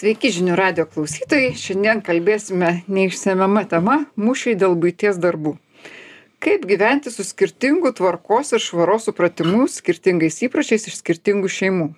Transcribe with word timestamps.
Sveiki 0.00 0.30
žinių 0.32 0.54
radio 0.56 0.86
klausytojai. 0.88 1.50
Šiandien 1.60 1.98
kalbėsime 2.00 2.68
neišsemiama 2.88 3.66
tema- 3.68 3.98
mūšiai 4.26 4.54
dėl 4.56 4.72
būties 4.80 5.18
darbų. 5.20 5.58
Kaip 6.40 6.64
gyventi 6.64 7.10
su 7.12 7.20
skirtingu 7.20 7.92
tvarkos 7.92 8.54
ir 8.56 8.64
švaros 8.64 9.04
supratimu, 9.10 9.66
skirtingais 9.68 10.40
įpročiais 10.46 10.88
iš 10.88 10.96
skirtingų 11.02 11.50
šeimų. 11.52 11.88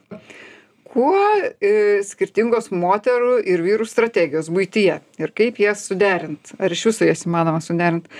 Kuo 0.82 1.14
e, 1.60 2.02
skirtingos 2.02 2.72
moterų 2.74 3.38
ir 3.46 3.62
vyrų 3.62 3.86
strategijos 3.86 4.50
būtyje 4.50 4.98
ir 5.22 5.30
kaip 5.30 5.62
jas 5.62 5.86
suderint. 5.86 6.56
Ar 6.58 6.74
iš 6.74 6.86
viso 6.90 7.06
jas 7.06 7.22
įmanoma 7.22 7.62
suderint. 7.62 8.10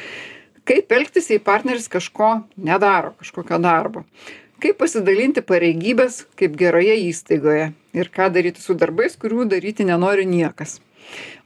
Kaip 0.64 0.94
elgtis, 0.94 1.26
jei 1.26 1.42
partneris 1.42 1.90
kažko 1.90 2.44
nedaro, 2.54 3.16
kažkokio 3.18 3.58
darbo 3.58 4.06
kaip 4.62 4.79
pasidalinti 4.82 5.42
pareigybes 5.46 6.22
kaip 6.38 6.56
geroje 6.60 6.94
įstaigoje 7.08 7.70
ir 7.98 8.12
ką 8.14 8.30
daryti 8.34 8.62
su 8.62 8.76
darbais 8.79 9.18
kurių 9.20 9.48
daryti 9.54 9.86
nenori 9.88 10.29
niekas 10.29 10.79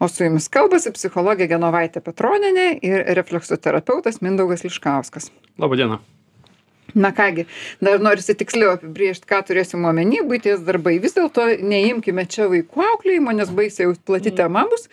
o 0.00 0.08
su 0.12 0.26
jumis 0.26 0.50
kalbasi 0.52 0.92
psichologė 0.96 1.48
genovaitė 1.54 2.04
petronienė 2.04 2.68
ir 2.84 3.08
refleksoterapeutas 3.20 4.20
mindaugas 4.24 4.66
liškauskas 4.68 5.32
laba 5.62 5.80
diena 5.80 6.02
Na 6.96 7.12
kągi, 7.12 7.44
dar 7.82 8.00
norisi 8.00 8.32
tiksliau 8.38 8.70
apibriežti, 8.72 9.26
ką 9.28 9.42
turėsim 9.44 9.82
omeny, 9.84 10.22
būties 10.24 10.62
darbai. 10.64 10.94
Vis 11.02 11.12
dėlto 11.12 11.44
neimkime 11.60 12.24
čia 12.30 12.46
vaikų 12.48 12.84
auklėjimo, 12.86 13.34
nes 13.36 13.50
baisiai 13.52 13.84
jau 13.84 13.96
plati 14.08 14.30
mm. 14.30 14.36
tema 14.38 14.62
bus. 14.70 14.86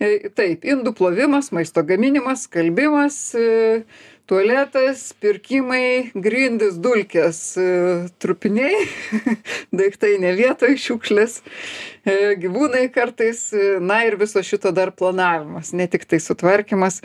E, 0.00 0.30
taip, 0.32 0.64
indų 0.64 0.94
plovimas, 0.96 1.50
maisto 1.52 1.84
gaminimas, 1.84 2.46
kalbimas, 2.48 3.18
e, 3.36 3.82
tualetas 4.30 5.08
pirkimai 5.18 6.12
grindys 6.14 6.76
dulkės 6.78 7.40
e, 7.58 7.64
trupiniai 8.22 8.84
daiktai 9.80 10.12
ne 10.22 10.30
vietoj 10.38 10.76
šiukšlės 10.78 11.40
gyvūnai 12.06 12.86
kartais 12.92 13.50
e, 13.52 13.78
na 13.80 14.00
ir 14.08 14.16
viso 14.20 14.42
šito 14.44 14.72
dar 14.72 14.92
planavimas 14.96 15.72
ne 15.76 15.86
tiktai 15.90 16.20
sutvarkymas. 16.22 17.00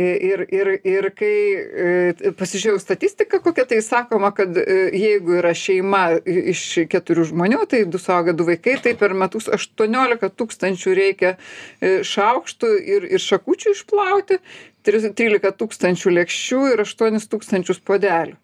Ir 0.00 0.46
ir 0.48 0.70
ir 0.86 1.10
kai 1.14 2.32
pasižiūrėjau 2.38 2.80
statistiką 2.80 3.40
kokia 3.44 3.66
tai 3.68 3.80
sakoma 3.84 4.32
kad 4.34 4.56
jeigu 4.56 5.36
yra 5.42 5.52
šeima 5.54 6.20
iš 6.24 6.64
keturių 6.90 7.28
žmonių 7.30 7.60
tai 7.70 7.84
du 7.84 8.00
suaugę 8.00 8.34
du 8.36 8.46
vaikai 8.48 8.78
tai 8.82 8.94
per 8.98 9.14
metus 9.14 9.50
aštuoniolika 9.52 10.32
tūkstančių 10.32 10.96
reikia 10.96 11.34
šaukštų 11.80 12.72
ir 12.96 13.08
ir 13.12 13.22
šakučių 13.22 13.76
išplauti 13.76 14.40
tris 14.86 15.06
trylika 15.16 15.52
tūkstančių 15.52 16.16
lėkščių 16.18 16.60
ir 16.72 16.84
aštuonis 16.86 17.28
tūkstančius 17.30 17.82
puodelių. 17.84 18.38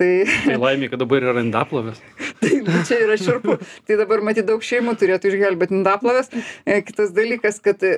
Tai 0.00 0.10
tai 0.46 0.56
laimė 0.56 0.88
kad 0.92 1.00
dabar 1.02 1.24
yra 1.24 1.42
indaplovės 1.44 2.00
taip 2.40 2.68
čia 2.88 3.00
yra 3.04 3.16
šiurpu. 3.20 3.56
Tai 3.86 3.98
dabar 4.00 4.24
matyt 4.24 4.48
daug 4.48 4.64
šeimų 4.64 4.96
turėtų 5.00 5.32
išgelbėt 5.32 5.74
indaploves 5.74 6.30
e, 6.32 6.80
kitas 6.86 7.14
dalykas 7.16 7.60
kad 7.64 7.82
e, 7.86 7.94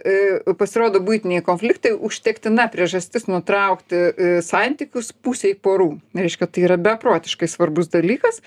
pasirodo 0.59 1.03
buitiniai 1.05 1.45
konfliktai 1.47 1.95
užtektina 1.97 2.69
priežastis 2.73 3.29
nutraukti 3.31 3.99
e, 3.99 4.31
santykius 4.45 5.13
pusei 5.25 5.55
porų. 5.55 5.95
Reiškia 6.19 6.49
tai 6.51 6.67
yra 6.69 6.81
beprotiškai 6.81 7.51
svarbus 7.51 7.93
dalykas 7.93 8.43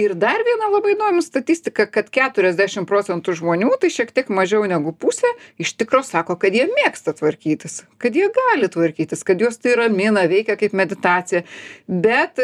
ir 0.00 0.14
dar 0.16 0.40
viena 0.46 0.70
labai 0.72 0.94
įdomi 0.94 1.22
statistika 1.24 1.86
kad 1.90 2.08
keturiasdešim 2.12 2.86
procentų 2.88 3.34
žmonių 3.40 3.70
tai 3.82 3.90
šiek 3.92 4.12
tiek 4.14 4.30
mažiau 4.32 4.64
negu 4.68 4.94
pusė 4.96 5.28
iš 5.60 5.74
tikro 5.80 6.02
sako 6.06 6.36
kad 6.40 6.56
jie 6.56 6.64
mėgsta 6.70 7.14
tvarkytis 7.18 7.82
kad 8.02 8.16
jie 8.16 8.28
gali 8.32 8.70
tvarkytis 8.72 9.24
kad 9.26 9.42
juos 9.42 9.60
tai 9.60 9.76
ramina 9.80 10.24
veikia 10.30 10.56
kaip 10.60 10.76
meditacija. 10.76 11.42
Bet 11.88 12.40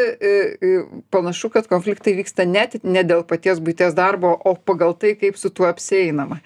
panašu 1.13 1.49
kad 1.53 1.69
konfliktai 1.71 2.13
vyksta 2.19 2.45
net 2.45 2.79
ne 2.83 3.03
dėl 3.03 3.25
paties 3.27 3.61
buities 3.63 3.97
darbo 3.97 4.35
o 4.37 4.55
pagal 4.55 4.93
tai 4.99 5.15
kaip 5.19 5.39
su 5.39 5.49
tuo 5.49 5.69
apsieinama 5.69 6.39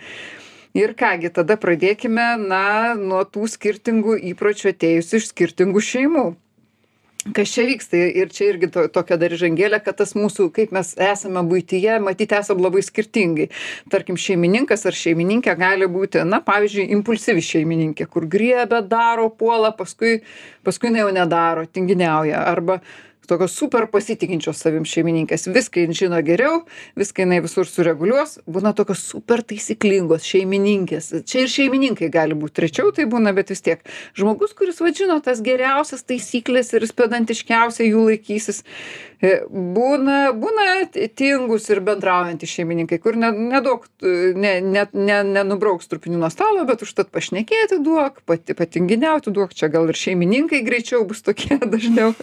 ir 0.73 0.95
ką 0.97 1.15
gi 1.21 1.29
tada 1.33 1.57
pradėkime 1.59 2.33
na 2.41 2.93
nuo 2.97 3.21
tų 3.29 3.47
skirtingų 3.53 4.17
įpročių 4.33 4.71
atėjusių 4.73 5.19
iš 5.21 5.29
skirtingų 5.29 5.83
šeimų 5.85 6.25
kas 7.31 7.53
čia 7.53 7.65
vyksta. 7.67 7.99
Ir 8.19 8.31
čia 8.33 8.49
irgi 8.51 8.69
to 8.73 8.85
tokia 8.91 9.17
dar 9.21 9.33
įžangėlė 9.35 9.79
kad 9.83 9.97
tas 10.01 10.11
mūsų 10.17 10.49
kaip 10.55 10.73
mes 10.75 10.93
esame 10.99 11.43
buityje 11.47 11.99
matyt 12.03 12.35
esam 12.35 12.59
labai 12.63 12.83
skirtingai. 12.83 13.49
Tarkim 13.93 14.19
šeimininkas 14.19 14.85
ar 14.89 14.97
šeimininkė 14.97 15.55
gali 15.59 15.87
būti 15.91 16.25
na 16.27 16.41
pavyzdžiui 16.43 16.89
impulsyvi 16.97 17.43
šeimininkė 17.45 18.09
kur 18.11 18.27
griebia 18.27 18.81
daro 18.81 19.29
puola 19.29 19.71
paskui 19.77 20.19
paskui 20.67 20.91
jinai 20.91 21.05
jau 21.05 21.15
nedaro 21.15 21.65
tinginiauja. 21.65 22.43
Arba 22.51 22.81
tokios 23.27 23.55
super 23.55 23.87
pasitikinčios 23.91 24.59
savim 24.59 24.85
šeimininkės. 24.87 25.47
Viską 25.53 25.85
jin 25.85 25.95
žino 25.97 26.19
geriau 26.25 26.63
viską 26.99 27.25
jinai 27.25 27.39
visur 27.43 27.67
sureguliuos. 27.69 28.39
Būna 28.49 28.73
tokios 28.77 29.03
super 29.07 29.43
taisyklingos 29.47 30.25
šeimininkės. 30.27 31.11
Čia 31.27 31.45
ir 31.45 31.53
šeimininkai 31.53 32.09
gali 32.13 32.37
būt 32.37 32.63
rečiau 32.63 32.91
tai 32.95 33.07
būna 33.09 33.33
bet 33.35 33.53
vis 33.53 33.63
tiek. 33.65 33.83
Žmogus 34.17 34.55
kuris 34.57 34.81
vat 34.83 34.97
žino 34.99 35.19
tas 35.23 35.41
geriausias 35.45 36.05
taisykles 36.07 36.73
ir 36.73 36.85
jis 36.85 36.95
pedantiškiausiai 36.97 37.89
jų 37.89 38.05
laikysis 38.09 38.63
e, 39.23 39.35
būna 39.49 40.19
būna 40.37 40.67
tingūs 40.93 41.69
ir 41.73 41.83
bendraujantys 41.85 42.55
šeimininkai 42.57 42.99
kur 43.03 43.17
ne 43.19 43.31
neduok 43.33 43.87
ne 44.37 44.55
ne 44.61 44.87
ne 44.93 45.19
nenubrauks 45.33 45.89
trupinių 45.91 46.21
nuo 46.23 46.31
stalo 46.33 46.65
bet 46.69 46.85
užtat 46.85 47.11
pašnekėti 47.13 47.81
duok 47.83 48.23
pati 48.27 48.57
patinginiauti 48.57 49.33
duok. 49.33 49.53
Čia 49.53 49.69
gal 49.73 49.89
ir 49.91 49.99
šeimininkai 49.99 50.63
greičiau 50.65 51.05
bus 51.07 51.23
tokie 51.25 51.59
dažniau 51.73 52.13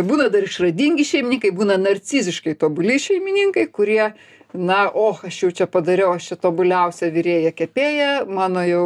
būna 0.00 0.30
dar 0.32 0.46
išradingi 0.46 1.04
šeimininkai 1.04 1.50
būna 1.52 1.76
narciziškai 1.76 2.54
tobuli 2.56 2.96
šeimininkai 3.02 3.66
kurie 3.68 4.12
na 4.52 4.88
och 4.88 5.24
aš 5.24 5.42
jau 5.42 5.50
čia 5.50 5.66
padariau 5.66 6.12
aš 6.12 6.28
čia 6.30 6.36
tobuliausia 6.40 7.10
virėja 7.12 7.52
kepėja 7.56 8.24
mano 8.28 8.62
jau 8.64 8.84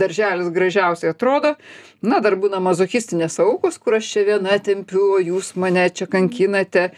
darželis 0.00 0.50
gražiausiai 0.52 1.12
atrodo. 1.14 1.54
Na 2.04 2.20
dar 2.20 2.36
būna 2.36 2.60
mazochistinės 2.60 3.38
aukos 3.40 3.78
kur 3.80 3.96
aš 3.96 4.10
čia 4.12 4.24
viena 4.28 4.58
tempiu 4.60 5.14
o 5.16 5.20
jūs 5.20 5.54
mane 5.56 5.88
čia 5.88 6.06
kankinate 6.06 6.90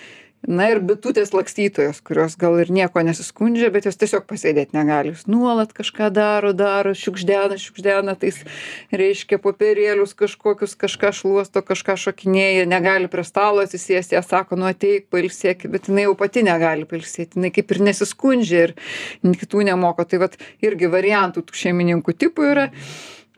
na 0.47 0.69
ir 0.71 0.81
bitutės 0.85 1.33
lakstytojos 1.35 1.99
kurios 2.07 2.37
gal 2.39 2.57
ir 2.63 2.71
niekuo 2.73 3.03
nesiskundžia 3.07 3.71
bet 3.75 3.89
jos 3.89 3.99
tiesiog 3.99 4.27
pasėdėt 4.31 4.73
negali. 4.77 5.13
Jos 5.15 5.27
nuolat 5.31 5.73
kažką 5.77 6.09
daro 6.15 6.53
daro 6.57 6.95
šiugždena 6.97 7.59
šiugždena 7.61 8.15
tais 8.21 8.39
reiškia 8.95 9.41
popierėlius 9.43 10.15
kažkokius 10.19 10.77
kažką 10.79 11.13
šluosto 11.19 11.63
kažką 11.67 11.99
šokinėja 12.07 12.69
negali 12.71 13.11
prie 13.13 13.27
stalo 13.27 13.65
atsisėst 13.67 14.15
jie 14.15 14.23
sako 14.23 14.61
nu 14.61 14.71
ateik 14.71 15.11
pailsėk. 15.11 15.67
Bet 15.73 15.91
jinai 15.91 16.07
jau 16.07 16.15
pati 16.19 16.47
negali 16.47 16.87
pailsėt 16.89 17.37
jinai 17.37 17.53
kaip 17.55 17.75
ir 17.75 17.83
nesiskundžia 17.91 18.65
ir 18.69 18.77
kitų 19.27 19.67
nemoko. 19.71 20.07
Tai 20.07 20.23
vat 20.23 20.39
irgi 20.63 20.91
variantų 20.93 21.43
tų 21.47 21.63
šeimininkų 21.65 22.15
tipų 22.23 22.51
yra 22.55 22.71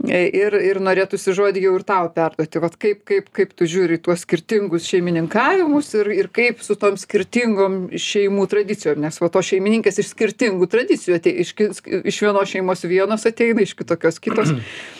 ir 0.07 0.55
ir 0.55 0.79
norėtųsi 0.83 1.35
žodį 1.35 1.65
jau 1.65 1.75
ir 1.79 1.85
tau 1.87 2.07
perduoti. 2.15 2.61
Vat 2.63 2.77
kaip 2.79 3.03
kaip 3.09 3.31
kaip 3.35 3.55
tu 3.59 3.67
žiūri 3.67 3.99
į 3.99 4.03
tuos 4.07 4.23
skirtingus 4.23 4.87
šeimininkavimus 4.87 5.91
ir 5.99 6.13
ir 6.15 6.31
kaip 6.35 6.63
su 6.63 6.77
tom 6.79 6.97
skirtingom 7.01 7.89
šeimų 7.99 8.47
tradicijom 8.51 9.03
nes 9.03 9.19
va 9.19 9.31
tos 9.33 9.51
šeimininkės 9.51 9.99
iš 9.99 10.13
skirtingų 10.15 10.71
tradicijų 10.71 11.19
atė 11.19 11.35
iš 11.43 11.55
iš 11.59 12.23
vienos 12.23 12.55
šeimos 12.55 12.87
vienos 12.87 13.27
ateina 13.27 13.67
iš 13.67 13.75
kitokios 13.75 14.23
kitos. 14.23 14.55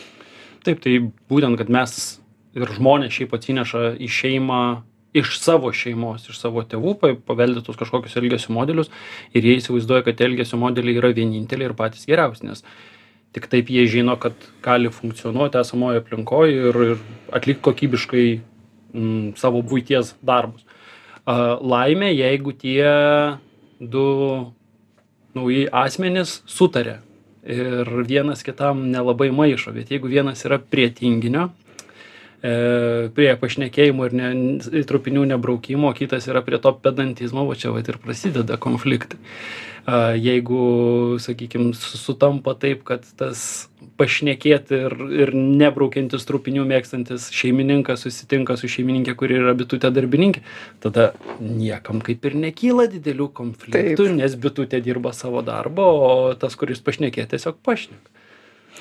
Taip 0.67 0.83
tai 0.83 0.99
būtent 1.31 1.61
kad 1.61 1.71
mes 1.71 2.19
ir 2.59 2.77
žmonės 2.77 3.15
šiaip 3.15 3.39
atsineša 3.39 3.95
į 4.03 4.11
šeimą 4.11 4.63
iš 5.17 5.39
savo 5.39 5.71
šeimos 5.73 6.27
iš 6.29 6.43
savo 6.43 6.67
tėvų 6.67 6.99
paveldėtus 7.27 7.79
kažkokius 7.79 8.19
elgesio 8.21 8.53
modelius 8.53 8.91
ir 9.33 9.47
jie 9.47 9.57
įsivaizduoja 9.61 10.05
kad 10.11 10.21
elgesio 10.27 10.59
modeliai 10.61 10.99
yra 11.01 11.15
vieninteliai 11.15 11.71
ir 11.71 11.77
patys 11.79 12.05
geriausi 12.09 12.51
nes 12.51 12.65
tik 13.37 13.49
taip 13.53 13.71
jie 13.71 13.87
žino 13.91 14.17
kad 14.21 14.37
gali 14.65 14.91
funkcionuoti 14.93 15.61
esamoj 15.61 16.01
aplinkoj 16.01 16.49
ir 16.53 16.81
ir 16.87 17.03
atlikt 17.33 17.63
kokybiškai 17.67 18.27
mm, 18.95 19.35
savo 19.37 19.63
buities 19.63 20.15
darbus. 20.23 20.65
Laimė, 21.29 22.09
jeigu 22.17 22.55
tie 22.57 22.89
du 23.79 24.07
nauji 25.37 25.67
asmenys 25.69 26.39
sutarė 26.49 26.99
ir 27.49 27.89
vienas 28.09 28.43
kitam 28.45 28.87
nelabai 28.93 29.29
maišo, 29.33 29.75
bet 29.77 29.93
jeigu 29.93 30.09
vienas 30.09 30.45
yra 30.49 30.59
prie 30.59 30.89
tinginio, 30.93 31.51
e, 32.43 33.09
prie 33.15 33.31
pašnekėjimo 33.41 34.09
ir 34.09 34.19
ne, 34.19 34.29
trupinių 34.89 35.25
nebraukimo, 35.35 35.93
kitas 35.97 36.29
yra 36.31 36.45
prie 36.47 36.61
to 36.63 36.75
pedantizmo, 36.85 37.47
o 37.47 37.57
čia 37.59 37.73
va 37.75 37.83
ir 37.85 38.01
prasideda 38.03 38.61
konfliktai. 38.61 39.21
Jeigu 40.21 41.17
sakykim 41.23 41.71
sutampa 41.73 42.53
taip 42.61 42.83
kad 42.85 43.07
tas 43.17 43.69
pašnekėt 43.97 44.73
ir 44.77 44.95
ir 45.23 45.33
nebraukiantis 45.33 46.27
trupinių 46.29 46.67
mėgstantis 46.69 47.31
šeimininkas 47.35 48.05
susitinka 48.05 48.59
su 48.61 48.69
šeimininke 48.69 49.15
kuri 49.19 49.39
yra 49.41 49.55
bitutė 49.57 49.89
darbininkė 49.95 50.43
tada 50.85 51.09
niekam 51.41 52.03
kaip 52.05 52.29
ir 52.29 52.37
nekyla 52.37 52.89
didelių 52.93 53.31
konfliktų 53.41 54.11
nes 54.19 54.37
bitutė 54.37 54.83
dirba 54.85 55.15
savo 55.17 55.41
darbą 55.47 55.89
o 55.89 56.13
tas 56.43 56.59
kuris 56.61 56.85
pašnekėt 56.85 57.33
tiesiog 57.33 57.57
pašneka 57.65 58.18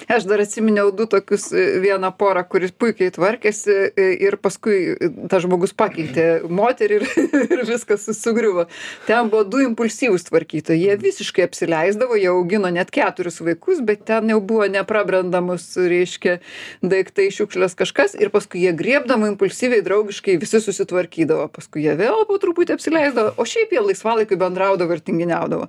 aš 0.07 0.27
dar 0.29 0.41
atsiminiau 0.43 0.91
du 0.95 1.07
tokius 1.09 1.49
e, 1.51 1.65
vieną 1.83 2.11
porą 2.19 2.43
kuris 2.49 2.73
puikiai 2.75 3.11
tvarkėsi 3.13 3.75
e, 3.89 4.07
ir 4.27 4.37
paskui 4.41 4.95
tas 5.31 5.43
žmogus 5.45 5.73
pakeitė 5.77 6.27
moterį 6.49 6.99
ir, 6.99 7.05
ir 7.53 7.63
viskas 7.67 8.07
sugriuvo. 8.17 8.67
Ten 9.07 9.31
buvo 9.31 9.43
du 9.47 9.61
impulsyvūs 9.65 10.27
tvarkytojai. 10.29 10.79
Jie 10.81 10.97
visiškai 11.01 11.47
apsileisdavo, 11.47 12.17
jie 12.19 12.29
augino 12.31 12.71
net 12.73 12.91
keturis 12.93 13.39
vaikus, 13.43 13.81
bet 13.85 14.05
ten 14.07 14.31
jau 14.31 14.39
buvo 14.43 14.67
neprabrendamus, 14.71 15.69
reiškia, 15.77 16.37
daiktai, 16.85 17.29
šiukšlės 17.33 17.77
kažkas. 17.79 18.15
Ir 18.17 18.31
paskui 18.33 18.63
jie 18.65 18.73
griebdavo 18.77 19.29
impulsyviai, 19.31 19.83
draugiškai, 19.85 20.37
visi 20.41 20.61
susitvarkydavo. 20.63 21.47
Paskui 21.53 21.85
jie 21.85 21.95
vėl 21.99 22.23
po 22.29 22.39
truputį 22.41 22.77
apsileisdavo, 22.77 23.35
o 23.37 23.47
šiaip 23.47 23.73
jie 23.75 23.83
laisvalaikiu 23.83 24.39
bendraudavo 24.41 24.95
ir 24.95 25.03
tinginiaudavo. 25.05 25.67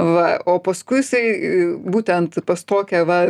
Va, 0.00 0.28
o 0.48 0.58
paskui 0.64 1.00
jisai 1.00 1.24
būtent 1.90 2.40
pas 2.46 2.64
tokią 2.66 3.04
va, 3.08 3.20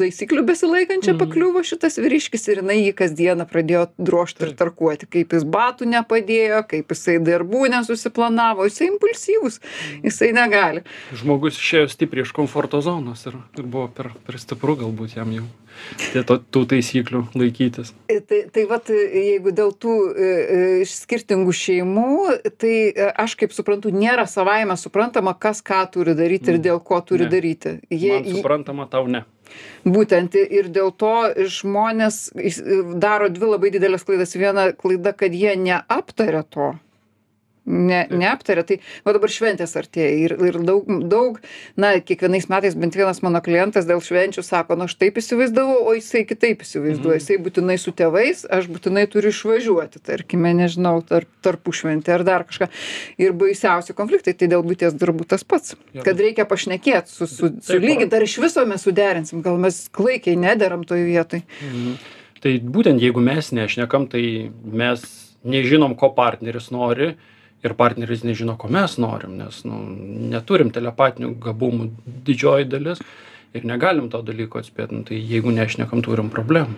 taisyklių 0.00 0.42
besilaikančią 0.46 1.12
Mhm. 1.14 1.18
pakliuvo 1.22 1.62
šitas 1.64 1.98
vyriškis 1.98 2.48
ir 2.52 2.56
jinai 2.62 2.78
jį 2.86 2.92
kasdieną 2.94 3.46
pradėjo 3.50 3.86
drožti 3.98 4.42
ir 4.46 4.54
tarkuoti, 4.58 5.06
kaip 5.10 5.32
jis 5.32 5.44
batų 5.44 5.86
nepadėjo, 5.90 6.62
kaip 6.68 6.88
jisai 6.94 7.18
darbų 7.18 7.68
nesusiplanavo, 7.74 8.64
jisai 8.68 8.88
impulsyvus, 8.92 9.60
Mhm. 9.60 10.00
jisai 10.04 10.32
negali. 10.32 10.82
Žmogus 11.12 11.56
išėjo 11.58 11.88
stipriai 11.90 12.22
iš 12.26 12.32
komforto 12.32 12.80
zonos 12.82 13.26
ir, 13.26 13.34
ir 13.58 13.64
buvo 13.64 13.88
per, 13.88 14.10
per 14.26 14.36
stipru 14.38 14.76
galbūt 14.76 15.16
jam 15.16 15.32
jau 15.32 15.44
tie 16.12 16.22
to, 16.24 16.38
tų 16.38 16.64
taisyklių 16.72 17.26
laikytis. 17.36 17.92
E, 18.08 18.20
Tai, 18.26 18.38
tai 18.52 18.64
vat, 18.64 18.88
jeigu 18.88 19.52
dėl 19.52 19.74
tų 19.76 19.92
e, 20.16 20.22
e, 20.24 20.80
iš 20.82 20.94
skirtingų 21.04 21.52
šeimų, 21.52 22.40
tai 22.58 22.92
e, 22.96 23.12
aš 23.12 23.34
kaip 23.36 23.52
suprantu, 23.52 23.92
nėra 23.92 24.24
savaime 24.26 24.72
suprantama, 24.76 25.34
kas 25.38 25.60
ką 25.62 25.84
turi 25.92 26.14
daryti 26.16 26.48
ir 26.48 26.56
Mm. 26.58 26.62
dėl 26.64 26.80
ko 26.82 27.00
turi 27.00 27.24
Ne. 27.24 27.30
daryti. 27.30 27.80
Man 27.90 28.24
suprantama, 28.24 28.88
tau 28.90 29.06
ne. 29.06 29.24
Būtent 29.86 30.34
ir 30.38 30.70
dėl 30.74 30.90
to 30.98 31.12
žmonės 31.58 32.30
daro 33.02 33.28
dvi 33.32 33.52
labai 33.52 33.70
didelės 33.74 34.06
klaidas. 34.06 34.34
Viena 34.38 34.70
klaida, 34.74 35.14
kad 35.16 35.34
jie 35.34 35.54
neaptaria 35.60 36.42
to. 36.42 36.74
Ne, 37.66 38.04
neaptarė, 38.14 38.62
tai 38.62 38.76
va 39.02 39.10
dabar 39.16 39.30
šventės 39.32 39.72
artėja 39.74 40.10
ir, 40.22 40.34
ir 40.38 40.58
daug, 40.62 40.86
daug, 41.10 41.40
na, 41.74 41.96
kiekvienais 41.98 42.46
metais 42.46 42.76
bent 42.78 42.94
vienas 42.94 43.18
mano 43.26 43.40
klientas 43.42 43.88
dėl 43.88 43.98
švenčių 44.06 44.44
sako, 44.46 44.76
na, 44.78 44.86
aš 44.86 44.94
taip 45.00 45.18
įsivaizdavau, 45.18 45.80
o 45.82 45.94
jisai 45.96 46.22
kitaip 46.28 46.62
įsivaizduoja, 46.62 47.16
Mhm. 47.16 47.24
jisai 47.24 47.38
būtinai 47.42 47.76
su 47.82 47.90
tėvais, 47.90 48.44
aš 48.46 48.68
būtinai 48.70 49.08
turiu 49.10 49.34
išvažiuoti, 49.34 49.98
tarkime, 49.98 50.54
nežinau, 50.54 51.02
tarp, 51.02 51.26
tarpų 51.42 51.74
šventę 51.74 52.14
ar 52.14 52.22
dar 52.22 52.46
kažką. 52.46 52.70
Ir 53.18 53.34
baisiausi 53.34 53.98
konfliktai, 53.98 54.38
tai 54.38 54.46
dėl 54.46 54.62
būties 54.62 54.94
darbų 54.94 55.26
tas 55.26 55.42
pats, 55.42 55.74
kad 56.04 56.16
reikia 56.22 56.46
pašnekėti, 56.46 57.10
su, 57.10 57.26
su, 57.26 57.50
sulygint, 57.66 58.14
ar 58.14 58.22
iš 58.22 58.38
viso 58.46 58.62
mes 58.64 58.86
suderinsim, 58.86 59.42
gal 59.42 59.58
mes 59.58 59.88
klaikiai 59.90 60.38
nederam 60.38 60.86
toj 60.86 61.02
vietoj. 61.02 61.42
Mhm. 61.66 61.96
Tai 62.46 62.58
būtent 62.62 63.02
jeigu 63.02 63.18
mes 63.18 63.50
nešnekam, 63.50 64.06
tai 64.06 64.52
mes 64.62 65.02
nežinom, 65.42 65.96
ko 65.98 66.14
partneris 66.14 66.70
nori 66.70 67.16
ir 67.66 67.76
partneris 67.78 68.24
nežino, 68.26 68.56
ko 68.60 68.70
mes 68.72 68.96
norim, 69.02 69.36
nes 69.40 69.62
nu, 69.66 69.80
neturim 70.32 70.72
telepatinių 70.74 71.34
gabumų. 71.42 71.90
Didžioji 72.26 72.68
dalis 72.72 73.02
ir 73.58 73.68
negalim 73.68 74.10
to 74.12 74.20
dalyko 74.26 74.60
atspėti. 74.60 74.98
Nu, 74.98 75.06
tai 75.08 75.20
jeigu 75.20 75.54
nešnekam, 75.54 76.02
turim 76.04 76.30
problemų. 76.32 76.76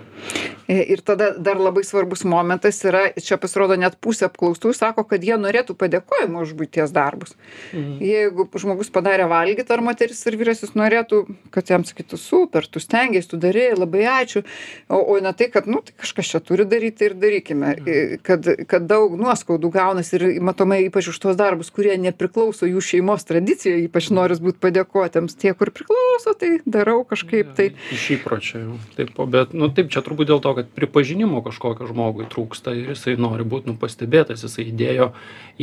E, 0.68 0.78
Ir 0.88 1.00
tada 1.04 1.30
dar 1.36 1.60
labai 1.60 1.82
svarbus 1.84 2.24
momentas 2.28 2.78
yra, 2.84 3.08
čia 3.16 3.38
pasirodo 3.40 3.76
net 3.80 3.96
pusė 4.04 4.28
apklaustų 4.28 4.74
sako, 4.76 5.04
kad 5.08 5.24
jie 5.24 5.36
norėtų 5.40 5.76
padėkojimo 5.78 6.44
už 6.44 6.54
būties 6.58 6.92
darbus. 6.94 7.34
Mhm. 7.72 7.98
Jeigu 8.04 8.48
žmogus 8.54 8.92
padarė 8.92 9.28
valgyti, 9.30 9.72
ar 9.72 9.84
moteris 9.84 10.20
ar 10.28 10.36
vyras, 10.38 10.62
jis 10.64 10.76
norėtų, 10.78 11.24
kad 11.54 11.72
jam 11.72 11.84
sakytų, 11.88 12.20
super, 12.20 12.68
tu 12.68 12.82
stengiais, 12.84 13.28
tu 13.28 13.40
darėjai, 13.40 13.78
labai 13.78 14.04
ačiū, 14.12 14.44
o, 14.88 15.00
o 15.00 15.18
ne 15.24 15.32
tai, 15.36 15.50
kad, 15.52 15.68
nu, 15.70 15.80
tai 15.84 15.96
kažkas 15.98 16.34
čia 16.34 16.42
turi 16.44 16.68
daryti 16.68 17.08
ir 17.08 17.16
darykime, 17.18 17.78
E, 17.88 18.18
kad, 18.24 18.46
kad 18.68 18.86
daug 18.88 19.14
nuoskaudų 19.18 19.70
gaunasi 19.72 20.16
ir 20.18 20.24
matomai 20.44 20.80
ypač 20.86 21.10
už 21.12 21.18
tos 21.22 21.38
darbus, 21.38 21.70
kurie 21.74 21.96
nepriklauso 22.00 22.68
jų 22.68 22.82
šeimos 22.84 23.26
tradicijai, 23.28 23.86
ypač 23.86 24.10
noris 24.14 24.42
būti 24.42 24.60
padėkotėms, 24.62 25.36
tie, 25.38 25.54
kur 25.58 25.72
priklauso, 25.74 26.34
tai 26.38 26.58
darau 26.74 27.02
kažkaip 27.08 27.52
tai. 27.58 27.68
Iš 27.94 28.06
įpročio 28.18 28.62
jau. 28.62 28.78
Taip, 28.96 29.12
bet, 29.32 29.54
nu 29.56 29.70
taip, 29.74 29.90
čia 29.94 30.02
turbūt 30.06 30.30
dėl 30.30 30.42
to, 30.44 30.54
kad 30.58 30.70
pripažinimo 30.76 31.42
kažkokio 31.46 31.88
žmogui 31.90 32.28
trūksta 32.32 32.74
ir 32.76 32.92
jisai 32.94 33.16
nori 33.20 33.46
būti 33.48 33.72
nu, 33.72 33.76
pastebėtas, 33.80 34.44
jisai 34.46 34.68
įdėjo 34.72 35.10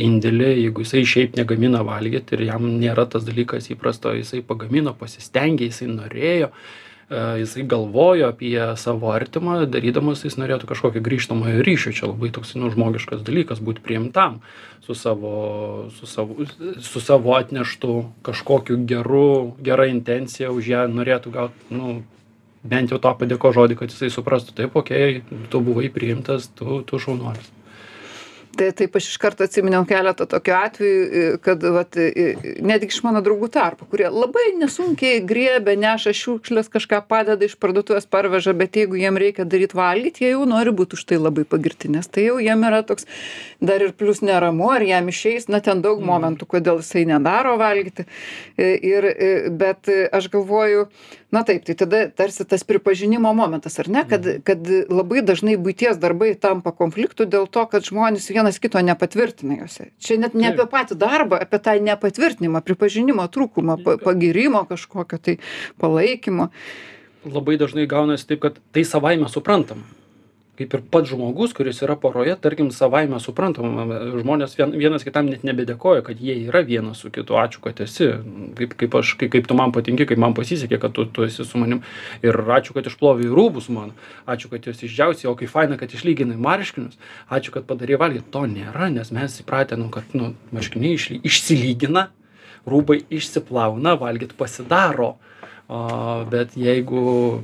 indėlį, 0.06 0.50
jeigu 0.64 0.86
jisai 0.86 1.04
šiaip 1.08 1.38
negamina 1.40 1.84
valgyti 1.86 2.36
ir 2.36 2.46
jam 2.50 2.66
nėra 2.80 3.06
tas 3.10 3.26
dalykas 3.26 3.70
įprasto, 3.74 4.14
jisai 4.16 4.42
pagamino, 4.46 4.94
pasistengė, 4.98 5.70
jisai 5.70 5.90
norėjo, 5.92 6.52
jisai 7.10 7.62
galvojo 7.62 8.28
apie 8.32 8.58
savo 8.76 9.12
artimą, 9.14 9.60
darydamas 9.70 10.24
jis 10.26 10.34
norėtų 10.40 10.66
kažkokio 10.66 11.02
grįžtamojo 11.06 11.62
ryšio, 11.62 11.92
čia 11.94 12.08
labai 12.10 12.32
toks 12.34 12.56
nu, 12.58 12.70
žmogiškas 12.72 13.22
dalykas 13.26 13.62
būti 13.62 13.84
priimtam 13.84 14.40
su 14.82 14.94
savo, 14.98 15.86
su 15.94 16.06
savo, 16.10 16.46
su 16.82 17.00
savo 17.00 17.36
atneštu 17.38 17.94
kažkokiu 18.26 18.80
geru, 18.90 19.54
gera 19.62 19.86
intencija, 19.86 20.50
už 20.50 20.70
ją 20.72 20.86
norėtų 20.90 21.34
gauti, 21.34 21.70
nu, 21.70 22.00
bent 22.66 22.90
jau 22.90 22.98
to 22.98 23.14
padėko 23.22 23.54
žodį, 23.54 23.78
kad 23.78 23.94
jisai 23.94 24.10
suprastų, 24.10 24.56
taip, 24.58 24.74
okei, 24.78 25.22
tu 25.50 25.62
buvai 25.62 25.92
priimtas, 25.94 26.50
tu, 26.58 26.82
tu 26.82 26.98
šaunuolis. 27.02 27.55
Tai 28.56 28.70
taip 28.72 28.96
aš 28.96 29.10
iš 29.10 29.18
karto 29.20 29.44
atsiminiau 29.44 29.84
keletą 29.88 30.24
tokių 30.30 30.54
atvejų, 30.56 31.02
e, 31.04 31.24
kad 31.44 31.64
vat, 31.74 31.98
e, 32.00 32.56
netgi 32.64 32.88
iš 32.94 33.02
mano 33.04 33.20
draugų 33.24 33.50
tarpo, 33.52 33.88
kurie 33.90 34.08
labai 34.08 34.46
nesunkiai 34.56 35.20
griebia, 35.28 35.74
neša 35.76 36.14
šiukšlės, 36.16 36.70
kažką 36.72 37.02
padeda 37.08 37.44
iš 37.44 37.58
parduotuvės 37.60 38.08
parveža, 38.08 38.54
bet 38.56 38.78
jeigu 38.80 38.96
jiem 38.96 39.18
reikia 39.20 39.44
daryti 39.44 39.76
valgyti, 39.76 40.24
jie 40.24 40.32
jau 40.32 40.46
nori 40.48 40.72
būti 40.72 40.96
už 40.96 41.04
tai 41.10 41.20
labai 41.20 41.44
pagirti, 41.44 41.90
nes 41.92 42.08
tai 42.08 42.28
jau 42.30 42.38
jiem 42.40 42.64
yra 42.70 42.80
toks 42.86 43.04
dar 43.60 43.84
ir 43.84 43.92
plus 43.92 44.22
neramu, 44.24 44.70
ar 44.72 44.86
jam 44.86 45.12
išeis, 45.12 45.50
na 45.52 45.60
ten 45.60 45.82
daug 45.84 46.00
momentų, 46.00 46.48
kodėl 46.56 46.80
jisai 46.80 47.04
nedaro 47.08 47.56
valgyti. 47.60 48.08
E, 48.56 48.76
Ir, 48.86 49.04
e, 49.04 49.50
bet 49.50 49.88
e, 49.88 50.06
aš 50.12 50.28
galvoju, 50.30 50.86
na 51.34 51.42
taip, 51.46 51.64
tai 51.66 51.74
tada 51.74 52.04
tarsi 52.14 52.44
tas 52.46 52.62
pripažinimo 52.66 53.32
momentas, 53.34 53.78
ar 53.82 53.88
ne, 53.90 54.04
kad, 54.08 54.26
kad 54.46 54.68
labai 54.92 55.24
dažnai 55.26 55.56
būties 55.58 55.98
darbai 55.98 56.34
tampa 56.38 56.70
konfliktų 56.76 57.26
dėl 57.26 57.48
to, 57.50 57.64
kad 57.70 57.86
žmonės 57.86 58.28
vienas 58.30 58.45
kito 58.62 58.80
nepatvirtina 58.82 59.58
juose. 59.60 59.90
Čia 60.02 60.18
net 60.22 60.36
ne 60.38 60.52
apie 60.52 60.66
patį 60.70 60.98
darbą, 61.00 61.40
apie 61.42 61.60
tą 61.62 61.76
nepatvirtinimą, 61.82 62.62
pripažinimo 62.66 63.26
trūkumą, 63.32 63.78
pa, 63.82 63.96
pagirimo 64.02 64.62
kažkokio 64.68 65.18
tai 65.18 65.38
palaikymo. 65.82 66.50
Labai 67.26 67.58
dažnai 67.58 67.88
gaunasi 67.90 68.28
taip, 68.30 68.44
kad 68.46 68.60
tai 68.70 68.86
savaime 68.86 69.30
suprantama. 69.32 69.95
Kaip 70.56 70.72
ir 70.72 70.80
pats 70.88 71.10
žmogus, 71.10 71.52
kuris 71.52 71.82
yra 71.84 71.98
poroje, 72.00 72.32
tarkim, 72.40 72.70
savaime 72.72 73.18
suprantama. 73.20 73.84
Žmonės 74.16 74.54
vien, 74.56 74.70
vienas 74.80 75.04
kitam 75.04 75.28
net 75.28 75.42
nebedėkoja, 75.44 76.00
kad 76.06 76.22
jie 76.22 76.32
yra 76.46 76.62
vienas 76.64 77.02
su 77.04 77.10
kitu. 77.12 77.36
Ačiū, 77.36 77.60
kad 77.66 77.82
esi. 77.84 78.08
Kaip, 78.56 78.72
kaip, 78.80 78.96
aš, 78.96 79.12
kaip, 79.20 79.34
kaip 79.34 79.50
tu 79.50 79.56
man 79.58 79.74
patinki, 79.76 80.06
kaip 80.08 80.22
man 80.22 80.32
pasisekė, 80.38 80.78
kad 80.80 80.94
tu, 80.96 81.04
tu 81.12 81.26
esi 81.28 81.44
su 81.44 81.60
manim. 81.60 81.82
Ir 82.24 82.40
ačiū, 82.40 82.72
kad 82.76 82.88
išplovai 82.88 83.28
rūbus 83.28 83.68
man. 83.74 83.92
Ačiū, 84.24 84.48
kad 84.52 84.64
juos 84.64 84.80
išdžiausi, 84.80 85.28
o 85.28 85.36
kaip 85.36 85.52
faina, 85.52 85.76
kad 85.76 85.92
išlyginai 85.92 86.38
marškinius. 86.40 86.96
Ačiū, 87.28 87.52
kad 87.58 87.68
padarai 87.68 88.00
valgyti. 88.00 88.30
To 88.32 88.46
nėra, 88.48 88.88
nes 88.94 89.12
mes 89.12 89.36
įpratę, 89.44 89.76
nu, 89.76 89.90
kad 89.92 90.16
nu, 90.16 90.32
marškiniai 90.56 90.96
išly, 90.96 91.20
išsilygina, 91.28 92.08
rūbai 92.64 93.02
išsiplauna, 93.12 93.98
valgyti 94.00 94.40
pasidaro. 94.40 95.18
O, 95.66 95.78
bet 96.30 96.52
jeigu 96.54 97.42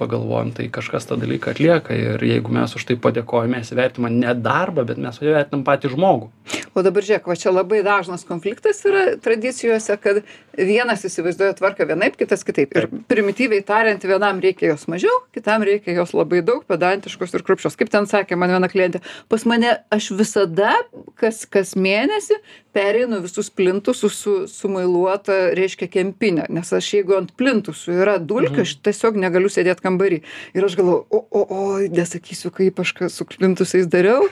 pagalvojam, 0.00 0.54
tai 0.56 0.70
kažkas 0.72 1.04
tą 1.04 1.18
dalyką 1.20 1.52
atlieka 1.52 1.92
ir 1.92 2.22
jeigu 2.24 2.52
mes 2.56 2.72
už 2.72 2.86
tai 2.88 2.96
padėkojame, 2.96 3.58
mes 3.60 3.72
įvertinam 3.74 4.14
ne 4.22 4.32
darbą, 4.32 4.86
bet 4.88 4.96
mes 4.96 5.20
įvertinam 5.20 5.66
patį 5.66 5.90
žmogų. 5.92 6.30
O 6.72 6.84
dabar 6.86 7.04
žiūrėk, 7.04 7.28
va 7.28 7.36
čia 7.36 7.52
labai 7.52 7.82
dažnas 7.84 8.24
konfliktas 8.24 8.80
yra 8.88 9.02
tradicijose, 9.20 9.98
kad 10.00 10.22
vienas 10.66 11.04
įsivaizduoja 11.06 11.56
tvarką 11.58 11.86
vienaip, 11.88 12.16
kitas 12.18 12.44
kitaip. 12.46 12.74
Ir 12.76 12.88
primityviai 13.10 13.64
tariant, 13.66 14.04
vienam 14.04 14.40
reikia 14.42 14.72
jos 14.72 14.86
mažiau, 14.90 15.12
kitam 15.34 15.64
reikia 15.66 15.94
jos 15.96 16.14
labai 16.16 16.40
daug, 16.46 16.64
pedantiškos 16.68 17.36
ir 17.36 17.44
krupšios. 17.46 17.76
Kaip 17.78 17.92
ten 17.92 18.08
sakė 18.10 18.38
man 18.38 18.54
viena 18.54 18.70
klientė, 18.70 19.02
pas 19.30 19.44
mane 19.48 19.76
aš 19.94 20.10
visada 20.18 20.74
kas, 21.20 21.44
kas 21.50 21.74
mėnesį 21.78 22.40
pereinu 22.74 23.20
visus 23.24 23.50
plintusus 23.50 24.14
su 24.22 24.34
sumailuota, 24.50 25.36
reiškia, 25.58 25.88
kempinė. 25.90 26.46
Nes 26.54 26.72
aš 26.74 26.92
jeigu 26.98 27.16
ant 27.18 27.32
plintusų 27.38 27.96
yra 28.04 28.18
dulkių, 28.22 28.62
aš 28.62 28.76
tiesiog 28.86 29.18
negaliu 29.18 29.50
sėdėti 29.50 29.82
kambarį. 29.84 30.20
Ir 30.54 30.66
aš 30.66 30.78
galvoju, 30.78 31.04
o, 31.10 31.22
o, 31.22 31.42
o, 31.42 31.62
nesakysiu, 31.92 32.52
kaip 32.54 32.78
aš 32.84 32.94
su 33.14 33.26
plintusais 33.28 33.88
dariau. 33.90 34.28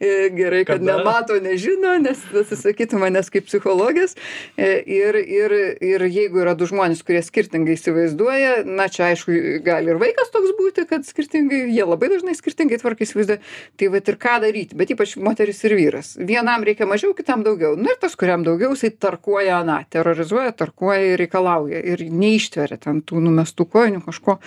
E, 0.00 0.30
Gerai, 0.32 0.62
kad 0.68 0.82
nemato, 0.84 1.36
nežino, 1.42 1.96
nes 2.00 2.20
atsisakytų 2.40 3.00
manęs 3.02 3.28
kaip 3.32 3.48
psichologės. 3.48 4.16
E, 4.56 4.80
Ir, 4.90 5.14
ir, 5.14 5.52
ir 5.84 6.04
jeigu 6.06 6.42
yra 6.42 6.54
du 6.58 6.66
žmonės, 6.68 7.02
kurie 7.06 7.22
skirtingai 7.24 7.76
įsivaizduoja, 7.76 8.64
na 8.66 8.88
čia 8.92 9.10
aišku, 9.10 9.34
gali 9.66 9.92
ir 9.92 10.00
vaikas 10.00 10.32
toks 10.34 10.54
būti, 10.58 10.86
kad 10.90 11.06
skirtingai, 11.08 11.62
jie 11.72 11.86
labai 11.86 12.10
dažnai 12.12 12.34
skirtingai 12.38 12.80
tvarkai 12.82 13.06
įsivaizduoja. 13.06 13.40
Tai 13.80 13.90
va 13.92 14.02
ir 14.02 14.18
ką 14.24 14.36
daryti, 14.44 14.78
bet 14.78 14.94
ypač 14.94 15.14
moteris 15.20 15.62
ir 15.68 15.76
vyras. 15.78 16.12
Vienam 16.18 16.66
reikia 16.66 16.88
mažiau, 16.90 17.14
kitam 17.16 17.44
daugiau. 17.46 17.76
Na 17.78 17.94
ir 17.94 18.00
tas, 18.02 18.16
kuriam 18.18 18.44
daugiau, 18.46 18.74
jisai 18.76 18.92
tarkuoja 18.96 19.60
aną, 19.60 19.80
terrorizuoja, 19.92 20.54
tarkuoja 20.56 21.14
ir 21.14 21.24
reikalauja 21.24 21.82
ir 21.94 22.06
neištveria. 22.10 22.80
ten 22.80 23.02
tų 23.02 23.20
numestų 23.24 23.66
kojinių 23.70 24.02
kažko. 24.06 24.38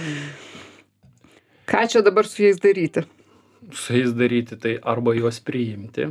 Ką 1.70 1.86
čia 1.89 2.01
dabar 2.03 2.27
su 2.27 2.44
jais 2.44 2.60
daryti? 2.60 3.06
Su 3.72 3.96
jais 3.96 4.12
daryti 4.13 4.58
tai 4.60 4.75
arba 4.82 5.13
juos 5.15 5.39
priimti, 5.39 6.10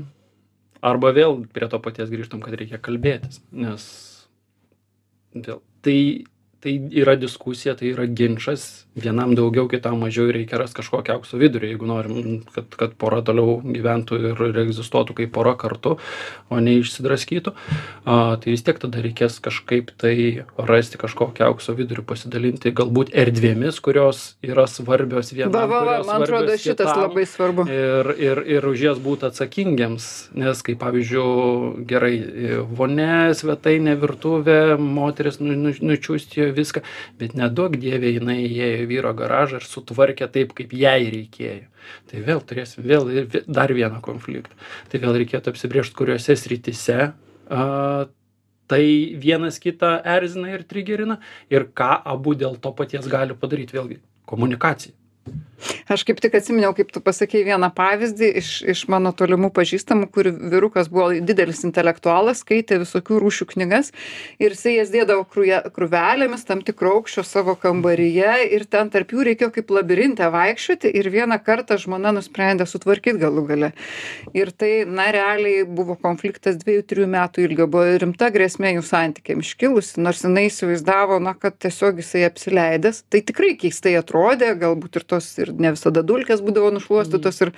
arba 0.82 1.12
vėl 1.12 1.44
prie 1.52 1.68
to 1.68 1.78
paties 1.82 2.10
grįžtam, 2.10 2.40
kad 2.42 2.56
reikia 2.58 2.80
kalbėtis, 2.82 3.42
nes 3.52 3.84
vėl 5.34 5.62
tai 5.82 6.24
tai 6.62 6.76
yra 7.02 7.16
diskusija 7.18 7.74
tai 7.78 7.90
yra 7.92 8.06
ginčas 8.06 8.84
vienam 8.94 9.32
daugiau 9.34 9.68
kitam 9.72 9.98
mažiau 10.04 10.28
ir 10.28 10.36
reikia 10.36 10.58
rast 10.60 10.76
kažkokį 10.76 11.14
aukso 11.14 11.38
vidurį 11.40 11.70
jeigu 11.72 11.86
norim 11.88 12.42
kad 12.54 12.74
kad 12.78 12.92
pora 13.00 13.22
toliau 13.24 13.56
gyventų 13.64 14.18
ir 14.20 14.42
ir 14.50 14.58
egzistuotų 14.66 15.16
kaip 15.18 15.32
pora 15.34 15.54
kartu 15.58 15.96
o 16.52 16.60
ne 16.60 16.74
išsidraskytų 16.78 17.54
a 18.04 18.18
tai 18.42 18.52
vis 18.52 18.62
tiek 18.66 18.78
tada 18.82 19.02
reikės 19.02 19.38
kažkaip 19.42 19.90
tai 19.98 20.14
rasti 20.70 21.00
kažkokį 21.00 21.46
aukso 21.48 21.74
vidurį 21.78 22.04
pasidalinti 22.12 22.74
galbūt 22.76 23.14
erdvėmis 23.24 23.80
kurios 23.82 24.22
yra 24.44 24.68
svarbios 24.70 25.32
vienam 25.32 25.56
Va, 25.56 25.64
va, 25.66 25.82
va, 25.88 25.96
man 26.06 26.22
atrodo, 26.26 26.52
šitas 26.60 26.92
kitam. 26.92 27.02
labai 27.06 27.26
svarbu. 27.26 27.66
ir 27.72 28.12
ir 28.28 28.42
ir 28.58 28.68
už 28.70 28.86
jas 28.86 29.02
būt 29.02 29.24
atsakingiems 29.30 30.08
nes 30.36 30.62
kaip 30.62 30.78
pavyzdžiui 30.84 31.86
gerai 31.88 32.14
vonia 32.76 33.32
svetainė 33.34 33.96
virtuvė 34.04 34.76
moteris 34.78 35.40
nu 35.40 35.56
nu 35.56 35.72
nučiūsčiojo 35.80 36.51
viską 36.56 36.82
bet 37.20 37.36
neduok 37.38 37.76
dieve 37.82 38.14
jinai 38.14 38.38
įėjo 38.46 38.84
į 38.84 38.88
vyro 38.90 39.12
garažą 39.18 39.60
ir 39.60 39.68
sutvarkė 39.68 40.28
taip 40.32 40.54
kaip 40.58 40.72
jai 40.76 41.10
reikėjo. 41.12 41.68
Tai 42.10 42.24
vėl 42.28 42.42
turėsim 42.46 42.86
vėl 42.86 43.10
ir 43.12 43.28
dar 43.46 43.74
vieną 43.74 44.00
konfliktą. 44.04 44.54
Tai 44.92 45.02
vėl 45.02 45.20
reikėtų 45.22 45.52
apsibrėžt 45.54 45.96
kuriose 45.98 46.36
srityse 46.38 46.98
a 47.52 47.66
tai 48.72 48.84
vienas 49.20 49.58
kitą 49.60 49.98
erzina 50.08 50.54
ir 50.54 50.64
trigerina 50.64 51.18
ir 51.52 51.68
ką 51.76 51.92
abu 52.14 52.36
dėl 52.38 52.56
to 52.62 52.72
paties 52.76 53.08
gali 53.10 53.36
padaryt 53.36 53.74
vėlgi 53.74 53.98
komunikacija 54.28 54.94
Aš 55.92 56.04
kaip 56.08 56.20
tik 56.22 56.34
atsiminiau, 56.38 56.72
kaip 56.76 56.92
tu 56.94 57.02
pasakėjai 57.04 57.52
vieną 57.52 57.70
pavyzdį 57.76 58.30
iš, 58.40 58.50
iš 58.74 58.84
mano 58.92 59.12
tolimų 59.16 59.52
pažįstamų, 59.54 60.08
kur 60.14 60.30
vyrukas 60.32 60.90
buvo 60.92 61.10
didelis 61.20 61.62
intelektualas, 61.66 62.42
skaitė 62.42 62.80
visokių 62.82 63.20
rūšių 63.22 63.48
knygas 63.54 63.92
ir 64.42 64.56
jisai 64.56 64.76
jas 64.78 64.92
dėdavo 64.92 65.26
kruje- 65.30 65.62
krūvelėmis 65.74 66.46
tam 66.48 66.62
tikro 66.66 66.96
aukščio 66.98 67.24
savo 67.26 67.54
kambaryje 67.58 68.34
ir 68.56 68.66
ten 68.70 68.90
tarp 68.92 69.14
jų 69.14 69.26
reikėjo 69.30 69.52
kaip 69.56 69.72
labirinte 69.74 70.28
vaikščioti 70.32 70.92
ir 70.98 71.10
vieną 71.12 71.38
kartą 71.44 71.78
žmona 71.80 72.12
nusprendė 72.16 72.66
sutvarkyti 72.68 73.22
galų 73.22 73.46
gale. 73.48 73.72
Ir 74.36 74.52
tai, 74.56 74.72
na, 74.88 75.10
realiai 75.14 75.64
buvo 75.68 75.96
konfliktas 76.00 76.58
dviejų, 76.60 76.84
trijų 76.88 77.08
metų 77.12 77.46
ilgio, 77.46 77.68
buvo 77.70 77.98
rimta 78.02 78.30
grėsmė 78.34 78.74
jų 78.76 78.84
santykiam 78.86 79.42
iškilusi, 79.44 80.00
nors 80.02 80.24
jinai 80.26 80.46
įsivaizdavo, 80.48 81.20
na, 81.22 81.34
kad 81.38 81.58
tiesiog 81.62 82.00
jisai 82.02 82.24
apsileidęs. 82.28 83.02
Tai 83.12 83.22
tikrai 83.28 83.54
keistai 83.60 83.94
atrodė, 84.00 84.52
galbūt 84.58 85.00
ir 85.00 85.06
tos 85.14 85.30
ir 85.42 85.51
ne 85.58 85.72
visada 85.74 86.02
dulkės 86.06 86.42
būdavo 86.44 86.70
nušluostytos, 86.76 87.40
ir, 87.44 87.52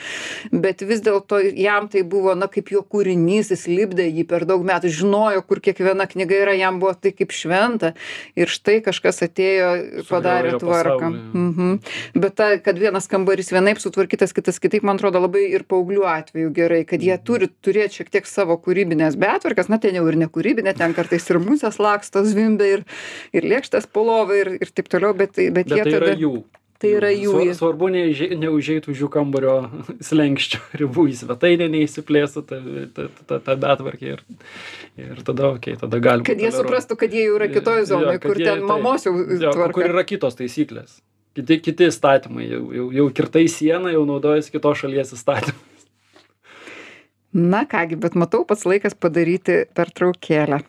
bet 0.52 0.84
vis 0.86 1.02
dėlto 1.04 1.40
jam 1.42 1.88
tai 1.92 2.04
buvo, 2.06 2.34
na, 2.38 2.48
kaip 2.52 2.70
jo 2.72 2.84
kūrinys, 2.86 3.50
jis 3.52 3.66
lipdė 3.70 4.06
jį 4.08 4.26
per 4.30 4.46
daug 4.48 4.64
metų, 4.66 4.92
žinojo, 4.94 5.42
kur 5.48 5.60
kiekviena 5.64 6.06
knyga 6.10 6.38
yra, 6.44 6.54
jam 6.58 6.80
buvo 6.82 6.94
tai 6.94 7.14
kaip 7.16 7.34
šventa. 7.34 7.94
Ir 8.38 8.50
štai 8.50 8.78
kažkas 8.84 9.22
atėjo, 9.26 9.70
padarė 10.08 10.54
tvarką. 10.62 11.10
Mhm. 11.10 11.74
Bet 12.18 12.38
ta, 12.38 12.50
kad 12.62 12.78
vienas 12.80 13.08
kambarys 13.10 13.52
vienaip 13.54 13.82
sutvarkytas, 13.82 14.34
kitas 14.36 14.60
kitaip, 14.62 14.86
man 14.86 15.00
atrodo, 15.00 15.22
labai 15.24 15.46
ir 15.50 15.66
paauglių 15.68 16.06
atveju 16.10 16.54
gerai, 16.54 16.82
kad 16.88 17.02
jie 17.04 17.16
turi 17.24 17.50
turėti 17.64 18.00
šiek 18.00 18.12
tiek 18.14 18.30
savo 18.30 18.56
kūrybinės 18.60 19.18
betvarkas, 19.20 19.70
na 19.72 19.80
ten 19.82 19.98
jau 19.98 20.06
ir 20.10 20.18
nekūrybinė, 20.24 20.76
ten 20.78 20.94
kartais 20.96 21.26
ir 21.30 21.40
musės 21.42 21.80
laksto 21.82 22.24
zvimbė, 22.26 22.70
ir, 22.78 22.84
ir 23.34 23.48
lėkštas 23.54 23.88
polovai, 23.90 24.40
ir, 24.44 24.52
ir 24.62 24.74
taip 24.74 24.90
toliau, 24.92 25.14
bet, 25.16 25.36
bet, 25.36 25.64
Bet 25.64 25.78
jie 25.78 25.84
tai 25.86 25.96
tada... 25.96 26.14
jų. 26.20 26.34
Tai 26.84 26.90
yra 26.98 27.10
jų. 27.16 27.32
Svarbu 27.56 27.88
neužei- 27.94 28.36
neužeit 28.36 28.88
už 28.92 29.00
jų 29.04 29.08
kambario 29.14 29.54
slenkščio 30.08 30.60
ribų 30.82 31.06
į 31.10 31.16
svetainę, 31.22 31.68
neįsiplėstų 31.72 32.42
ta, 32.50 32.58
ta, 32.96 33.06
ta, 33.30 33.38
ta 33.48 33.56
betvarkė 33.64 34.10
ir, 34.14 34.22
ir 35.00 35.22
tada, 35.24 35.50
okei, 35.56 35.74
okay, 35.74 35.80
tada 35.80 36.00
galima. 36.04 36.26
Kad 36.28 36.38
jie 36.44 36.50
toleruot. 36.52 36.68
suprastų, 36.68 36.98
kad 37.00 37.16
jie 37.16 37.24
jau 37.26 37.38
yra 37.40 37.48
kitoje 37.52 37.88
zonoje, 37.90 38.20
kad 38.20 38.28
kur 38.30 38.42
jie- 38.42 38.48
ten 38.52 38.62
taip. 38.62 38.68
mamos 38.70 39.08
jau 39.08 39.14
Jo, 39.16 39.50
tvarka. 39.56 39.72
Kur 39.80 39.88
yra 39.90 40.04
kitos 40.04 40.36
taisyklės. 40.38 41.00
Kiti, 41.34 41.56
kiti 41.58 41.88
įstatymai, 41.90 42.44
jau, 42.46 42.60
jau, 42.76 42.84
jau 42.94 43.06
kirtai 43.10 43.48
sieną, 43.50 43.90
jau 43.90 44.04
naudojasi 44.06 44.52
kitos 44.54 44.84
šalies 44.84 45.10
įstatymai. 45.16 45.56
Na 47.34 47.64
kągi, 47.66 47.96
bet 47.98 48.14
matau, 48.14 48.44
pats 48.46 48.62
laikas 48.68 48.94
padaryti 48.94 49.64
pertraukėlę. 49.74 50.60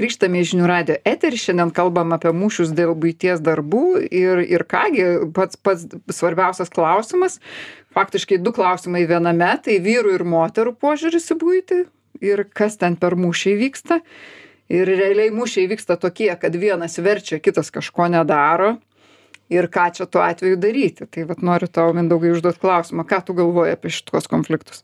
Grįžtame 0.00 0.40
į 0.40 0.46
žinių 0.48 0.68
radio 0.70 0.94
eterį, 1.04 1.36
šiandien 1.36 1.70
kalbam 1.76 2.14
apie 2.16 2.30
mūšius 2.32 2.70
dėl 2.72 2.94
būties 2.96 3.42
darbų 3.44 4.00
ir, 4.08 4.40
ir 4.48 4.64
kągi, 4.64 5.04
pats, 5.36 5.58
pats 5.60 5.84
svarbiausias 6.16 6.72
klausimas, 6.72 7.36
faktiškai 7.92 8.38
du 8.40 8.54
klausimai 8.56 9.02
viename, 9.10 9.50
tai 9.60 9.76
vyrų 9.84 10.14
ir 10.16 10.24
moterų 10.24 10.72
požiūris 10.80 11.28
į 11.34 11.36
būtį 11.42 11.80
ir 12.24 12.46
kas 12.48 12.80
ten 12.80 12.96
per 12.96 13.18
mūšiai 13.20 13.58
vyksta. 13.60 14.00
Ir 14.72 14.88
realiai 14.88 15.34
mūšiai 15.34 15.68
vyksta 15.68 15.98
tokie, 16.00 16.30
kad 16.40 16.56
vienas 16.56 16.96
verčia, 17.02 17.36
kitas 17.42 17.68
kažko 17.74 18.08
nedaro. 18.08 18.78
Ir 19.52 19.66
ką 19.68 19.88
čia 19.98 20.06
tuo 20.08 20.22
atveju 20.24 20.56
daryti? 20.62 21.10
Tai 21.10 21.28
vat 21.28 21.44
noriu 21.44 21.68
tau, 21.68 21.90
Mindaugai, 21.92 22.32
užduoti 22.32 22.62
klausimą, 22.62 23.04
ką 23.04 23.20
tu 23.26 23.36
galvoji 23.36 23.76
apie 23.76 23.92
šitos 23.92 24.30
konfliktus? 24.30 24.80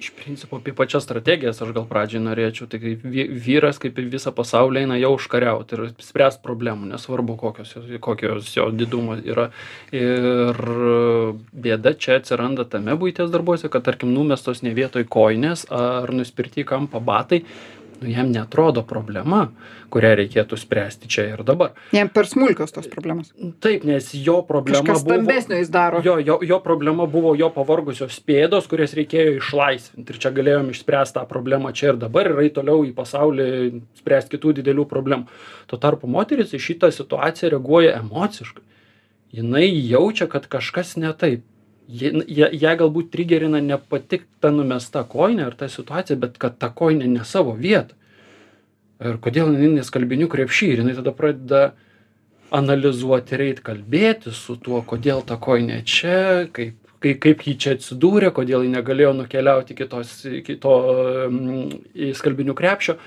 Iš 0.00 0.10
principo 0.16 0.56
apie 0.56 0.72
pačias 0.72 1.04
strategijas 1.04 1.58
aš 1.60 1.74
gal 1.76 1.84
pradžiai 1.88 2.22
norėčiau, 2.24 2.64
tai 2.72 2.78
kaip 2.80 3.02
vy- 3.04 3.26
vyras 3.44 3.76
kaip 3.82 3.98
į 4.00 4.06
visą 4.14 4.32
pasaulį 4.32 4.86
eina 4.86 4.96
jau 4.96 5.10
užkariauti 5.18 5.76
ir 5.76 5.82
spręsti 6.00 6.40
problemų, 6.46 6.88
nesvarbu 6.94 7.36
kokios, 7.42 7.74
kokios 8.00 8.48
jo 8.56 8.70
didumo 8.72 9.18
yra. 9.20 9.50
Ir 9.92 10.56
bėda 11.52 11.92
čia 12.00 12.16
atsiranda 12.16 12.64
tame 12.64 12.96
būties 12.96 13.28
darbuose, 13.34 13.68
kad 13.68 13.84
tarkim 13.84 14.14
numestos 14.16 14.64
ne 14.64 14.72
vietoj 14.72 15.04
koinės 15.04 15.66
ar 15.68 16.08
nuspirti 16.16 16.64
į 16.64 16.70
kampą 16.72 17.04
batai, 17.04 17.44
nu 18.00 18.10
jam 18.10 18.30
netrodo 18.32 18.82
problema, 18.86 19.46
kurią 19.92 20.12
reikėtų 20.20 20.56
spręsti 20.60 21.08
čia 21.10 21.26
ir 21.32 21.42
dabar. 21.46 21.74
Jam 21.92 22.08
per 22.12 22.28
smulkios 22.30 22.72
tos 22.72 22.88
problemos. 22.90 23.32
Taip, 23.60 23.84
nes 23.88 24.08
jo 24.14 24.38
problema 24.48 24.80
Kažkas 24.80 25.04
buvo... 25.04 25.18
stambesnio 25.18 25.58
jis 25.60 25.72
daro. 25.74 26.00
Jo, 26.04 26.16
jo, 26.24 26.38
jo 26.46 26.60
problema 26.64 27.06
buvo 27.10 27.34
jo 27.38 27.50
pavargusios 27.54 28.16
pėdos, 28.24 28.70
kurias 28.70 28.96
reikėjo 28.96 29.36
išlaisvinti. 29.40 30.14
Ir 30.14 30.22
čia 30.22 30.32
galėjom 30.36 30.72
išspręsti 30.72 31.18
tą 31.18 31.26
problemą 31.28 31.74
čia 31.76 31.92
ir 31.92 32.00
dabar 32.00 32.30
ir 32.30 32.40
eit 32.46 32.56
toliau 32.56 32.86
į 32.88 32.94
pasaulį, 32.96 33.50
spręsti 34.00 34.36
kitų 34.36 34.56
didelių 34.60 34.88
problemų. 34.88 35.28
Tuo 35.70 35.80
tarpu 35.82 36.08
moteris 36.10 36.56
į 36.56 36.62
šitą 36.70 36.92
situaciją 36.94 37.54
reaguoja 37.56 37.98
emociškai. 38.00 38.64
Jinai 39.30 39.68
jaučia, 39.86 40.26
kad 40.26 40.48
kažkas 40.50 40.96
ne 40.98 41.12
taip. 41.14 41.44
Ji- 41.88 42.24
ją 42.28 42.50
ją 42.52 42.74
galbūt 42.82 43.10
trigerina 43.10 43.60
ne 43.60 43.78
pati 43.78 44.20
ta 44.40 44.50
numesta 44.54 45.02
koinė 45.04 45.46
ar 45.48 45.54
ta 45.58 45.68
situacija, 45.68 46.16
bet 46.20 46.38
kad 46.38 46.58
ta 46.58 46.70
koinė 46.70 47.08
ne 47.10 47.24
savo 47.24 47.56
vietą. 47.58 47.96
Ir 49.00 49.16
kodėl 49.24 49.54
jinai 49.54 49.78
neskalbinių 49.78 50.28
krepšį 50.28 50.68
ir 50.74 50.82
jinai 50.82 50.94
tada 50.98 51.14
pradeda 51.16 51.62
analizuoti 52.52 53.34
ir 53.36 53.44
eit 53.46 53.62
kalbėtis 53.64 54.36
su 54.36 54.58
tuo, 54.60 54.82
kodėl 54.86 55.22
ta 55.26 55.38
koinė 55.40 55.80
čia, 55.88 56.46
kaip, 56.52 56.76
kaip, 57.00 57.20
kaip 57.22 57.44
ji 57.46 57.56
čia 57.56 57.74
atsidūrė, 57.78 58.32
kodėl 58.36 58.66
ji 58.66 58.74
negalėjo 58.74 59.14
nukeliauti 59.22 59.74
iki 59.76 59.88
tos, 59.90 60.12
iki 60.28 60.58
to 60.60 60.76
mm, 61.30 61.66
į 61.94 62.12
skalbinių 62.18 62.56
krepšio. 62.58 62.98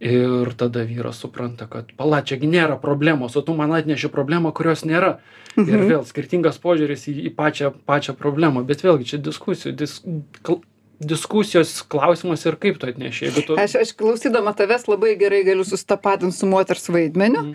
Ir 0.00 0.54
tada 0.56 0.80
vyras 0.88 1.18
supranta, 1.20 1.66
kad 1.68 1.90
pala, 1.98 2.22
čiagi 2.24 2.48
nėra 2.48 2.78
problemos, 2.80 3.34
o 3.36 3.42
tu 3.44 3.52
man 3.52 3.74
atneši 3.76 4.08
problemą, 4.08 4.48
kurios 4.56 4.80
nėra. 4.88 5.18
Mhm. 5.58 5.68
Ir 5.68 5.84
vėl 5.90 6.06
skirtingas 6.08 6.56
požiūris 6.62 7.04
į, 7.10 7.16
į 7.28 7.34
pačią, 7.36 7.74
pačią 7.84 8.14
problemą, 8.16 8.62
bet 8.64 8.80
vėlgi 8.86 9.10
čia 9.12 9.18
diskusijų, 9.20 9.74
dis, 9.76 9.98
kl, 10.46 10.62
diskusijos 11.00 11.82
klausimas 11.88 12.44
ir 12.46 12.56
kaip 12.60 12.78
tu 12.80 12.88
atneši. 12.88 13.32
Tu... 13.44 13.56
Aš, 13.60 13.76
aš 13.80 13.92
klausydama 13.96 14.52
tavęs 14.56 14.86
labai 14.88 15.14
gerai 15.20 15.42
galiu 15.44 15.64
sustapatinti 15.68 16.36
su 16.36 16.48
moters 16.48 16.88
vaidmeniu, 16.92 17.50
Mhm. 17.50 17.54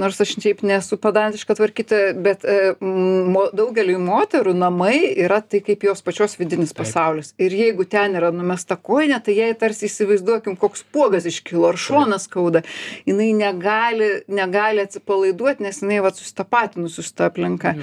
Nors 0.00 0.20
aš 0.20 0.34
šiaip 0.42 0.62
nesu 0.66 0.96
padantiška 1.00 1.54
tvarkytoja, 1.54 2.14
bet 2.18 2.44
e, 2.44 2.74
mo, 2.80 3.46
daugeliu 3.54 4.00
moterų 4.02 4.54
namai 4.58 4.96
yra 5.24 5.40
tai 5.40 5.60
kaip 5.64 5.86
jos 5.86 6.02
pačios 6.04 6.36
vidinis 6.40 6.74
pasaulis. 6.76 7.32
Ir 7.38 7.54
jeigu 7.54 7.86
ten 7.90 8.18
yra 8.18 8.32
numesta 8.34 8.76
koinė, 8.76 9.20
tai 9.24 9.36
jai 9.38 9.52
tarsi 9.58 9.86
įsivaizduokim, 9.88 10.58
koks 10.60 10.84
puogas 10.94 11.28
iškilo 11.30 11.70
ar 11.70 11.80
šonas 11.80 12.26
skauda. 12.28 12.64
Jis 13.06 13.20
negali, 13.38 14.10
negali 14.28 14.84
atsipalaiduoti, 14.84 15.64
nes 15.64 15.80
jinai 15.82 16.02
va 16.04 16.12
sustapatinus 16.14 16.98
su 16.98 17.06
ta 17.14 17.30
aplinka. 17.30 17.74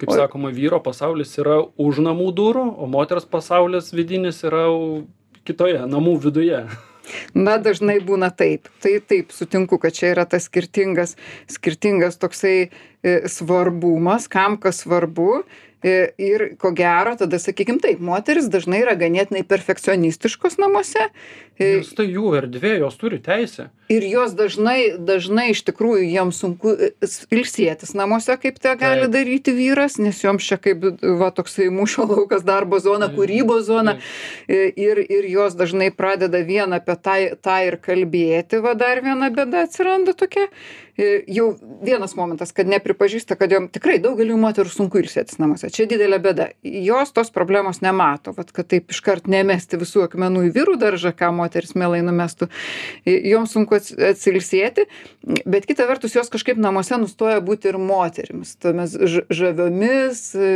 Kaip 0.00 0.14
sakoma, 0.16 0.52
vyro 0.54 0.80
pasaulis 0.82 1.36
yra 1.38 1.60
už 1.80 2.02
namų 2.04 2.30
durų, 2.36 2.66
o 2.82 2.90
moters 2.90 3.26
pasaulis 3.30 3.94
vidinis 3.94 4.42
yra 4.46 4.66
kitoje, 5.46 5.82
namų 5.90 6.18
viduje. 6.26 6.64
Na, 7.34 7.56
dažnai 7.62 7.98
būna 8.04 8.30
taip. 8.34 8.68
Tai 8.82 8.96
taip, 9.10 9.34
sutinku, 9.34 9.78
kad 9.82 9.96
čia 9.96 10.12
yra 10.14 10.26
tas 10.28 10.48
skirtingas, 10.50 11.16
skirtingas 11.50 12.20
toksai 12.20 12.56
e, 12.66 12.68
svarbumas, 13.30 14.28
kam 14.30 14.58
kas 14.60 14.84
svarbu. 14.84 15.42
E, 15.80 16.12
ir 16.20 16.42
ko 16.60 16.74
gero 16.76 17.14
tada 17.16 17.38
sakykim 17.40 17.78
taip 17.80 18.02
moterys 18.04 18.50
dažnai 18.52 18.82
yra 18.82 18.92
ganėtinai 19.00 19.46
perfekcionistiškos 19.48 20.58
namuose 20.60 21.06
Nes 21.60 21.90
tai 21.92 22.06
jų 22.08 22.30
erdvė, 22.38 22.78
jos 22.80 22.94
turi 22.96 23.18
teisę. 23.20 23.68
ir 23.92 24.04
jos 24.06 24.32
dažnai 24.38 24.96
dažnai 24.96 25.50
iš 25.52 25.60
tikrųjų 25.66 26.06
jiems 26.06 26.38
sunku 26.40 26.72
e, 26.72 26.90
ilsėtis 27.36 27.92
namuose 27.98 28.36
kaip 28.40 28.56
tą 28.62 28.76
gali 28.80 29.08
daryti 29.12 29.52
vyras 29.52 29.98
nes 30.00 30.22
joms 30.22 30.46
čia 30.46 30.56
kaip 30.56 30.86
va 31.02 31.28
toksai 31.34 31.68
mūšio 31.74 32.06
laukas 32.08 32.46
darbo 32.46 32.80
zona 32.80 33.10
kūrybos 33.12 33.66
zona. 33.68 33.98
E, 34.48 34.70
ir 34.72 35.02
ir 35.04 35.28
jos 35.28 35.56
dažnai 35.58 35.90
pradeda 35.92 36.40
vien 36.46 36.72
apie 36.72 36.96
tą 36.96 37.18
tą 37.42 37.58
ir 37.66 37.76
kalbėti 37.76 38.62
va 38.64 38.72
dar 38.78 39.02
viena 39.04 39.28
bėda 39.28 39.66
atsiranda 39.66 40.16
tokia 40.16 40.48
jau 40.98 41.46
vienas 41.84 42.14
momentas 42.18 42.52
kad 42.56 42.68
nepripažįsta 42.70 43.36
kad 43.38 43.52
jom 43.52 43.68
tikrai 43.72 43.98
daugeliui 44.02 44.38
moterų 44.40 44.72
sunku 44.72 45.00
ilsėtis 45.02 45.40
namuose. 45.40 45.70
Čia 45.72 45.86
didelė 45.90 46.20
bėda. 46.22 46.50
Jos 46.62 47.12
tos 47.16 47.32
problemos 47.34 47.80
nemato. 47.84 48.34
Vat 48.36 48.52
kad 48.56 48.68
taip 48.70 48.90
iškart 48.94 49.28
nemesti 49.30 49.80
visų 49.80 50.04
akmenų 50.08 50.48
į 50.48 50.54
vyrų 50.56 50.76
daržą 50.80 51.14
ką 51.16 51.30
moterys 51.36 51.76
mielai 51.78 52.02
numestų. 52.06 52.50
E, 53.04 53.16
joms 53.30 53.54
sunku 53.56 53.78
ats 53.78 53.94
atsilsėti. 54.10 54.86
Bet 55.48 55.66
kita 55.68 55.86
vertus 55.88 56.14
jos 56.16 56.30
kažkaip 56.32 56.60
namuose 56.60 56.98
nustoja 57.00 57.40
būti 57.44 57.70
ir 57.70 57.78
moterimis. 57.80 58.54
Tomis 58.60 58.96
žaviomis 59.30 60.22
e, 60.34 60.50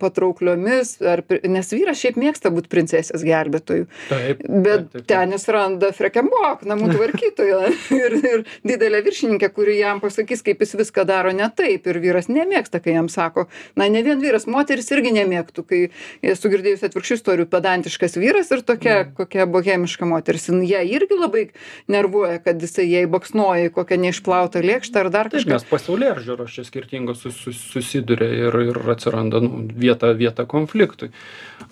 patraukliomis 0.00 0.96
ar 1.04 1.24
nes 1.48 1.72
vyras 1.74 2.00
šiaip 2.00 2.18
mėgsta 2.20 2.52
būt 2.54 2.70
princesės 2.72 3.24
gelbėtoju. 3.26 3.88
Taip. 4.10 4.42
bet 4.46 4.86
taip, 4.86 4.92
taip, 4.94 5.06
ten 5.10 5.34
jis 5.34 5.46
randa 5.52 5.90
frekenbok 5.96 6.64
namų 6.68 6.92
tvarkytoją 6.94 7.60
ir 8.00 8.16
ir 8.20 8.44
didelę 8.66 9.02
viršininkę 9.06 9.50
kuri 9.54 9.78
jam 9.80 10.00
pasakys 10.02 10.44
kaip 10.46 10.62
jis 10.62 10.76
viską 10.78 11.04
daro 11.08 11.32
ne 11.36 11.48
taip 11.56 11.86
ir 11.90 12.00
vyras 12.02 12.30
nemėgsta 12.30 12.82
kai 12.84 12.94
jam 12.98 13.08
sako 13.12 13.48
na 13.80 13.88
ne 13.90 14.04
vien 14.06 14.20
vyras 14.22 14.46
moteris 14.50 14.90
irgi 14.94 15.14
nemėgtų 15.18 15.66
kai 15.66 15.82
esu 16.22 16.52
girdėjus 16.52 16.86
atvirkščių 16.88 17.18
istorijų 17.20 17.48
pedantiškas 17.50 18.18
vyras 18.20 18.52
ir 18.54 18.64
tokia 18.66 19.00
Mm. 19.00 19.14
kokia 19.16 19.46
bohemiška 19.46 20.06
moteris 20.06 20.48
jin 20.48 20.62
ją 20.66 20.80
irgi 20.84 21.16
labai 21.18 21.44
nervuoja 21.88 22.38
kad 22.44 22.60
jisai 22.62 22.86
jai 22.90 23.06
baksnoja 23.10 23.70
į 23.70 23.72
kokią 23.76 23.98
neišplautą 24.04 24.62
lėkštę 24.64 25.00
ar 25.00 25.10
dar 25.14 25.30
kažką 25.32 25.54
nes 25.54 25.66
pasaulėžiūros 25.70 26.54
čia 26.56 26.64
skirtingos 26.66 27.24
sus, 27.24 27.38
sus, 27.40 27.60
susiduria 27.72 28.28
ir, 28.46 28.60
ir 28.70 28.80
atsiranda 28.92 29.40
nu, 29.44 29.64
vieta, 29.70 30.12
vieta 30.16 30.46
konfliktui. 30.48 31.10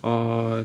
O, 0.02 0.64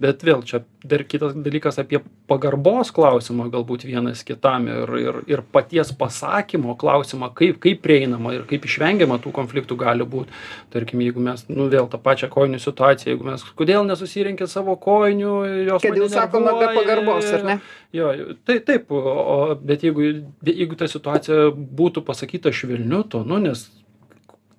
bet 0.00 0.24
vėl 0.26 0.42
čia 0.46 0.62
dar 0.84 1.04
kitas 1.08 1.34
dalykas 1.36 1.78
apie 1.80 2.00
pagarbos 2.28 2.90
klausimą 2.94 3.46
galbūt 3.52 3.86
vienas 3.88 4.24
kitam 4.26 4.66
ir, 4.68 4.94
ir, 5.00 5.20
ir 5.30 5.42
paties 5.54 5.92
pasakymo 5.96 6.74
klausimą, 6.80 7.30
kaip, 7.36 7.60
kaip 7.62 7.80
prieinama 7.84 8.34
ir 8.36 8.44
kaip 8.50 8.66
išvengiama 8.68 9.20
tų 9.22 9.32
konfliktų 9.36 9.78
gali 9.80 10.06
būti. 10.08 10.34
Tarkim, 10.74 11.04
jeigu 11.04 11.22
mes, 11.24 11.46
nu 11.52 11.68
vėl 11.72 11.88
tą 11.92 12.00
pačią 12.02 12.28
kojinių 12.32 12.60
situaciją, 12.62 13.14
jeigu 13.14 13.30
mes, 13.30 13.46
kodėl 13.56 13.86
nesusirinkė 13.88 14.50
savo 14.50 14.76
kojinių, 14.80 15.32
jos... 15.70 15.86
kad 15.86 16.02
jau 16.02 16.10
sakoma 16.12 16.58
be 16.60 16.70
pagarbos 16.76 17.32
ar 17.38 17.48
ne 17.52 17.58
Jo, 17.94 18.10
tai 18.42 18.56
taip, 18.66 18.90
o, 18.90 19.54
bet 19.62 19.84
jeigu, 19.86 20.02
jeigu 20.42 20.74
ta 20.74 20.88
situacija 20.90 21.52
būtų 21.54 22.02
pasakyta 22.02 22.50
švelniu 22.50 23.04
tonu, 23.06 23.38
nes 23.44 23.68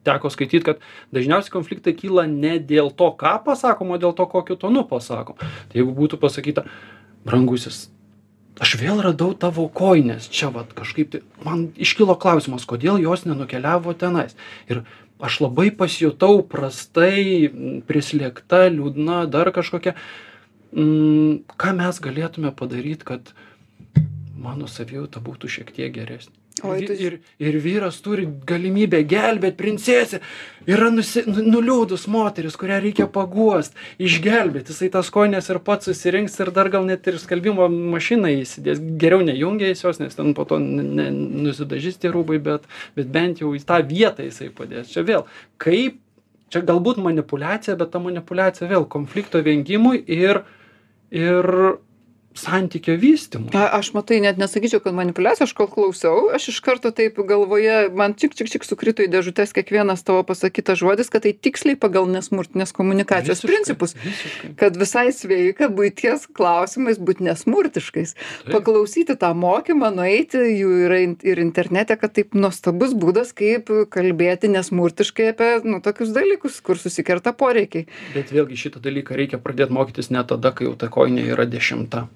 teko 0.05 0.31
skaityti, 0.33 0.63
kad 0.65 0.83
dažniausiai 1.15 1.53
konfliktai 1.53 1.95
kyla 1.97 2.27
ne 2.29 2.57
dėl 2.59 2.91
to, 2.95 3.09
ką 3.19 3.37
pasakom, 3.45 3.95
o 3.95 3.99
dėl 4.01 4.15
to, 4.17 4.27
kokiu 4.29 4.57
tonu 4.59 4.85
pasakom. 4.89 5.39
Tai 5.41 5.81
jeigu 5.81 5.95
būtų 5.97 6.19
pasakyta, 6.21 6.65
brangusis, 7.25 7.87
aš 8.61 8.75
vėl 8.79 9.01
radau 9.03 9.33
tavo 9.37 9.67
koinės, 9.67 10.29
čia 10.31 10.51
vat 10.53 10.71
kažkaip 10.77 11.15
tai, 11.15 11.23
man 11.45 11.67
iškilo 11.75 12.15
klausimas, 12.21 12.67
kodėl 12.69 13.01
jos 13.03 13.25
nenukeliavo 13.27 13.95
tenais. 13.99 14.37
Ir 14.69 14.85
aš 15.23 15.41
labai 15.45 15.71
pasijutau 15.75 16.43
prastai, 16.47 17.49
prislėgta, 17.87 18.67
liūdna, 18.71 19.25
dar 19.31 19.51
kažkokia. 19.55 19.95
Mm, 20.75 21.45
ką 21.55 21.75
mes 21.77 22.01
galėtume 22.03 22.51
padaryti, 22.55 23.07
kad 23.07 23.31
mano 24.35 24.67
savijauta 24.67 25.21
būtų 25.23 25.51
šiek 25.51 25.71
tiek 25.75 25.93
geresnė. 25.95 26.35
Oi, 26.63 26.85
tu- 26.87 26.93
ir, 26.93 27.17
ir 27.39 27.55
vyras 27.59 27.97
turi 27.99 28.23
galimybę 28.47 29.01
gelbėti 29.03 29.57
princesę. 29.59 30.19
Yra 30.65 30.87
nusi, 30.89 31.25
nu- 31.27 31.43
nuliūdus 31.43 32.07
moteris, 32.07 32.55
kurią 32.55 32.77
reikia 32.81 33.07
paguost, 33.11 33.75
išgelbėti. 33.99 34.71
Jisai 34.71 34.89
tas 34.93 35.09
koinės 35.11 35.49
ir 35.51 35.59
pats 35.59 35.89
susirinks 35.89 36.39
ir 36.39 36.51
dar 36.55 36.69
gal 36.71 36.85
net 36.87 37.05
ir 37.11 37.19
skalbimo 37.19 37.67
mašiną 37.67 38.31
įsidės. 38.39 38.79
Geriau 38.97 39.19
nejungia 39.27 39.73
jos, 39.75 39.99
nes 39.99 40.15
ten 40.15 40.33
po 40.33 40.45
to 40.45 40.57
nusidažys 40.59 41.99
tie 41.99 42.09
rūbai, 42.09 42.39
bet, 42.41 42.63
bet 42.95 43.11
bent 43.11 43.43
jau 43.43 43.51
į 43.51 43.59
tą 43.67 43.81
vietą 43.85 44.23
jisai 44.23 44.47
padės. 44.49 44.87
Čia 44.95 45.03
vėl, 45.03 45.25
kaip, 45.59 45.99
čia 46.49 46.61
galbūt 46.63 47.03
manipulacija, 47.03 47.75
bet 47.75 47.91
ta 47.91 47.99
manipulacija 47.99 48.69
vėl 48.71 48.87
konflikto 48.87 49.43
vengimui 49.43 50.05
ir, 50.07 50.45
ir 51.11 51.51
santykio 52.35 52.95
vystymui. 52.99 53.49
A, 53.55 53.67
aš 53.79 53.91
matai, 53.95 54.19
net 54.23 54.39
nesakyčiau, 54.39 54.81
kad 54.83 54.95
manipulacija, 54.95 55.47
aš 55.47 55.53
kol 55.55 55.69
klausiau, 55.71 56.29
aš 56.35 56.49
iš 56.51 56.59
karto 56.65 56.91
taip 56.95 57.17
galvoje, 57.27 57.87
man 57.95 58.15
čik, 58.19 58.35
čik, 58.37 58.51
čik 58.51 58.67
sukrito 58.67 59.05
į 59.05 59.09
dėžutės 59.13 59.55
kiekvienas 59.55 60.03
tavo 60.05 60.23
pasakytas 60.27 60.79
žodis, 60.81 61.09
kad 61.13 61.23
tai 61.25 61.31
tiksliai 61.33 61.79
pagal 61.79 62.09
nesmurtinės 62.11 62.75
komunikacijos 62.75 63.41
Visiškai, 63.41 63.51
principus. 63.53 63.95
Visiškai. 64.03 64.51
Kad 64.59 64.79
visai 64.79 65.05
sveika 65.15 65.69
būties 65.71 66.27
klausimais 66.35 66.99
būti 66.99 67.25
nesmurtiškais. 67.29 68.15
Taip. 68.15 68.51
Paklausyti 68.51 69.15
tą 69.19 69.31
mokymą, 69.37 69.93
nueiti, 69.95 70.41
jų 70.59 70.73
yra 70.89 70.99
ir 71.05 71.43
internete, 71.43 71.97
kad 71.99 72.15
taip 72.17 72.35
nuostabus 72.35 72.95
būdas, 72.99 73.31
kaip 73.35 73.71
kalbėti 73.95 74.51
nesmurtiškai 74.51 75.31
apie 75.31 75.49
nu, 75.63 75.79
tokius 75.85 76.11
dalykus, 76.15 76.59
kur 76.65 76.79
susikerta 76.81 77.35
poreikiai. 77.37 77.87
Bet 78.15 78.35
vėlgi 78.35 78.59
šitą 78.65 78.83
dalyką 78.83 79.17
reikia 79.17 79.41
pradėti 79.41 79.75
mokytis 79.75 80.11
ne 80.11 80.23
tada, 80.27 80.51
kai 80.55 80.67
jau 80.67 80.75
ta 80.79 80.91
koinė 80.91 81.29
yra 81.31 81.47
dešimta. 81.49 82.07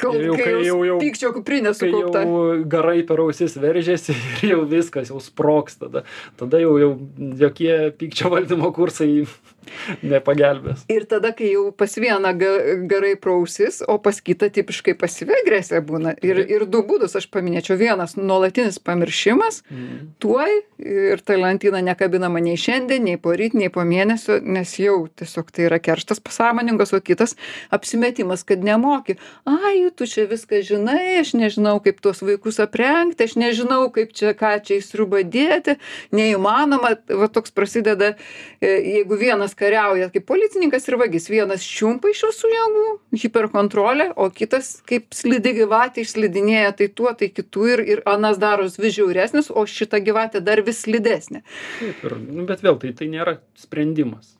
Kol, 0.00 0.18
Jau- 0.20 0.36
kai 0.36 0.44
kai 0.44 0.64
jau, 0.66 0.78
jau- 0.86 0.98
pykčio 1.00 1.32
kuprinė 1.36 1.72
sukaupta. 1.76 2.22
jau 2.24 2.64
garai 2.68 3.02
per 3.06 3.20
ausis 3.24 3.56
veržiasi 3.60 4.14
ir 4.42 4.50
jau 4.54 4.60
viskas, 4.68 5.10
jau 5.12 5.20
sproks 5.20 5.76
tada. 5.80 6.04
Tada 6.40 6.60
jau, 6.62 6.74
jau 6.80 6.90
jokie 7.40 7.90
pykčio 7.98 8.30
valdymo 8.34 8.72
kursai 8.76 9.24
nepagelbės. 10.14 10.84
Ir 10.92 11.06
tada, 11.10 11.32
kai 11.36 11.52
jau 11.54 11.70
pas 11.76 11.94
vieną 12.00 12.32
garai 12.90 13.14
prausis, 13.20 13.82
o 13.88 13.98
pas 14.02 14.20
kitą 14.20 14.50
tipiškai 14.54 14.94
pasyvi 14.98 15.36
agresija 15.42 15.82
būna. 15.84 16.16
Ir, 16.24 16.42
ir 16.50 16.66
du 16.70 16.82
būdus 16.86 17.16
aš 17.18 17.28
paminėčiau. 17.32 17.76
Vienas- 17.80 18.16
nuolatinis 18.20 18.78
pamiršimas, 18.78 19.62
Mm. 19.70 20.14
tuoj 20.20 20.50
ir 20.78 21.20
ta 21.24 21.34
lentyna 21.36 21.80
nekabinama 21.82 22.40
nei 22.42 22.56
šiandien, 22.56 23.02
nei 23.04 23.16
po 23.16 23.32
ryt, 23.32 23.54
nei 23.54 23.70
po 23.70 23.80
mėnesio, 23.80 24.40
nes 24.42 24.74
jau 24.78 25.08
tiesiog 25.08 25.50
tai 25.50 25.64
yra 25.68 25.78
kerštas 25.78 26.20
pasąmoningos, 26.20 26.92
o 26.92 27.00
kitas 27.00 27.36
apsimetimas, 27.70 28.44
kad 28.44 28.62
nemoki. 28.64 29.16
Ai, 29.46 29.90
tu 29.96 30.06
čia 30.06 30.26
viską 30.30 30.60
žinai, 30.62 31.20
aš 31.20 31.34
nežinau, 31.38 31.82
kaip 31.82 32.00
tuos 32.04 32.20
vaikus 32.20 32.60
aprengti, 32.62 33.24
aš 33.24 33.36
nežinau, 33.40 33.90
kaip 33.94 34.12
čia 34.12 34.34
ką 34.34 34.54
čia 34.64 34.78
į 34.78 34.84
sriubą 34.84 35.22
dėti, 35.24 35.76
neįmanoma. 36.12 36.94
Va 37.08 37.28
toks 37.28 37.50
prasideda, 37.54 38.14
e, 38.60 38.68
jeigu 38.98 39.18
vienas 39.18 39.53
kariauja 39.58 40.10
kaip 40.14 40.26
policininkas 40.28 40.88
ir 40.88 40.98
vagis, 41.00 41.28
vienas 41.32 41.64
čiumpa 41.66 42.10
iš 42.12 42.24
visų 42.28 42.52
jėgų, 42.52 42.84
hiperkontrolė, 43.24 44.10
o 44.20 44.28
kitas 44.34 44.76
kaip 44.88 45.10
slidi 45.16 45.54
gyvatė 45.60 46.04
išslidinėja 46.04 46.74
tai 46.78 46.90
tuo, 46.92 47.10
tai 47.18 47.30
kitų 47.32 47.68
ir, 47.74 47.84
ir 47.96 48.04
anas 48.10 48.40
daros 48.42 48.78
vis 48.80 48.96
žiauresnis, 48.98 49.50
o 49.50 49.66
šita 49.68 50.02
gyvatė 50.04 50.44
dar 50.44 50.62
vis 50.66 50.84
slidesnė. 50.84 51.44
Taip, 51.80 52.06
ir, 52.06 52.18
nu, 52.28 52.46
bet 52.48 52.64
vėl 52.64 52.80
tai, 52.82 52.94
tai 52.98 53.10
nėra 53.12 53.38
sprendimas. 53.58 54.34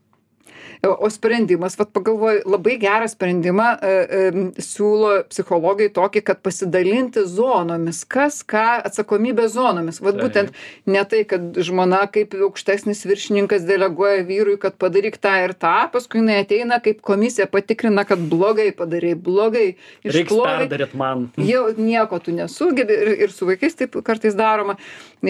O 0.84 1.08
sprendimas, 1.10 1.78
vat 1.78 1.90
pagalvoju, 1.94 2.42
labai 2.50 2.76
gerą 2.82 3.06
sprendimą 3.08 3.66
e, 3.78 3.88
e, 3.88 4.42
siūlo 4.62 5.12
psichologai 5.30 5.88
tokį, 5.94 6.22
kad 6.26 6.40
pasidalinti 6.44 7.24
zonomis, 7.30 8.02
kas 8.04 8.42
ką 8.44 8.82
atsakomybė 8.88 9.46
zonomis. 9.52 10.00
Vat 10.04 10.18
būtent 10.20 10.52
ne 10.90 11.04
tai, 11.08 11.22
kad 11.28 11.56
žmona 11.64 12.02
kaip 12.12 12.34
aukštesnis 12.36 13.04
viršininkas 13.08 13.64
deleguoja 13.68 14.26
vyrui, 14.28 14.58
kad 14.60 14.76
padaryk 14.80 15.16
tą 15.22 15.36
ir 15.46 15.54
tą, 15.56 15.74
paskui 15.94 16.20
jinai 16.20 16.40
ateina 16.42 16.80
kaip 16.84 17.00
komisija 17.04 17.46
patikrina, 17.50 18.04
kad 18.08 18.20
blogai 18.32 18.68
padarai, 18.76 19.14
blogai 19.14 19.66
man. 20.98 21.28
Jau 21.40 21.66
nieko 21.78 22.20
tu 22.20 22.34
nesugebi 22.36 22.98
ir, 23.06 23.12
ir 23.26 23.34
su 23.34 23.48
vaikais 23.48 23.78
taip 23.78 23.96
kartais 24.04 24.36
daroma. 24.36 24.76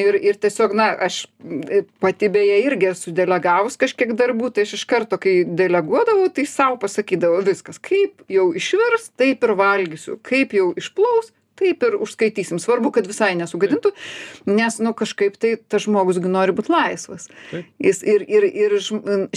Ir, 0.00 0.16
ir 0.18 0.38
tiesiog, 0.40 0.74
na, 0.76 0.88
aš 1.06 1.24
e, 1.70 1.82
pati 2.02 2.28
beje 2.32 2.58
irgi 2.64 2.90
esu 2.90 3.12
delegavus 3.14 3.78
kažkiek 3.80 4.14
darbų, 4.18 4.50
tai 4.54 4.64
aš 4.66 4.76
iš 4.78 4.84
karto, 4.90 5.18
kai 5.20 5.42
deleguodavau, 5.44 6.26
tai 6.34 6.46
savo 6.50 6.78
pasakydavau 6.82 7.44
viskas. 7.46 7.80
Kaip 7.82 8.24
jau 8.32 8.50
išvirs, 8.56 9.10
taip 9.20 9.44
ir 9.46 9.54
valgysiu. 9.58 10.18
Kaip 10.24 10.56
jau 10.56 10.72
išplaus, 10.80 11.32
taip 11.58 11.82
ir 11.86 11.96
užskaitysim. 12.02 12.60
Svarbu 12.62 12.92
kad 12.94 13.08
visai 13.10 13.32
nesugadintų 13.38 13.92
nes 14.46 14.78
nu 14.78 14.94
kažkaip 14.94 15.36
tai 15.40 15.54
tas 15.56 15.84
žmogus 15.84 16.18
nori 16.22 16.54
būt 16.56 16.70
laisvas. 16.72 17.28
Jis 17.82 18.02
ir 18.02 18.24
ir 18.28 18.46
ir 18.48 18.76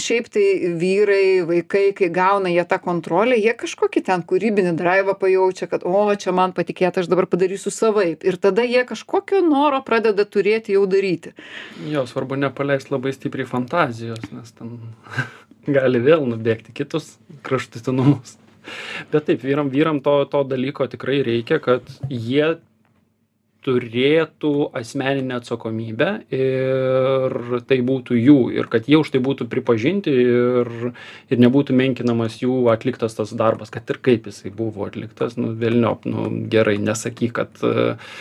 šiaip 0.00 0.30
tai 0.32 0.46
vyrai 0.80 1.44
vaikai 1.48 1.92
kai 1.96 2.10
gauna 2.14 2.52
jie 2.52 2.64
tą 2.68 2.80
kontrolę 2.82 3.38
jie 3.38 3.54
kažkokį 3.58 4.04
ten 4.08 4.24
kūrybinį 4.28 4.74
draivą 4.78 5.14
pajaučia 5.18 5.68
kad 5.70 5.84
o 5.84 6.14
čia 6.14 6.32
man 6.32 6.54
patikėta 6.56 7.02
aš 7.02 7.10
dabar 7.10 7.28
padarysiu 7.30 7.72
savaip. 7.74 8.24
Ir 8.24 8.38
tada 8.40 8.64
jie 8.66 8.84
kažkokio 8.88 9.42
noro 9.44 9.80
pradeda 9.84 10.24
turėti 10.24 10.76
jau 10.76 10.86
daryti. 10.90 11.34
Jo, 11.88 12.06
svarbu 12.08 12.38
nepaleist 12.38 12.92
labai 12.92 13.14
stipriai 13.16 13.48
fantazijos, 13.48 14.30
nes 14.32 14.52
ten 14.56 14.78
gali 15.78 16.02
vėl 16.02 16.26
nubėgti 16.28 16.74
kitus 16.76 17.16
kraštutinumus. 17.46 18.36
Bet 19.12 19.28
taip, 19.28 19.44
vyram, 19.44 19.72
vyram 19.72 20.02
to, 20.04 20.20
to 20.30 20.44
dalyko 20.48 20.88
tikrai 20.90 21.20
reikia, 21.26 21.60
kad 21.62 21.86
jie 22.08 22.56
turėtų 23.66 24.52
asmeninę 24.78 25.40
atsakomybę 25.40 26.08
ir 26.32 27.34
tai 27.68 27.80
būtų 27.84 28.16
jų 28.16 28.38
ir 28.54 28.70
kad 28.70 28.86
jie 28.88 29.00
už 29.00 29.10
tai 29.12 29.20
būtų 29.24 29.48
pripažinti 29.50 30.14
ir, 30.22 30.70
ir 31.28 31.42
nebūtų 31.42 31.76
menkinamas 31.76 32.38
jų 32.40 32.68
atliktas 32.72 33.18
tas 33.18 33.34
darbas, 33.36 33.72
kad 33.74 33.90
ir 33.90 34.00
kaip 34.00 34.30
jisai 34.30 34.54
buvo 34.54 34.86
atliktas, 34.86 35.36
nu 35.40 35.52
vėlniop, 35.58 36.06
nu 36.08 36.30
gerai, 36.52 36.78
nesakyk, 36.80 37.34
kad 37.40 37.66
uh, 37.66 38.14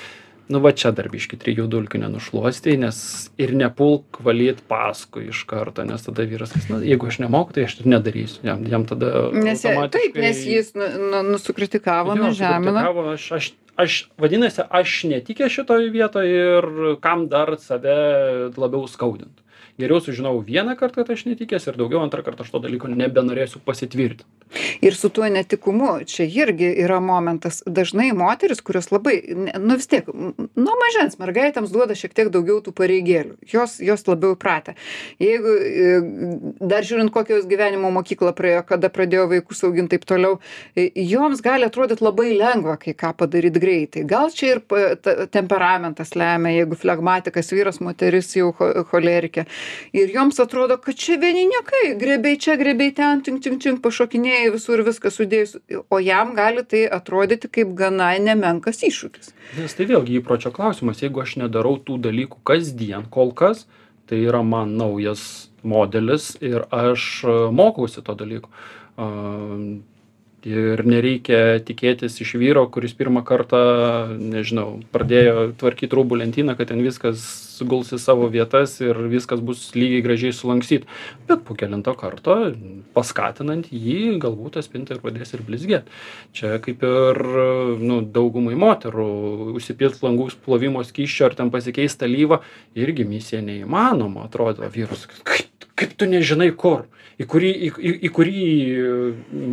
nu 0.50 0.62
va 0.64 0.72
čia 0.76 0.92
dar 0.96 1.10
biškį 1.12 1.40
trijų 1.42 1.68
dulkių 1.72 2.02
nenušluostei, 2.04 2.78
nes 2.80 2.98
ir 3.42 3.54
nepulk 3.58 4.20
valyt 4.24 4.62
paskui 4.70 5.28
iš 5.32 5.44
karto, 5.50 5.86
nes 5.88 6.06
tada 6.06 6.26
vyras, 6.30 6.54
sakys, 6.54 6.70
na, 6.72 6.82
jeigu 6.86 7.10
aš 7.12 7.20
nemoku, 7.24 7.56
tai 7.56 7.68
aš 7.68 7.80
ir 7.82 7.90
nedarysiu. 7.94 8.44
Jam, 8.48 8.64
jam 8.70 8.86
tada... 8.90 9.12
nes 9.36 9.66
taip 9.94 10.20
nes 10.20 10.44
jis 10.48 10.74
nu, 10.78 10.88
nu, 11.12 11.24
nusukritikavo 11.34 12.16
Jo, 12.16 12.30
nužemino 12.30 12.86
Aš, 13.18 13.32
aš, 13.40 13.50
aš, 13.80 13.98
vadinasi, 14.22 14.64
aš 14.64 15.02
netikė 15.12 15.52
šitoje 15.52 15.92
vietoje 15.94 16.40
ir 16.58 16.72
kam 17.04 17.28
dar 17.32 17.56
save 17.62 17.98
labiau 18.56 18.88
skaudinti. 18.92 19.44
Geriau 19.78 20.02
sužinau 20.02 20.40
vieną 20.42 20.74
kartą, 20.74 21.04
kad 21.04 21.12
aš 21.14 21.28
netikęs 21.28 21.68
ir 21.70 21.76
daugiau 21.78 22.02
antrą 22.02 22.24
kartą 22.26 22.42
aš 22.42 22.50
to 22.50 22.62
dalyko 22.64 22.90
nebenorėsiu 22.90 23.60
pasitvirtinti. 23.62 24.26
Ir 24.82 24.96
su 24.96 25.10
tuo 25.10 25.30
netikumu 25.30 26.00
čia 26.06 26.26
irgi 26.26 26.70
yra 26.84 27.00
momentas. 27.00 27.62
Dažnai 27.66 28.12
moterys 28.18 28.62
kurios 28.62 28.92
labai 28.92 29.22
nu 29.60 29.78
vis 29.78 29.88
tiek 29.88 30.08
nuo 30.08 30.76
mažens 30.84 31.18
mergaitėms 31.22 31.72
duoda 31.74 31.96
šiek 31.98 32.16
tiek 32.18 32.32
daugiau 32.34 32.60
tų 32.64 32.74
pareigėlių. 32.78 33.38
Jos 33.54 33.78
jos 33.84 34.06
labiau 34.08 34.36
įpratę. 34.36 34.76
Jeigu 35.22 35.56
e, 35.58 36.00
dar 36.60 36.86
žiūrint 36.88 37.14
kokią 37.14 37.42
jos 37.42 37.50
gyvenimo 37.50 37.92
mokyklą 37.96 38.34
praėjo 38.38 38.64
kada 38.72 38.92
pradėjo 38.94 39.28
vaikus 39.34 39.64
augint 39.68 39.92
taip 39.94 40.06
toliau 40.08 40.40
e, 40.76 40.90
joms 41.08 41.42
gali 41.46 41.68
atrodyt 41.68 42.04
labai 42.06 42.32
lengva 42.38 42.78
kai 42.82 42.96
ką 42.98 43.14
padaryt 43.22 43.60
greitai. 43.62 44.06
Gal 44.08 44.32
čia 44.34 44.56
ir 44.56 44.64
temperamentas 45.34 46.16
lemia 46.18 46.56
jeigu 46.58 46.78
flegmatikas 46.80 47.52
vyras 47.56 47.82
moteris 47.84 48.34
jau 48.38 48.52
cho 48.58 48.86
cholerikė. 48.92 49.48
Ir 49.98 50.12
joms 50.16 50.40
atrodo 50.44 50.78
kad 50.82 50.98
čia 50.98 51.18
vieni 51.22 51.48
niekai 51.50 51.96
griebiai 52.00 52.40
čia 52.42 52.58
griebiai 52.60 52.94
ten 52.96 53.24
čing 53.26 53.42
čing 53.44 53.62
čing 53.62 53.82
pašokinėjai 54.38 54.54
visur 54.54 54.84
viską 54.86 55.12
sudėjus 55.12 55.58
o 55.90 56.00
jam 56.00 56.36
gali 56.36 56.64
tai 56.64 56.88
atrodyti 56.88 57.50
kaip 57.50 57.74
gana 57.76 58.18
nemenkas 58.20 58.84
iššūkis 58.84 59.34
Nes 59.58 59.74
tai 59.74 59.86
vėlgi 59.86 60.20
įpročio 60.20 60.52
klausimas, 60.52 61.02
jeigu 61.02 61.22
aš 61.22 61.38
nedarau 61.38 61.78
tų 61.80 62.00
dalykų 62.02 62.42
kasdien 62.44 63.08
kol 63.10 63.34
kas, 63.34 63.68
tai 64.08 64.22
yra 64.24 64.44
man 64.44 64.78
naujas 64.78 65.50
modelis 65.64 66.38
ir 66.42 66.68
aš 66.72 67.24
e, 67.24 67.38
mokausi 67.52 68.02
to 68.02 68.14
dalyko. 68.16 68.50
Ir 70.46 70.84
nereikia 70.86 71.58
tikėtis 71.66 72.20
iš 72.22 72.36
vyro, 72.38 72.68
kuris 72.70 72.94
pirmą 72.94 73.24
kartą, 73.26 73.60
nežinau, 74.22 74.84
pradėjo 74.94 75.48
tvarkyti 75.58 75.98
rūbų 75.98 76.20
lentyną, 76.22 76.54
kad 76.60 76.70
ten 76.70 76.84
viskas 76.86 77.24
guls 77.66 77.90
į 77.90 77.98
savo 77.98 78.28
vietas 78.30 78.76
ir 78.84 79.00
viskas 79.10 79.42
bus 79.42 79.64
lygiai 79.74 80.04
gražiai 80.06 80.36
sulankstyta. 80.38 80.86
Bet 81.26 81.42
po 81.48 81.58
kelinto 81.58 81.96
karto, 81.98 82.38
paskatinant 82.94 83.72
jį, 83.74 84.20
galbūt 84.22 84.60
ta 84.60 84.66
spinta 84.66 84.94
ir 84.94 85.02
pradės 85.02 85.34
ir 85.34 85.42
blizgėti. 85.48 85.98
Čia 86.38 86.62
kaip 86.62 86.86
ir 86.86 87.22
nu, 87.82 88.04
daugumai 88.06 88.54
moterų 88.62 89.10
užsipilt 89.58 90.06
langų 90.06 90.30
plovimo 90.46 90.86
skyščio 90.86 91.32
ar 91.32 91.42
ten 91.42 91.50
pasikeisti 91.50 92.06
alyvą, 92.06 92.44
irgi 92.78 93.10
misija 93.10 93.42
neįmanoma, 93.42 94.30
atrodo, 94.30 94.70
vyrus, 94.70 95.10
kaip, 95.10 95.47
kaip 95.78 95.94
tu 95.98 96.08
nežinai 96.10 96.50
kur, 96.58 96.88
į 97.18 97.26
kurį, 97.26 97.50
į, 97.50 97.70
į, 97.78 97.92
į 98.06 98.10
kurį 98.14 98.42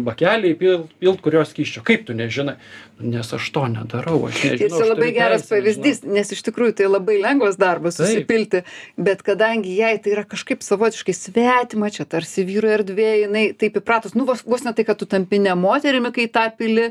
bakelį 0.04 0.50
pilt, 0.60 0.90
pilt 1.00 1.22
kurios 1.24 1.52
skyščio, 1.54 1.80
kaip 1.86 2.02
tu 2.08 2.16
nežinai, 2.16 2.58
nes 3.00 3.30
aš 3.36 3.46
to 3.54 3.62
nedarau, 3.72 4.18
aš 4.28 4.42
nežinau. 4.44 4.66
Ir 4.68 4.74
čia 4.74 4.88
labai 4.90 5.08
geras 5.16 5.46
pavyzdys, 5.48 6.02
nes 6.04 6.32
iš 6.36 6.42
tikrųjų 6.44 6.76
tai 6.80 6.90
labai 6.90 7.16
lengvas 7.22 7.56
darbas 7.60 7.96
susipilti, 7.98 8.62
bet 9.00 9.24
kadangi 9.24 9.72
jai 9.78 9.94
tai 10.04 10.12
yra 10.12 10.26
kažkaip 10.28 10.60
savotiškai 10.64 11.14
svetima, 11.16 11.88
čia 11.94 12.04
tarsi 12.04 12.44
vyro 12.44 12.68
erdvė, 12.74 13.08
jinai 13.24 13.46
taip 13.56 13.80
įpratus, 13.80 14.12
nu 14.18 14.28
vos, 14.28 14.44
vos 14.44 14.66
ne 14.66 14.74
tai, 14.76 14.84
kad 14.84 15.00
tu 15.00 15.08
tampi 15.08 15.40
ne 15.40 15.56
moterimi, 15.56 16.12
kai 16.14 16.28
tą 16.32 16.44
pili, 16.58 16.90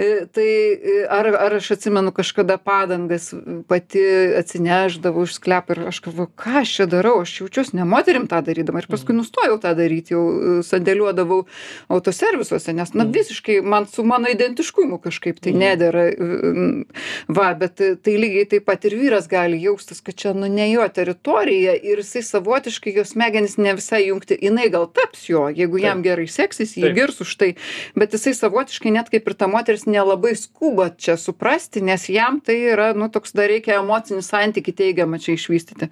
e, 0.00 0.10
tai 0.32 0.48
e, 0.48 0.96
ar, 1.12 1.28
ar 1.44 1.58
aš 1.60 1.74
atsimenu 1.76 2.14
kažkada 2.16 2.56
padangas 2.56 3.34
pati 3.68 4.02
atsineždavau 4.40 5.28
iš 5.28 5.36
sklepo 5.36 5.76
ir 5.76 5.84
aš 5.92 6.00
galvoju, 6.08 6.32
ką 6.40 6.62
aš 6.64 6.74
čia 6.80 6.88
darau, 6.96 7.20
aš 7.20 7.36
jaučiuosi 7.42 7.76
ne 7.76 7.84
moterim 7.88 8.24
tą 8.30 8.40
darydama. 8.66 8.82
Ir 8.82 8.90
paskui 8.90 9.14
nustojau 9.16 9.58
tą 9.62 9.74
daryti, 9.76 10.14
jau 10.14 10.22
e, 10.30 10.62
sandėliuodavau 10.66 11.46
autoservisuose, 11.92 12.74
nes 12.76 12.92
na 12.94 13.04
visiškai 13.04 13.60
man 13.62 13.86
su 13.86 14.04
mano 14.04 14.28
identiškumu 14.28 14.98
kažkaip 15.02 15.40
tai 15.40 15.52
nedėra. 15.56 16.10
mm, 16.16 16.84
Va, 17.28 17.54
bet 17.54 17.80
e, 17.80 17.94
tai 17.96 18.16
lygiai 18.18 18.46
taip 18.46 18.66
pat 18.66 18.84
ir 18.84 18.96
vyras 18.98 19.28
gali 19.28 19.60
jaustis, 19.62 20.00
kad 20.00 20.14
čia 20.14 20.34
nu 20.34 20.48
ne 20.48 20.70
jo 20.70 20.86
teritorija 20.88 21.74
ir 21.76 22.02
jisai 22.02 22.22
savotiškai 22.22 22.94
jos 22.96 23.14
smegenys 23.14 23.56
ne 23.58 23.74
visai 23.76 24.06
jungti, 24.08 24.38
jinai 24.42 24.68
gal 24.70 24.86
taps 24.86 25.28
jo, 25.28 25.46
jeigu 25.48 25.80
jam 25.80 26.02
gerai 26.02 26.26
seksis, 26.30 26.76
jį 26.76 26.92
girs 26.96 27.20
už 27.24 27.36
tai, 27.36 27.50
bet 27.96 28.14
jisai 28.14 28.34
savotiškai 28.36 28.92
net 28.94 29.10
kaip 29.12 29.26
ir 29.26 29.34
ta 29.38 29.48
moteris 29.50 29.86
nelabai 29.86 30.34
skuba 30.38 30.90
čia 30.96 31.16
suprasti, 31.20 31.82
nes 31.84 32.08
jam 32.08 32.40
tai 32.40 32.58
yra, 32.72 32.92
nu, 32.96 33.08
toks 33.12 33.34
dar 33.36 33.50
reikia 33.50 33.80
emocinį 33.80 34.22
santyki 34.24 34.74
teigiamą 34.76 35.20
čia 35.22 35.36
išvystyti. 35.36 35.90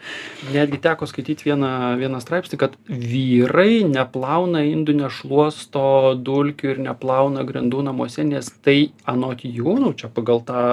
Netgi 0.55 0.81
teko 0.85 1.07
skaityti 1.09 1.49
vieną, 1.49 1.71
vieną 2.01 2.21
straipsnį, 2.23 2.59
kad 2.61 2.64
vyrai 2.89 3.85
neplauna 3.89 4.65
indų, 4.69 4.97
nešluosto 5.03 6.15
dulkių 6.25 6.75
ir 6.75 6.83
neplauna 6.89 7.45
grindų 7.47 7.85
namuose, 7.87 8.25
nes 8.25 8.51
tai 8.65 8.91
anot 9.11 9.45
jų, 9.45 9.77
nu, 9.83 9.93
čia 9.99 10.11
pagal 10.13 10.45
tą 10.49 10.67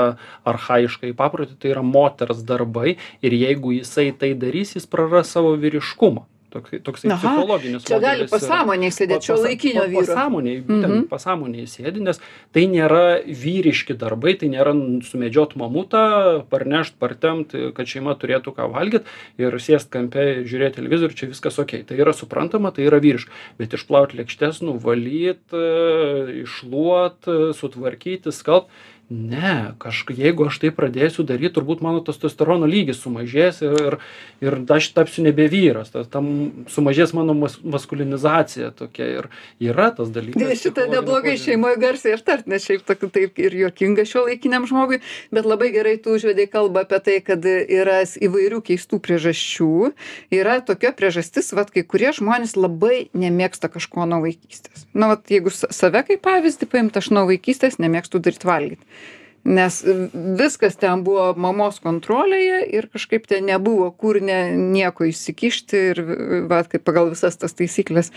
arhaišką 0.47 1.11
į 1.11 1.15
paprotį, 1.17 1.57
tai 1.61 1.73
yra 1.75 1.85
moters 1.85 2.43
darbai 2.47 2.97
ir 3.21 3.37
jeigu 3.37 3.75
jisai 3.77 4.11
tai 4.11 4.33
darys, 4.35 4.75
jis 4.77 4.89
praras 4.89 5.33
savo 5.35 5.55
vyriškumą. 5.59 6.27
Toks, 6.51 6.71
toks 6.83 7.05
psichologinis 7.07 7.85
Čia 7.87 7.99
gali 8.03 8.25
pasąmoniai 8.27 8.91
sėdėti, 8.91 9.23
čia 9.23 9.35
laikinio 9.39 9.85
vyro. 9.87 10.01
Pasąmoniai, 10.03 10.57
būtent 10.67 10.91
Mhm. 10.91 11.05
pasąmoniai 11.07 11.67
sėdi, 11.71 12.01
nes 12.03 12.19
tai 12.51 12.65
nėra 12.67 13.23
vyriški 13.23 13.95
darbai, 13.95 14.33
tai 14.39 14.49
nėra 14.51 14.73
sumedžiot 15.07 15.55
mamutą, 15.55 16.43
parnešt, 16.51 16.99
partemt, 16.99 17.55
kad 17.73 17.85
šeima 17.87 18.17
turėtų 18.19 18.51
ką 18.57 18.67
valgyti 18.73 19.05
ir 19.39 19.51
sėst 19.63 19.89
kampe, 19.89 20.43
žiūrėti 20.43 20.81
televizorių, 20.81 21.15
čia 21.15 21.27
viskas 21.31 21.57
ok. 21.63 21.85
Tai 21.87 21.95
yra 21.95 22.11
suprantama, 22.11 22.71
tai 22.75 22.83
yra 22.89 22.99
vyriška. 22.99 23.31
Bet 23.57 23.71
išplaut 23.79 24.11
lėkštes, 24.11 24.59
nuvalyt, 24.61 25.39
e, 25.55 26.43
išluot, 26.43 27.27
e, 27.27 27.53
sutvarkyti, 27.55 28.31
skalbt. 28.35 28.67
Ne, 29.11 29.73
kažkaip, 29.75 30.15
jeigu 30.23 30.45
aš 30.47 30.61
tai 30.61 30.69
pradėsiu 30.71 31.25
daryti, 31.27 31.49
turbūt 31.57 31.81
mano 31.83 31.99
testosterono 32.07 32.63
lygis 32.69 33.01
sumažės 33.03 33.57
ir, 33.65 33.97
ir 34.39 34.55
aš 34.71 34.87
tapsiu 34.95 35.25
nebe 35.25 35.49
vyras, 35.51 35.89
ta- 35.91 36.05
tam 36.07 36.29
sumažės 36.71 37.11
mano 37.17 37.35
mas, 37.35 37.57
maskulinizacija 37.59 38.69
tokia 38.71 39.09
ir 39.17 39.27
yra 39.59 39.89
tas 39.97 40.13
dalykas. 40.15 40.61
Šitą 40.61 40.85
neblogai 40.93 41.33
šeimoje 41.41 41.81
garsiai 41.81 42.15
ištart, 42.15 42.47
nes 42.47 42.63
šiaip 42.63 42.85
tokiu 42.87 43.09
taip 43.11 43.41
ir 43.43 43.57
juokinga 43.65 44.05
šio 44.07 44.23
laikiniam 44.29 44.69
žmogui, 44.69 45.01
bet 45.35 45.49
labai 45.49 45.73
gerai 45.75 45.97
tu 45.99 46.15
užvedai 46.15 46.47
kalbą 46.47 46.85
apie 46.85 47.01
tai, 47.03 47.17
kad 47.19 47.43
yra 47.51 47.99
įvairių 48.07 48.61
keistų 48.63 49.01
priežasčių. 49.03 49.91
Yra 50.39 50.61
tokia 50.63 50.93
priežastis, 50.95 51.51
vad 51.51 51.75
kai 51.75 51.83
kurie 51.83 52.15
žmonės 52.15 52.55
labai 52.55 53.09
nemėgsta 53.11 53.67
kažko 53.75 54.07
nuo 54.07 54.23
vaikystės. 54.23 54.87
Na, 54.95 55.11
vat 55.11 55.27
jeigu 55.27 55.51
save 55.51 56.05
kaip 56.07 56.23
pavyzdį 56.23 56.71
paimti, 56.71 57.03
aš 57.03 57.11
nuo 57.11 57.27
vaikystės 57.27 57.75
nemėgstu 57.83 58.23
daryti 58.23 58.47
valgyti. 58.47 59.00
Nes 59.43 59.81
viskas 60.37 60.75
ten 60.77 61.01
buvo 61.05 61.31
mamos 61.33 61.79
kontrolėje 61.81 62.59
ir 62.77 62.87
kažkaip 62.93 63.25
ten 63.29 63.47
nebuvo 63.49 63.87
kur 63.91 64.19
ne, 64.21 64.53
nieko 64.53 65.07
įsikišti 65.09 65.81
ir 65.91 66.01
va, 66.49 66.61
kaip 66.69 66.83
pagal 66.85 67.09
visas 67.09 67.39
tas 67.41 67.55
taisyklės 67.57 68.11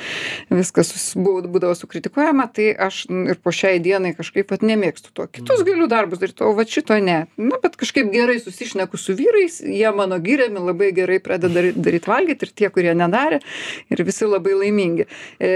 viskas 0.52 0.92
buvo- 1.16 1.46
būdavo 1.48 1.72
sukritikuojama, 1.78 2.46
tai 2.52 2.74
aš 2.76 3.06
ir 3.08 3.40
po 3.40 3.54
šiai 3.54 3.80
dienai 3.80 4.12
kažkaip 4.16 4.52
vat 4.52 4.60
nemėgstu 4.66 5.14
to. 5.16 5.26
Kitus 5.32 5.64
galiu 5.64 5.88
darbus 5.88 6.20
daryti, 6.20 6.44
o 6.44 6.52
va 6.52 6.66
šito 6.68 6.98
ne. 7.00 7.24
Na, 7.40 7.58
bet 7.62 7.78
kažkaip 7.80 8.12
gerai 8.12 8.36
susišneku 8.42 9.00
su 9.00 9.16
vyrais, 9.16 9.60
jie 9.64 9.90
mano 9.96 10.18
giriami 10.20 10.60
labai 10.60 10.92
gerai 10.92 11.18
pradeda 11.24 11.54
daryti, 11.54 11.80
daryti 11.80 12.10
valgyti 12.10 12.48
ir 12.48 12.52
tie, 12.52 12.70
kurie 12.74 12.92
nedarė, 12.98 13.40
ir 13.88 14.04
visi 14.04 14.28
labai 14.28 14.58
laimingi. 14.60 15.08
E, 15.40 15.52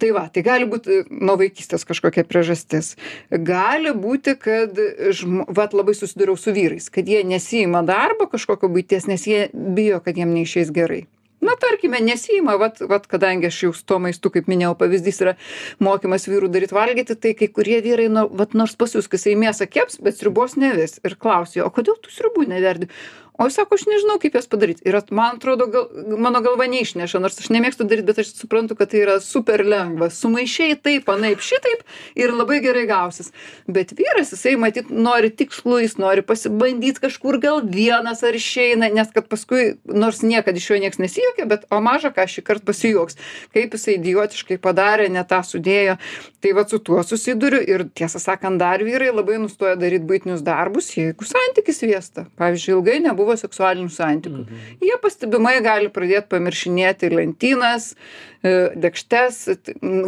tai 0.00 0.12
va, 0.16 0.24
tai 0.32 0.44
gali 0.46 0.68
būti 0.70 1.02
nuo 1.10 1.36
vaikystės 1.40 1.84
kažkokia 1.88 2.24
priežastis. 2.24 2.94
Gali 3.30 3.92
būti, 3.92 4.36
kad 4.40 4.76
žm 5.16 5.46
vat 5.48 5.76
labai 5.76 5.94
susidūriau 5.98 6.38
su 6.38 6.54
vyrais 6.56 6.90
kad 6.92 7.08
jie 7.08 7.22
nesiima 7.26 7.82
darbo 7.86 8.28
kažkokio 8.30 8.70
buities 8.72 9.08
nes 9.10 9.26
jie 9.26 9.48
bijo 9.52 10.00
kad 10.04 10.18
jiem 10.18 10.34
neišeis 10.36 10.72
gerai. 10.74 11.06
Na 11.40 11.54
tarkime 11.56 12.00
nesiima 12.04 12.54
vat 12.60 12.82
vat 12.84 13.06
kadangi 13.08 13.48
aš 13.48 13.62
jau 13.62 13.70
su 13.72 13.84
tuo 13.88 13.96
maistu 14.04 14.28
kaip 14.32 14.48
minėjau 14.50 14.74
pavyzdys 14.82 15.22
yra 15.24 15.32
mokymas 15.80 16.28
vyrų 16.28 16.50
daryt 16.52 16.74
valgyti 16.76 17.16
tai 17.16 17.32
kai 17.38 17.48
kurie 17.48 17.78
vyrai 17.84 18.10
nu 18.12 18.26
vat 18.42 18.52
nors 18.52 18.76
pasiusk 18.76 19.16
jisai 19.16 19.38
mėsą 19.40 19.64
keps 19.70 19.96
bet 20.04 20.18
sriubos 20.18 20.58
nevis 20.60 20.98
ir 21.00 21.16
klausi 21.16 21.64
o 21.64 21.70
kodėl 21.72 21.96
tu 22.04 22.12
sriubų 22.12 22.44
neverdi 22.52 22.90
o 23.40 23.46
jis 23.48 23.56
sako 23.56 23.74
aš 23.78 23.86
nežinau 23.88 24.18
kaip 24.20 24.34
jas 24.36 24.48
padaryt. 24.52 24.82
Ir 24.84 24.98
man 25.16 25.38
atrodo 25.38 25.66
gal 25.72 25.88
mano 26.20 26.42
galva 26.44 26.66
neišneša 26.68 27.20
nors 27.24 27.38
aš 27.40 27.48
nemėgstu 27.54 27.86
daryt 27.88 28.04
bet 28.04 28.20
aš 28.20 28.34
suprantu 28.36 28.76
kad 28.76 28.92
tai 28.92 29.00
yra 29.00 29.14
super 29.24 29.64
lengva. 29.64 30.10
Sumaišei 30.12 30.76
taip 30.84 31.08
anaip 31.08 31.40
šitaip 31.40 31.80
ir 32.20 32.34
labai 32.36 32.60
gerai 32.60 32.84
gausis. 32.90 33.32
Bet 33.64 33.94
vyras 33.96 34.34
jisai 34.34 34.56
matyt 34.60 34.90
nori 34.92 35.32
tikslų 35.32 35.80
jis 35.86 35.96
nori 36.02 36.24
pasibandyt 36.26 37.00
kažkur 37.00 37.40
gal 37.40 37.62
vienas 37.64 38.20
ar 38.28 38.36
išeina 38.36 38.90
nes 38.92 39.08
kad 39.14 39.30
paskui 39.32 39.78
nors 39.88 40.20
niekad 40.20 40.60
iš 40.60 40.68
jo 40.70 40.80
nieks 40.84 41.00
nesijuokia 41.00 41.48
bet 41.48 41.64
o 41.72 41.80
maža 41.80 42.12
ką 42.12 42.28
šįkart 42.28 42.66
pasijuoks. 42.68 43.16
Kaip 43.56 43.78
jisai 43.78 43.96
idiotiškai 43.96 44.60
padarė 44.60 45.08
ne 45.08 45.24
tą 45.24 45.40
sudėjo. 45.46 45.96
Tai 46.44 46.54
vat 46.60 46.72
su 46.72 46.78
tuo 46.84 47.00
susiduriu 47.04 47.60
ir 47.64 47.88
tiesą 47.96 48.20
sakant 48.20 48.60
dar 48.60 48.84
vyrai 48.84 49.10
labai 49.14 49.40
nustoja 49.40 49.80
daryt 49.80 50.04
buitinius 50.08 50.44
darbus 50.44 50.92
jeigu 50.96 51.24
santykis 51.28 51.82
vėsta 51.84 52.26
pavyzdžiui 52.40 52.76
ilgai 52.76 52.98
nebuvo 53.04 53.29
nebuvo 53.30 53.38
seksualinių 53.38 53.90
santykių. 53.90 54.42
Mhm. 54.44 54.80
Jie 54.82 54.96
pastebimai 55.02 55.60
gali 55.62 55.88
pradėti 55.88 56.28
pamiršinėti 56.30 57.10
lentynas, 57.14 57.94
e, 58.42 58.52
dėkštes, 58.80 59.38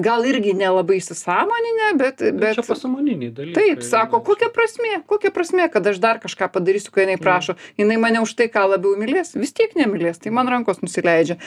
gal 0.05 0.27
irgi 0.29 0.55
nelabai 0.57 0.99
įsisamoninę, 1.01 1.89
bet... 2.01 2.23
bet, 2.23 2.39
bet 2.41 2.59
čia 2.59 2.65
pasamoniniai 2.67 3.33
dalykai. 3.35 3.57
Taip, 3.59 3.85
sako, 3.87 4.23
kokia 4.27 4.49
prasmė, 4.55 4.95
kokia 5.09 5.33
prasmė, 5.35 5.69
kad 5.73 5.87
aš 5.89 6.01
dar 6.03 6.21
kažką 6.23 6.49
padarysiu, 6.55 6.93
kai 6.95 7.07
jinai 7.07 7.19
prašo. 7.21 7.57
Jinai 7.81 7.99
mane 8.03 8.23
už 8.25 8.35
tai, 8.39 8.49
ką 8.53 8.65
labiau 8.75 8.97
mylės, 9.01 9.35
vis 9.39 9.55
tiek 9.57 9.75
nemylės, 9.79 10.21
tai 10.23 10.33
man 10.35 10.51
rankos 10.53 10.83
nusileidžia. 10.85 11.39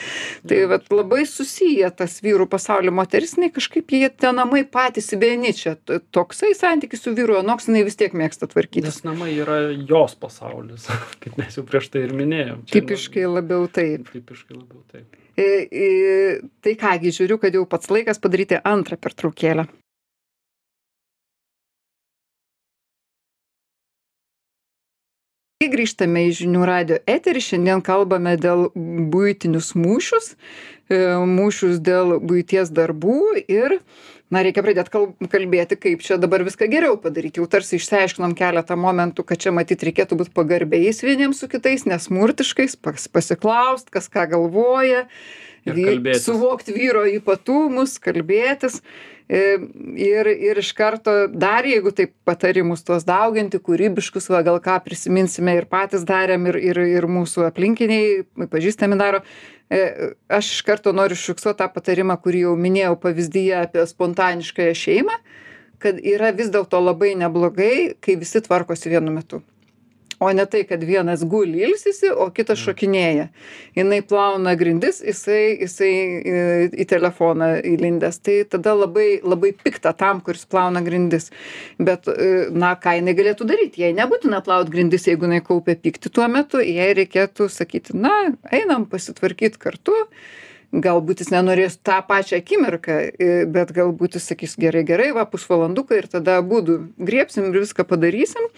Tai 0.46 0.62
vat, 0.72 0.88
labai 0.92 1.24
susiję 1.28 1.90
tas 1.96 2.18
vyrų 2.24 2.48
pasaulio 2.50 2.94
moteris, 2.94 3.36
jinai 3.38 3.50
kažkaip 3.54 3.96
jie 3.96 4.10
ten 4.12 4.36
namai 4.38 4.64
patys 4.68 5.12
vieni 5.16 5.52
čia. 5.56 5.76
Toksai 6.14 6.52
santykis 6.56 7.04
su 7.04 7.14
vyru, 7.16 7.38
anoks 7.40 7.70
jinai 7.70 7.84
vis 7.86 7.98
tiek 7.98 8.14
mėgsta 8.16 8.48
tvarkyti. 8.52 8.86
Nes 8.86 9.02
namai 9.06 9.32
yra 9.36 9.60
jos 9.74 10.16
pasaulis, 10.20 10.88
kaip 11.22 11.38
mes 11.40 11.58
jau 11.58 11.66
prieš 11.66 11.90
tai 11.92 12.06
ir 12.06 12.16
minėjom. 12.16 12.66
Tipiškai 12.72 13.28
labiau 13.30 13.68
taip. 13.70 14.10
Tipiškai 14.12 14.58
labiau 14.58 14.82
taip. 14.92 15.25
E, 15.36 15.68
e, 15.68 16.40
tai 16.64 16.72
kągi, 16.80 17.10
žiūriu, 17.12 17.36
kad 17.40 17.56
jau 17.56 17.66
pats 17.68 17.90
laikas 17.92 18.20
padaryti 18.22 18.56
antrą 18.64 18.96
pertraukėlę. 18.96 19.66
Grįžtame 25.66 26.22
į 26.28 26.32
žinių 26.38 26.64
radio 26.68 26.96
eterį, 27.10 27.40
šiandien 27.42 27.82
kalbame 27.84 28.36
dėl 28.40 28.68
būtinius 29.12 29.74
mūšius, 29.76 30.30
e, 30.88 31.00
mūšius 31.28 31.80
dėl 31.84 32.16
būties 32.22 32.72
darbų 32.72 33.20
ir 33.44 33.78
na 34.32 34.42
reikia 34.42 34.64
pradėt 34.66 34.90
kal 34.92 35.08
kalbėti 35.30 35.78
kaip 35.78 36.04
čia 36.04 36.18
dabar 36.20 36.44
viską 36.46 36.68
geriau 36.70 36.98
padaryt. 37.00 37.38
Jau 37.38 37.46
tarsi 37.50 37.78
išsiaiškinom 37.78 38.34
keletą 38.38 38.78
momentų 38.80 39.26
kad 39.26 39.42
čia 39.42 39.54
matyt 39.54 39.84
reikėtų 39.86 40.20
būt 40.22 40.32
pagarbiais 40.36 41.02
vieniems 41.06 41.42
su 41.42 41.50
kitais 41.50 41.86
nesmurtiškais 41.88 42.78
pas 42.82 43.08
pasiklaust 43.08 43.92
kas 43.94 44.10
ką 44.12 44.28
galvoja 44.34 45.06
vy 45.66 46.16
suvokt 46.22 46.70
vyro 46.70 47.04
ypatumus 47.10 48.00
kalbėtis. 48.02 48.80
E, 49.26 49.58
ir 49.98 50.28
ir 50.30 50.58
iš 50.62 50.68
karto 50.78 51.12
dar 51.26 51.66
jeigu 51.66 51.90
taip 51.90 52.12
patarimus 52.22 52.84
tuos 52.86 53.02
dauginti 53.02 53.58
kūrybiškus 53.58 54.30
va 54.30 54.44
gal 54.46 54.60
ką 54.62 54.76
prisiminsime 54.84 55.56
ir 55.58 55.66
patys 55.66 56.04
darėm 56.06 56.46
ir 56.52 56.60
ir 56.62 56.78
ir 56.84 57.08
mūsų 57.10 57.48
aplinkiniai 57.48 58.46
pažįstami 58.52 58.94
daro 59.00 59.24
aš 60.28 60.50
iš 60.52 60.60
karto 60.66 60.92
noriu 60.94 61.18
užfiksuot 61.18 61.58
tą 61.58 61.66
patarimą 61.74 62.16
kurį 62.22 62.44
jau 62.44 62.52
minėjau 62.60 62.94
pavyzdyje 63.02 63.56
apie 63.64 63.86
spontaniškąją 63.90 64.76
šeimą 64.82 65.16
kad 65.82 65.98
yra 66.06 66.30
vis 66.36 66.52
dėlto 66.54 66.78
labai 66.80 67.14
neblogai 67.18 67.96
kai 68.00 68.14
visi 68.20 68.40
tvarkosi 68.46 68.94
vienu 68.94 69.14
metu 69.18 69.42
o 70.18 70.32
ne 70.32 70.46
tai 70.46 70.64
kad 70.64 70.84
vienas 70.84 71.24
guli 71.24 71.62
ilsisi 71.66 72.10
o 72.10 72.28
kitas 72.34 72.60
šokinėja. 72.62 73.28
Jinai 73.76 74.00
plauna 74.06 74.54
grindis 74.56 75.02
jisai 75.04 75.58
jisai 75.60 75.90
į 76.16 76.36
į 76.82 76.86
telefoną 76.88 77.50
įlindęs. 77.74 78.20
Tai 78.24 78.38
tada 78.56 78.74
labai 78.76 79.20
labai 79.24 79.52
pikta 79.56 79.92
tam 79.96 80.22
kuris 80.24 80.46
plauna 80.48 80.82
grindis. 80.86 81.30
Bet 81.78 82.08
e, 82.08 82.48
na 82.50 82.74
ką 82.80 82.96
jinai 83.00 83.16
galėtų 83.18 83.48
daryt 83.48 83.78
jai 83.80 83.92
nebūtina 83.96 84.42
plaut 84.46 84.72
grindis 84.72 85.06
jeigu 85.08 85.28
jinai 85.28 85.42
kaupia 85.44 85.76
pyktį 85.76 86.12
tuo 86.16 86.28
metu 86.32 86.64
jai 86.64 86.90
reikėtų 86.96 87.50
sakyti 87.52 87.96
na 87.96 88.16
einam 88.52 88.88
pasitvarkyt 88.90 89.60
kartu. 89.60 89.94
Galbūt 90.76 91.20
jis 91.22 91.28
nenorės 91.30 91.76
tą 91.86 92.00
pačią 92.04 92.40
akimirką 92.40 92.96
bet 93.54 93.70
galbūt 93.72 94.16
jis 94.18 94.24
sakys 94.32 94.56
gerai 94.60 94.82
gerai 94.84 95.12
va 95.14 95.22
pusvalanduką 95.30 95.94
ir 95.94 96.08
tada 96.10 96.40
abudu 96.42 96.80
griebsim 96.98 97.46
ir 97.52 97.60
viską 97.62 97.86
padarysim 97.86 98.48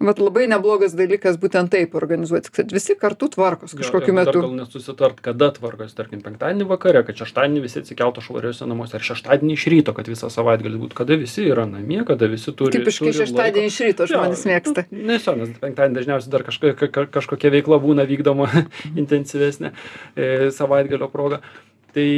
vat 0.00 0.20
labai 0.20 0.46
neblogas 0.48 0.94
dalykas 0.96 1.36
būtent 1.40 1.72
taip 1.74 1.94
organizuotis 1.98 2.52
kad 2.54 2.72
visi 2.72 2.96
kartu 2.98 3.28
tvarkos 3.34 3.74
kažkokiu 3.76 4.14
metu. 4.16 4.40
gal 4.40 4.54
net 4.56 4.72
susitart 4.72 5.20
kada 5.24 5.50
tvarkosi 5.56 5.96
tarkim 5.96 6.22
penktadienį 6.24 6.66
vakare 6.70 7.02
kad 7.04 7.20
šeštadienį 7.20 7.64
visi 7.66 7.82
atsikeltų 7.82 8.24
švariuose 8.24 8.68
namuose 8.70 8.96
ar 8.96 9.04
šeštadienį 9.10 9.56
iš 9.58 9.66
ryto 9.74 9.94
kad 9.96 10.08
visą 10.08 10.32
savaitgalį 10.32 10.80
būt 10.86 10.96
kada 11.02 11.18
visi 11.20 11.44
yra 11.52 11.66
namie 11.68 12.00
kada 12.08 12.30
visi 12.32 12.54
turi 12.56 12.78
tipiškai 12.78 13.14
šeštadienį 13.20 13.72
iš 13.72 13.80
ryto 13.90 14.08
žmonės 14.10 14.46
mėgsta. 14.48 14.86
nes 14.90 15.28
jo 15.28 15.36
nes 15.36 15.52
penktadienį 15.60 16.00
dažniausiai 16.00 16.32
dar 16.32 16.46
kažkokia 16.48 17.06
kažkokia 17.18 17.52
veikla 17.58 17.80
būna 17.84 18.08
vykdoma 18.08 18.48
intensyvesnė 19.02 19.74
e, 20.16 20.50
savaitgalio 20.56 21.12
proga. 21.12 21.44
Tai 21.90 22.10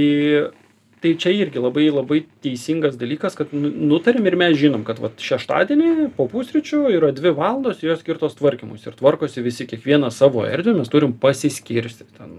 tai 1.03 1.15
čia 1.21 1.33
irgi 1.35 1.62
labai 1.62 1.88
labai 1.91 2.21
teisingas 2.45 2.97
dalykas 3.01 3.37
kad 3.38 3.53
nu 3.57 3.71
nutarėm 3.93 4.29
ir 4.31 4.38
mes 4.41 4.57
žinom 4.61 4.87
kad 4.88 5.03
vat 5.03 5.21
šeštadienį 5.23 6.12
po 6.17 6.29
pusryčių 6.33 6.85
yra 6.97 7.12
dvi 7.17 7.35
valandos 7.37 7.83
jos 7.85 8.01
skirtos 8.05 8.38
tvarkymuisi 8.38 8.91
ir 8.91 8.99
tvarkosi 9.01 9.45
visi 9.45 9.69
kiekvienas 9.71 10.21
savo 10.23 10.47
erdvę 10.49 10.77
mes 10.79 10.93
turim 10.93 11.17
pasiskirstyt 11.23 12.15
ten 12.19 12.37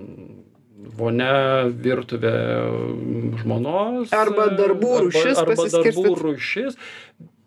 vonia 0.98 1.66
virtuvė 1.68 2.34
žmonos 3.42 4.14
arba 4.16 4.50
darbų 4.54 4.94
rūšis 5.08 5.42
arba, 5.42 5.56
arba 5.56 5.70
darbų 5.78 6.14
rūšis. 6.22 6.78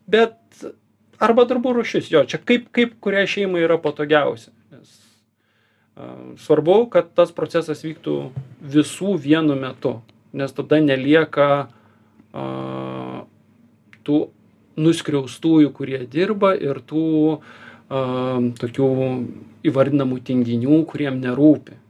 Bet 0.06 0.66
arba 1.22 1.46
darbų 1.48 1.76
rūšis. 1.80 2.10
Jo 2.12 2.24
čia 2.28 2.40
kaip 2.42 2.70
kaip 2.74 2.96
kuriai 3.02 3.28
šeimai 3.30 3.64
yra 3.66 3.78
patogiausia. 3.82 4.52
Nes 4.74 4.98
svarbu 6.42 6.82
kad 6.92 7.12
tas 7.16 7.32
procesas 7.36 7.84
vyktų 7.86 8.18
visų 8.74 9.16
vienu 9.22 9.56
metu 9.58 9.98
nes 10.36 10.52
tada 10.56 10.80
nelieka 10.84 11.48
a, 12.32 12.44
tų 14.06 14.20
nuskriaustųjų, 14.76 15.72
kurie 15.72 16.02
dirba 16.12 16.52
ir 16.54 16.82
tų 16.84 17.06
a, 17.36 17.40
tokių 18.60 18.90
įvardinamų 19.66 20.20
tinginių, 20.28 20.82
kuriem 20.90 21.20
nerūpi. 21.24 21.80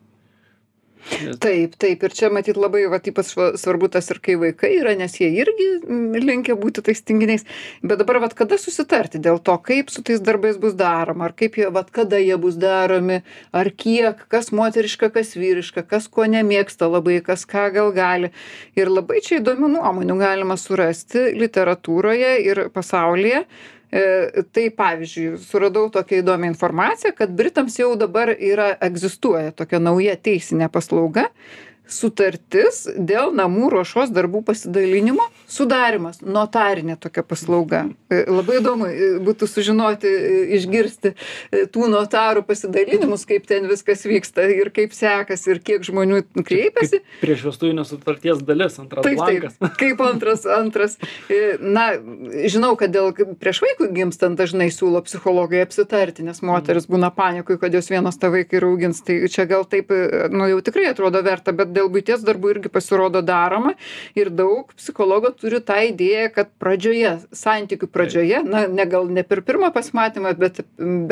Taip, 1.40 1.76
taip, 1.78 2.02
ir 2.02 2.14
čia 2.16 2.28
matyt 2.34 2.58
labai, 2.58 2.82
va, 2.90 2.98
ypač 2.98 3.30
svarbu 3.60 3.88
tas 3.94 4.08
ir 4.10 4.18
kai 4.24 4.34
vaikai 4.40 4.72
yra, 4.80 4.94
nes 4.98 5.14
jie 5.20 5.28
irgi 5.38 5.68
linkia 6.22 6.56
būti 6.58 6.82
tais 6.86 7.02
tinginiais. 7.06 7.46
Bet 7.86 8.00
dabar, 8.02 8.18
va, 8.24 8.30
kada 8.34 8.58
susitarti 8.58 9.20
dėl 9.22 9.38
to, 9.46 9.54
kaip 9.66 9.92
su 9.94 10.02
tais 10.06 10.22
darbais 10.24 10.58
bus 10.62 10.74
daroma, 10.78 11.28
ar 11.28 11.36
kaip 11.38 11.58
jie, 11.60 11.68
va, 11.72 11.84
kada 11.86 12.18
jie 12.22 12.36
bus 12.42 12.58
daromi, 12.60 13.20
ar 13.54 13.70
kiek, 13.70 14.26
kas 14.32 14.50
moteriška, 14.56 15.12
kas 15.14 15.36
vyriška, 15.38 15.86
kas 15.86 16.10
ko 16.10 16.26
nemėgsta 16.30 16.90
labai, 16.90 17.20
kas 17.26 17.46
ką 17.48 17.68
gal 17.76 17.94
gali. 17.96 18.32
Ir 18.78 18.90
labai 18.90 19.22
čia 19.24 19.38
įdomių 19.40 19.76
nuomonių 19.78 20.18
galima 20.20 20.58
surasti 20.60 21.30
literatūroje 21.38 22.34
ir 22.50 22.66
pasaulyje 22.74 23.46
E, 23.92 24.42
tai 24.52 24.66
pavyzdžiui 24.74 25.36
suradau 25.38 25.86
tokią 25.94 26.18
įdomią 26.24 26.50
informaciją 26.50 27.12
kad 27.14 27.30
britams 27.38 27.78
jau 27.78 27.92
dabar 27.94 28.32
yra 28.34 28.72
egzistuoja 28.82 29.52
tokia 29.54 29.78
nauja 29.78 30.16
teisinė 30.18 30.66
paslauga 30.74 31.28
sutartis 31.88 32.84
dėl 32.98 33.32
namų 33.36 33.70
ruošos 33.76 34.10
darbų 34.14 34.42
pasidalinimo 34.46 35.26
sudarymas 35.50 36.20
notarinė 36.22 36.96
tokia 37.00 37.22
paslauga. 37.26 37.84
E, 38.10 38.24
labai 38.26 38.58
įdomu 38.60 38.88
e, 38.90 39.10
būtų 39.22 39.48
sužinoti 39.50 40.10
e, 40.10 40.40
išgirsti 40.58 41.12
tų 41.74 41.90
notarų 41.92 42.42
pasidalinimus 42.46 43.26
kaip 43.28 43.46
ten 43.48 43.68
viskas 43.70 44.02
vyksta 44.08 44.48
ir 44.50 44.72
kaip 44.74 44.94
sekasi 44.96 45.54
ir 45.54 45.62
kiek 45.62 45.86
žmonių 45.86 46.24
kreipiasi. 46.42 47.02
priešvestuvinės 47.22 47.94
sutarties 47.94 48.42
dalis 48.46 48.80
antras 48.82 49.06
taip 49.06 49.20
blankas. 49.22 49.58
Taip 49.60 49.78
kaip 49.82 50.02
antras 50.06 50.46
antras. 50.58 50.98
Na 51.62 51.86
žinau 52.50 52.74
kad 52.78 52.94
dėl 52.94 53.12
prieš 53.38 53.62
vaikui 53.62 53.92
gimstant 53.94 54.38
dažnai 54.38 54.68
siūlo 54.74 55.04
psichologai 55.06 55.62
apsitarti 55.64 56.26
nes 56.26 56.42
moterys 56.42 56.90
būna 56.90 57.12
panikoj 57.14 57.60
kad 57.62 57.74
jos 57.74 57.90
vienos 57.92 58.18
tą 58.18 58.32
vaiką 58.34 58.58
ir 58.58 58.68
augins. 58.68 59.02
Tai 59.06 59.20
čia 59.30 59.46
gal 59.46 59.66
taip 59.70 59.92
nu 60.34 60.50
jau 60.50 60.60
tikrai 60.64 60.90
atrodo 60.90 61.22
verta 61.22 61.54
bet 61.54 61.75
dėl 61.76 61.90
buities 61.92 62.24
darbų 62.26 62.54
irgi 62.56 62.72
pasirodo 62.72 63.22
daroma 63.26 63.74
ir 64.18 64.30
daug 64.32 64.72
psichologų 64.78 65.34
turi 65.40 65.60
tą 65.68 65.78
idėją 65.90 66.30
kad 66.36 66.50
pradžioje 66.62 67.12
santykių 67.36 67.90
pradžioje 67.92 68.42
na 68.46 68.64
ne 68.68 68.86
gal 68.90 69.08
ne 69.12 69.22
per 69.26 69.42
pirmą 69.46 69.70
pasimatymą 69.74 70.34
bet 70.40 70.62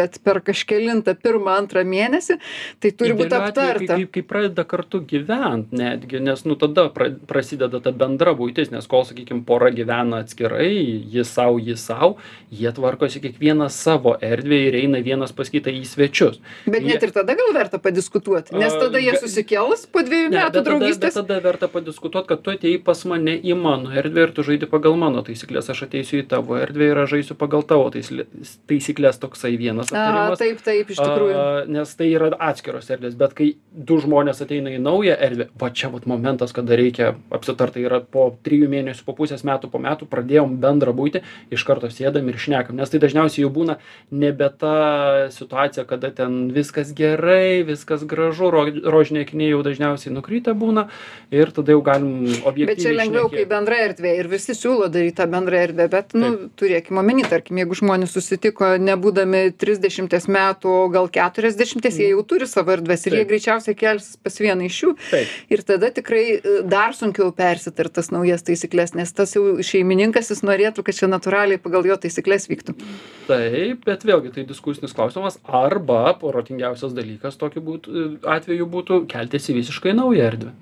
bet 0.00 0.18
per 0.24 0.40
kažkelintą 0.46 1.14
pirmą 1.24 1.54
antrą 1.60 1.84
mėnesį 1.88 2.38
tai 2.82 2.90
turi 2.96 3.16
būt 3.20 3.36
aptarta 3.38 3.82
Kai, 3.94 4.06
kai, 4.10 4.22
pradeda 4.26 4.64
kartu 4.64 5.00
gyventi 5.10 5.76
netgi, 5.76 6.20
nes 6.24 6.40
nu 6.48 6.54
tada 6.58 6.86
pra, 6.94 7.10
prasideda 7.28 7.80
ta 7.84 7.92
bendra 7.94 8.32
būtis, 8.38 8.70
nes 8.72 8.86
kol, 8.90 9.02
sakykime, 9.06 9.42
pora 9.46 9.68
gyvena 9.74 10.22
atskirai, 10.24 10.70
jis 11.12 11.30
savo, 11.34 11.58
jis 11.62 11.82
savo, 11.88 12.14
jie 12.54 12.70
tvarkosi 12.76 13.20
kiekvieną 13.24 13.68
savo 13.72 14.14
erdvę 14.24 14.58
ir 14.68 14.78
eina 14.82 15.00
vienas 15.04 15.34
pas 15.36 15.50
kitą 15.52 15.72
į 15.74 15.82
svečius. 15.90 16.38
bet 16.66 16.80
Jie- 16.82 16.94
net 16.94 17.02
ir 17.08 17.12
tada 17.16 17.34
gal 17.38 17.52
verta 17.56 17.78
padiskutuoti 17.82 18.54
nes 18.58 18.72
tada 18.80 18.98
jie 19.02 19.14
susikels 19.20 19.86
po 19.92 20.00
dviejų 20.06 20.30
Ne, 20.30 20.38
metų 20.38 20.53
bet 20.54 20.64
tada, 20.64 20.78
bet 20.78 20.82
draugystės 20.84 21.18
tada 21.18 21.38
verta 21.44 21.68
padiskutuoti, 21.72 22.28
kad 22.30 22.42
tu 22.46 22.52
atėjai 22.54 22.80
pas 22.86 23.04
mane 23.10 23.34
į 23.40 23.56
mano 23.58 23.92
erdvę 23.94 24.28
ir 24.28 24.32
tu 24.36 24.44
žaidi 24.46 24.68
pagal 24.70 24.96
mano 25.00 25.22
taisyklės, 25.26 25.68
aš 25.74 25.84
ateisiu 25.88 26.20
į 26.22 26.26
tavo 26.30 26.56
erdvę 26.60 26.90
ir 26.92 27.00
aš 27.04 27.14
žaisiu 27.16 27.36
pagal 27.40 27.64
tavo 27.66 27.90
taisyklė- 27.94 28.26
taisyklės 28.70 29.20
toksai 29.22 29.54
vienas 29.60 29.92
Aha, 29.92 30.04
aptarimas. 30.06 30.38
taip 30.38 30.62
taip 30.64 30.90
iš 30.94 31.00
tikrųjų 31.02 31.34
A, 31.34 31.64
nes 31.66 31.94
tai 31.98 32.08
yra 32.14 32.30
atskiros 32.38 32.90
erdvės, 32.94 33.16
bet 33.18 33.34
kai 33.34 33.50
du 33.74 33.98
žmonės 34.00 34.40
ateina 34.44 34.70
į 34.74 34.80
naują 34.82 35.16
erdvę, 35.18 35.48
va 35.60 35.70
čia 35.70 35.90
vat 35.92 36.06
momentas, 36.06 36.52
kada 36.56 36.76
reikia 36.78 37.14
apsitarti, 37.34 37.82
yra 37.84 38.00
po 38.00 38.30
trijų 38.44 38.68
mėnesių, 38.72 39.04
po 39.04 39.14
pusės 39.18 39.44
metų, 39.44 39.70
po 39.72 39.78
metų 39.82 40.08
pradėjom 40.10 40.56
bendrą 40.62 40.94
būti, 40.94 41.22
iš 41.50 41.64
karto 41.66 41.90
sėdam 41.92 42.28
ir 42.30 42.38
šnekam, 42.38 42.76
nes 42.78 42.90
tai 42.90 43.00
dažniausiai 43.02 43.44
jau 43.44 43.50
būna 43.54 43.78
nebe 44.14 44.48
ta 44.58 45.28
situacija, 45.34 45.84
kada 45.88 46.10
ten 46.14 46.50
viskas 46.54 46.92
gerai, 46.96 47.62
viskas 47.66 48.04
gražu, 48.08 48.50
ro, 48.54 48.64
rožiniai 48.68 49.24
akiniai 49.26 49.50
jau 49.52 49.62
dažniausiai 49.66 50.12
nukrytę 50.44 50.54
būna 50.54 50.88
ir 51.32 51.50
tada 51.50 51.72
jau 51.72 51.82
galim 51.82 52.26
objektyviai. 52.44 52.68
Bet 52.68 52.82
čia 52.82 52.92
lengviau, 52.94 53.28
kai 53.32 53.44
bendra 53.48 53.78
erdvė 53.88 54.12
ir 54.20 54.28
visi 54.28 54.54
siūlo 54.54 54.88
daryti 54.92 55.16
tą 55.18 55.26
bendrą 55.30 55.62
erdvę, 55.68 55.88
bet, 55.90 56.14
nu, 56.14 56.50
turėkime 56.58 57.00
omeny, 57.00 57.24
tarkim, 57.28 57.58
jeigu 57.58 57.74
žmonės 57.74 58.14
susitiko 58.14 58.74
nebūdami 58.78 59.54
30 59.58 60.28
metų, 60.28 60.74
o 60.84 60.88
gal 60.92 61.08
40, 61.08 61.90
jie 61.90 62.10
jau 62.12 62.22
turi 62.22 62.46
savo 62.46 62.74
erdvės 62.74 63.06
ir 63.06 63.18
jie 63.18 63.22
Taip. 63.24 63.32
greičiausiai 63.32 63.78
kelsis 63.78 64.18
pas 64.22 64.38
vieną 64.40 64.68
iš 64.68 64.80
jų. 64.84 64.94
Taip. 65.10 65.34
Ir 65.50 65.64
tada 65.66 65.90
tikrai 65.94 66.24
e, 66.36 66.54
dar 66.68 66.94
sunkiau 66.96 67.32
persitartas 67.34 68.12
naujas 68.14 68.46
taisyklės, 68.46 68.94
nes 68.94 69.10
tas 69.12 69.34
jau 69.34 69.58
šeimininkas 69.64 70.30
jis 70.30 70.44
norėtų, 70.46 70.86
kad 70.86 70.98
čia 71.00 71.10
natūraliai 71.10 71.60
pagal 71.62 71.86
jo 71.88 71.98
taisyklės 72.00 72.48
vyktų. 72.50 72.76
Taip, 73.24 73.84
bet 73.88 74.04
vėlgi 74.06 74.34
tai 74.34 74.46
diskusinis 74.46 74.94
klausimas. 74.94 75.40
Arba 75.44 76.14
protingiausias 76.20 76.94
dalykas 76.96 77.38
tokiu 77.40 77.62
būtų, 77.64 78.04
atveju 78.28 78.66
būtų 78.70 79.00
keltis 79.10 79.48
į 79.50 79.58
visiškai 79.60 79.94
naują 79.96 80.28
erdvę. 80.34 80.54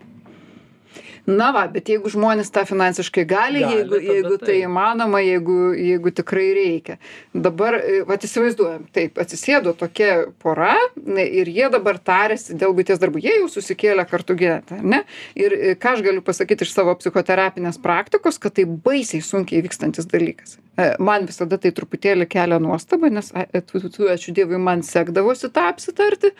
Na 1.26 1.52
va, 1.54 1.68
bet 1.70 1.87
jeigu 1.87 2.11
žmonės 2.11 2.48
tą 2.50 2.64
finansiškai 2.66 3.22
gali, 3.30 3.61
Gali, 3.62 3.76
jeigu, 3.76 3.98
jeigu 4.02 4.38
tai 4.42 4.56
įmanoma, 4.64 5.20
jeigu, 5.22 5.58
jeigu 5.78 6.11
tikrai 6.18 6.48
reikia. 6.56 6.96
Dabar, 7.30 7.76
va, 8.08 8.16
įsivaizduojam, 8.18 8.88
taip, 8.94 9.20
atsisėdo 9.22 9.76
tokia 9.78 10.24
pora 10.42 10.74
ir 11.22 11.52
jie 11.52 11.70
dabar 11.70 12.00
tarėsi 12.02 12.58
dėl 12.58 12.74
būties 12.74 12.98
darbų. 13.02 13.22
Jie 13.22 13.37
jau 13.38 13.46
susikėlė 13.54 14.06
kartu 14.11 14.35
gyventi, 14.38 14.80
ne? 14.82 15.04
Ir 15.38 15.54
e, 15.54 15.76
ką 15.78 15.94
aš 15.94 16.02
galiu 16.08 16.26
pasakyti 16.26 16.66
iš 16.66 16.74
savo 16.74 16.96
psichoterapinės 16.98 17.78
praktikos, 17.82 18.42
kad 18.42 18.58
tai 18.58 18.66
baisiai 18.66 19.22
sunkiai 19.22 19.62
vykstantis 19.62 20.11
dalykas. 20.11 20.58
E, 20.83 20.88
Man 21.03 21.27
visada 21.29 21.59
tai 21.61 21.73
truputėlį 21.77 22.27
kelia 22.31 22.59
nuostabą, 22.62 23.11
nes 23.12 23.31
e, 23.37 23.62
tu, 23.66 23.81
tu, 23.83 23.90
tu, 23.92 24.09
ačiū 24.12 24.35
Dievui, 24.37 24.59
man 24.62 24.83
sekdavosi 24.87 25.51
tą 25.55 25.68
apsitarti 25.71 26.33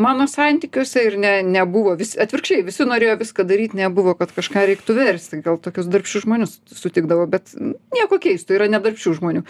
mano 0.00 0.26
santykiuose 0.30 1.04
ir 1.08 1.18
ne, 1.20 1.32
nebuvo, 1.46 1.96
vis, 2.00 2.14
atvirkščiai, 2.20 2.64
visi 2.68 2.86
norėjo 2.88 3.18
viską 3.24 3.46
daryti, 3.48 3.80
nebuvo, 3.80 4.14
kad 4.18 4.34
kažką 4.36 4.66
reiktų 4.72 4.96
versti, 5.00 5.42
gal 5.46 5.60
tokius 5.62 5.90
darbščius 5.90 6.26
žmonius 6.26 6.58
sutikdavo, 6.80 7.26
bet 7.30 7.54
nieko 7.96 8.20
keisto, 8.22 8.54
yra 8.56 8.70
nedarbščių 8.70 9.16
žmonių. 9.20 9.44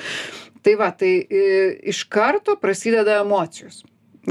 Tai 0.64 0.76
va, 0.80 0.90
tai 0.96 1.14
e, 1.24 1.46
iš 1.92 2.04
karto 2.12 2.56
prasideda 2.60 3.20
emocijos. 3.24 3.82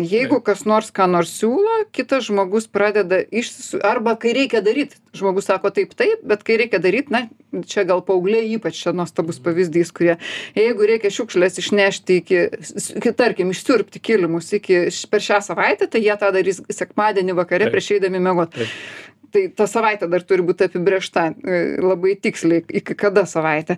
Jeigu 0.05 0.39
kas 0.45 0.63
nors 0.69 0.91
ką 0.95 1.07
nors 1.11 1.31
siūlo, 1.39 1.83
kitas 1.95 2.27
žmogus 2.27 2.67
pradeda 2.71 3.19
išsisu... 3.23 3.81
Arba 3.85 4.15
kai 4.19 4.33
reikia 4.37 4.61
daryti, 4.65 4.99
žmogus 5.17 5.49
sako 5.49 5.71
taip, 5.75 5.95
taip, 5.97 6.21
bet 6.27 6.45
kai 6.47 6.59
reikia 6.61 6.79
daryti, 6.83 7.13
na, 7.13 7.23
čia 7.69 7.85
gal 7.89 8.03
paaugliai 8.05 8.47
ypač 8.55 8.79
čia 8.83 8.93
nuostabus 8.95 9.41
pavyzdys, 9.43 9.91
kurie, 9.95 10.15
jeigu 10.57 10.87
reikia 10.89 11.11
šiukšlės 11.13 11.59
išnešti 11.63 12.19
iki, 12.21 12.41
iki 13.01 13.13
tarkim, 13.17 13.53
išsiurbti 13.55 14.01
kilimus 14.03 14.53
iki, 14.57 14.85
per 15.11 15.25
šią 15.25 15.41
savaitę, 15.51 15.89
tai 15.91 16.03
jie 16.05 16.15
tą 16.19 16.31
darys 16.35 16.63
sekmadienį 16.73 17.37
vakare 17.39 17.71
prieš 17.73 17.95
eidami 17.97 18.23
Taip. 18.49 18.67
tai 19.33 19.43
ta 19.55 19.67
savaitė 19.69 20.09
dar 20.09 20.23
turi 20.25 20.43
būti 20.45 20.67
apibriešta 20.69 21.25
e, 21.29 21.59
labai 21.83 22.15
tiksliai, 22.21 22.63
iki 22.81 22.95
kada 22.97 23.25
savaitė. 23.29 23.77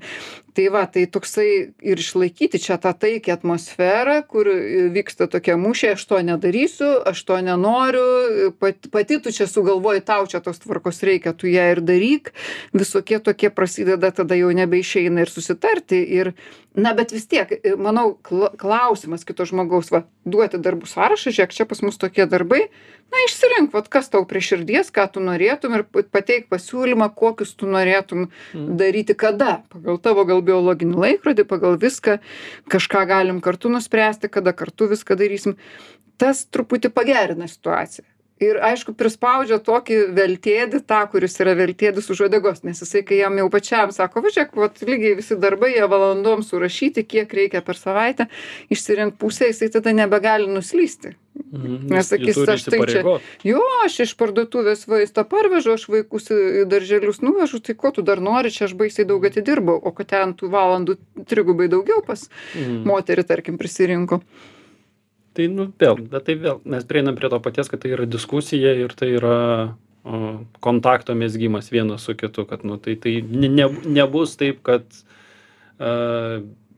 Tai 0.52 0.66
va, 0.74 0.82
tai 0.92 1.06
toksai 1.08 1.48
ir 1.80 2.00
išlaikyti 2.02 2.60
čia 2.60 2.76
tą 2.82 2.92
taikę 2.98 3.32
atmosferą, 3.32 4.18
kur 4.28 4.50
e, 4.52 4.90
vyksta 4.92 5.30
tokia 5.32 5.56
mūšė, 5.60 5.94
aš 5.96 6.04
to 6.10 6.20
nedarysiu, 6.28 6.90
aš 7.08 7.22
to 7.30 7.38
nenoriu, 7.46 8.52
pat, 8.60 8.90
pati 8.92 9.22
tu 9.24 9.32
čia 9.32 9.48
sugalvoji, 9.48 10.04
tau 10.04 10.28
čia 10.28 10.42
tos 10.44 10.60
tvarkos 10.60 11.00
reikia, 11.08 11.32
tu 11.32 11.48
ją 11.48 11.70
ir 11.72 11.84
daryk, 11.88 12.34
visokie 12.76 13.22
tokie 13.24 13.52
prasideda, 13.54 14.12
tada 14.12 14.36
jau 14.36 14.52
nebeišeina 14.58 15.24
ir 15.24 15.32
susitarti. 15.32 16.02
Ir, 16.20 16.34
na, 16.76 16.92
bet 17.00 17.16
vis 17.16 17.30
tiek, 17.32 17.48
e, 17.62 17.78
manau, 17.80 18.18
kla- 18.20 18.52
klausimas 18.60 19.24
kito 19.28 19.48
žmogaus, 19.48 19.94
va, 19.96 20.04
duoti 20.28 20.60
darbų 20.60 20.90
sąrašą, 20.92 21.32
žiūrėk, 21.32 21.56
čia 21.56 21.70
pas 21.70 21.80
mus 21.86 22.02
tokie 22.02 22.28
darbai, 22.28 22.66
na 23.12 23.20
išsirink 23.28 23.74
vat 23.76 23.90
kas 23.92 24.08
tau 24.12 24.24
prie 24.28 24.40
širdies 24.44 24.88
ką 24.96 25.04
tu 25.12 25.20
norėtum 25.24 25.74
ir 25.76 25.84
pa- 25.84 26.04
pateik 26.16 26.48
pasiūlymą 26.52 27.10
kokius 27.20 27.54
tu 27.60 27.68
norėtum 27.68 28.30
daryti 28.80 29.16
kada 29.20 29.64
pagal 29.74 30.00
tavo 30.00 30.24
gal 30.30 30.41
biologinį 30.46 31.00
laikrodį 31.06 31.48
pagal 31.50 31.78
viską 31.82 32.20
kažką 32.72 33.06
galim 33.10 33.42
kartu 33.42 33.72
nuspręsti 33.74 34.32
kada 34.32 34.54
kartu 34.54 34.90
viską 34.92 35.18
darysim. 35.20 35.58
Tas 36.22 36.46
truputį 36.54 36.92
pagerina 36.94 37.48
situaciją 37.50 38.11
ir 38.42 38.60
aišku 38.72 38.96
prispaudžia 38.98 39.60
tokį 39.64 40.00
veltėdį 40.18 40.84
tą 40.90 41.02
kuris 41.14 41.38
yra 41.44 41.54
veltėdis 41.60 42.10
už 42.14 42.26
uodegos 42.28 42.64
nes 42.68 42.82
jisai 42.84 43.04
kai 43.08 43.22
jam 43.22 43.38
jau 43.38 43.48
pačiam 43.54 43.94
sako 43.96 44.24
va 44.26 44.34
žiūrėk 44.34 44.56
vat 44.58 44.82
lygiai 44.86 45.16
visi 45.22 45.38
darbai 45.38 45.74
jie 45.76 45.88
valandom 45.92 46.44
surašyti 46.46 47.06
kiek 47.06 47.34
reikia 47.42 47.62
per 47.66 47.80
savaitę 47.80 48.28
išsirink 48.74 49.18
pusę 49.22 49.52
jisai 49.52 49.72
tada 49.78 49.94
nebegali 49.94 50.50
nuslysti 50.52 51.16
Mhm, 51.52 51.88
Nes 51.92 52.10
sakys, 52.12 52.38
aš 52.48 52.64
tai 52.68 52.80
čia-. 52.88 53.20
Jo, 53.48 53.62
aš 53.86 54.02
iš 54.04 54.12
parduotuvės 54.20 54.84
vaistą 54.88 55.24
parvežu, 55.28 55.74
aš 55.78 55.86
vaikus 55.92 56.28
į 56.32 56.66
darželius 56.70 57.22
nuvežu, 57.24 57.62
tai 57.64 57.76
ko 57.80 57.92
tu 57.96 58.04
dar 58.06 58.20
nori, 58.24 58.52
čia 58.52 58.68
aš 58.68 58.76
baisiai 58.80 59.08
daug 59.08 59.24
atidirbau, 59.28 59.78
o 59.80 59.94
kad 59.96 60.12
ten 60.12 60.36
tų 60.38 60.52
valandų 60.52 60.98
trigubai 61.32 61.70
daugiau 61.72 62.04
pas 62.06 62.28
Mhm. 62.56 62.84
moterį, 62.88 63.26
tarkim, 63.32 63.58
prisirinko. 63.58 64.22
Tai, 65.38 65.48
nu, 65.48 65.70
vėl, 65.80 65.96
bet 66.12 66.26
tai 66.28 66.36
vėl, 66.40 66.60
mes 66.68 66.84
prieinam 66.88 67.16
prie 67.16 67.30
to 67.32 67.40
paties, 67.44 67.70
kad 67.72 67.80
tai 67.84 67.94
yra 67.96 68.08
diskusija 68.10 68.74
ir 68.76 68.92
tai 69.00 69.14
yra 69.16 69.38
o, 70.04 70.20
kontakto 70.64 71.16
mėsgymas 71.16 71.72
vienas 71.72 72.08
su 72.08 72.18
kitu, 72.20 72.44
kad, 72.50 72.66
nu, 72.68 72.76
tai, 72.84 72.98
tai 73.00 73.20
ne, 73.24 73.48
ne, 73.48 73.70
nebus 73.88 74.36
taip, 74.40 74.60
kad 74.68 74.84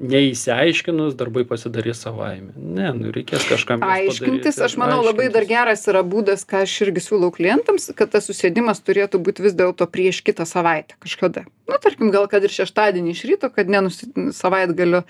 neįsiaiškinus 0.03 1.13
darbai 1.17 1.43
pasidarys 1.47 2.01
savaime. 2.03 2.51
Ne, 2.57 2.89
nu, 2.97 3.11
reikės 3.13 3.45
kažkam. 3.47 3.83
Aiškintis, 3.85 4.55
padaryti, 4.55 4.63
aš 4.65 4.75
manau, 4.81 4.99
labai 5.05 5.27
dar 5.29 5.43
aiškintis. 5.43 5.51
geras 5.51 5.85
yra 5.91 6.01
būdas, 6.07 6.45
ką 6.49 6.63
aš 6.65 6.73
irgi 6.87 7.03
siūlau 7.05 7.29
klientams, 7.35 7.91
kad 7.97 8.11
tas 8.13 8.27
susėdimas 8.29 8.81
turėtų 8.83 9.21
būti 9.23 9.45
vis 9.45 9.55
dėlto 9.57 9.87
prieš 9.91 10.23
kitą 10.25 10.47
savaitę 10.49 10.97
kažkada. 11.03 11.45
Na, 11.69 11.77
tarkim, 11.79 12.09
gal 12.11 12.25
kad 12.31 12.43
ir 12.43 12.51
šeštadienį 12.51 13.13
iš 13.13 13.21
ryto, 13.29 13.49
kad 13.53 13.69
nenusi 13.71 14.09
savaitgalio, 14.35 15.03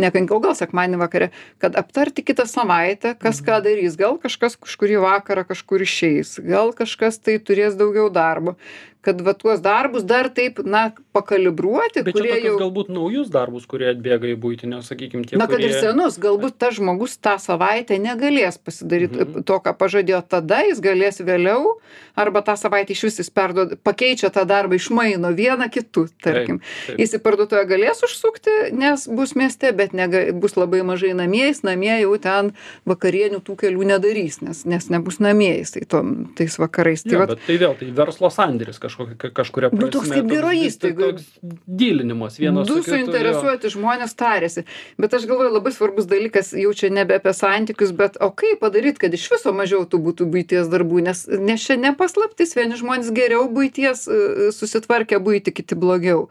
ne 0.00 0.10
penkiau, 0.14 0.40
gal 0.42 0.56
sekmanį 0.58 0.98
vakare, 1.04 1.30
kad 1.62 1.76
aptarti 1.78 2.24
kitą 2.26 2.48
savaitę, 2.50 3.14
kas 3.20 3.44
ką 3.44 3.60
darys. 3.66 3.98
Gal 4.00 4.18
kažkas 4.22 4.58
kažkurį 4.58 4.98
vakarą 5.04 5.46
kažkur 5.46 5.84
išeis, 5.84 6.40
gal 6.42 6.74
kažkas 6.74 7.20
tai 7.22 7.38
turės 7.38 7.78
daugiau 7.78 8.08
darbo. 8.10 8.56
Kad 9.04 9.20
va 9.24 9.34
tuos 9.36 9.60
darbus 9.64 10.06
dar 10.08 10.30
taip, 10.32 10.62
na, 10.64 10.86
pakalibruoti, 11.14 12.04
kurie 12.08 12.38
jau... 12.42 12.54
galbūt 12.60 12.90
naujus 12.94 13.28
darbus, 13.32 13.66
kurie 13.70 13.90
atbėga 13.92 14.30
į 14.32 14.38
būtinę, 14.40 14.80
sakykime, 14.86 15.26
tie. 15.28 15.38
Na, 15.40 15.48
kad 15.50 15.62
ir 15.62 15.74
senus, 15.76 16.16
galbūt 16.22 16.56
tas 16.60 16.78
žmogus 16.78 17.18
tą 17.20 17.36
savaitę 17.42 17.98
negalės 18.00 18.58
pasidaryti 18.58 19.24
Mhm. 19.24 19.44
to, 19.44 19.58
ką 19.60 19.74
pažadėjo 19.78 20.22
tada, 20.28 20.62
jis 20.68 20.80
galės 20.82 21.20
vėliau, 21.20 21.76
arba 22.16 22.42
tą 22.46 22.56
savaitę 22.58 22.94
iš 22.94 23.04
vis 23.08 23.18
jis 23.22 23.30
perduoda, 23.30 23.76
pakeičia 23.76 24.30
tą 24.34 24.44
darbą, 24.48 24.78
išmaino 24.78 25.30
vieną 25.34 25.68
kitų, 25.72 26.08
tarkim. 26.22 26.60
Jis 26.98 27.14
į 27.16 27.20
parduotuvę 27.24 27.64
galės 27.68 28.02
užsukti, 28.06 28.72
nes 28.72 29.06
bus 29.08 29.34
mieste, 29.38 29.72
bet 29.72 29.92
nega, 29.92 30.32
bus 30.32 30.56
labai 30.56 30.82
mažai 30.86 31.14
namie, 31.14 31.46
jis 31.50 31.62
namie 31.66 31.94
jau 32.00 32.16
ten 32.18 32.52
vakarienių 32.86 33.42
tų 33.44 33.56
kelių 33.64 33.88
nedarys, 33.94 34.40
nes, 34.44 34.64
nes 34.64 34.90
nebus 34.92 35.20
namie 35.20 35.52
jisai 35.60 35.84
tom, 35.88 36.30
tais 36.38 36.58
vakarais. 36.58 37.04
Tai 37.04 37.24
vat, 37.24 37.38
tai 37.46 37.58
vėl, 37.60 37.76
tai 37.78 37.90
verslo 37.94 38.30
sandėris 38.30 38.78
kažkoks. 38.78 38.93
Kažkokia 38.94 39.16
ka 39.18 39.30
kažkuria 39.42 39.70
Nu, 39.72 39.90
toks 39.90 40.08
kaip 40.10 40.24
biuro 40.30 40.48
toks- 40.54 40.66
įstaigoj. 40.68 41.10
toks 41.10 41.24
dylinimas 41.66 42.38
vienas 42.38 42.66
Du 42.68 42.82
suinteresuoti 42.82 43.70
žmonės 43.74 44.14
tarėsi. 44.14 44.64
Bet 44.98 45.14
aš 45.14 45.26
galvoju, 45.26 45.52
labai 45.52 45.72
svarbus 45.72 46.06
dalykas 46.06 46.52
jau 46.54 46.72
čia 46.74 46.90
nebe 46.90 47.14
apie 47.18 47.32
santykius, 47.34 47.92
bet 47.96 48.16
o 48.20 48.30
kaip 48.30 48.60
padaryti, 48.60 48.98
kad 48.98 49.14
iš 49.14 49.28
viso 49.32 49.52
mažiau 49.52 49.84
tų 49.84 49.98
būtų 50.04 50.28
būties 50.30 50.68
darbų, 50.70 51.02
nes, 51.02 51.26
nes 51.26 51.60
čia 51.60 51.76
nepaslaptis, 51.76 52.54
vieni 52.54 52.76
žmonės 52.78 53.10
geriau 53.14 53.48
būties 53.50 54.06
e, 54.08 54.50
susitvarkia 54.54 55.18
būti, 55.18 55.52
kiti 55.52 55.74
blogiau. 55.74 56.28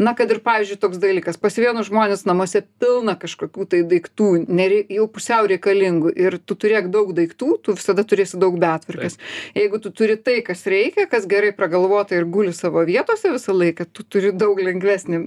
Na, 0.00 0.14
kad 0.16 0.30
ir, 0.32 0.40
pavyzdžiui, 0.40 0.78
toks 0.80 0.96
dalykas, 0.96 1.36
pas 1.36 1.52
vienus 1.60 1.90
žmonės 1.90 2.24
namuose 2.24 2.62
pilna 2.80 3.16
kažkokių 3.20 3.66
tai 3.68 3.82
daiktų, 3.84 4.46
nerei, 4.48 4.86
jau 4.88 5.04
pusiau 5.12 5.44
reikalingų 5.50 6.14
ir 6.16 6.38
tu 6.40 6.54
turėk 6.56 6.88
daug 6.90 7.12
daiktų, 7.12 7.58
tu 7.62 7.74
visada 7.76 8.04
turėsi 8.08 8.38
daug 8.40 8.56
betvarkės. 8.60 9.18
Jeigu 9.54 9.80
tu 9.82 9.90
turi 9.92 10.16
tai, 10.16 10.40
kas 10.46 10.64
reikia, 10.64 11.04
kas 11.10 11.26
gerai 11.28 11.52
pragalvota 11.90 12.16
ir 12.16 12.24
guli 12.24 12.52
savo 12.52 12.84
vietose 12.86 13.30
visą 13.32 13.52
laiką, 13.52 13.84
tu 13.92 14.04
turi 14.04 14.32
daug 14.32 14.58
lengvesnį, 14.58 15.18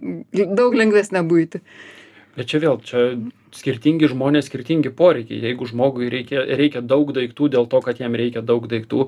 daug 0.55 0.73
lengvesnę 0.73 1.23
būti. 1.27 1.61
Bet 2.33 2.49
čia 2.49 2.57
vėl, 2.63 2.79
čia 2.81 3.01
skirtingi 3.53 4.07
žmonės, 4.09 4.47
skirtingi 4.49 4.89
poreikiai. 4.97 5.37
Jeigu 5.45 5.67
žmogui 5.69 6.07
reikia, 6.09 6.41
reikia 6.57 6.81
daug 6.81 7.11
daiktų 7.13 7.51
dėl 7.53 7.67
to, 7.69 7.81
kad 7.85 7.99
jam 8.01 8.15
reikia 8.17 8.41
daug 8.41 8.65
daiktų, 8.71 9.03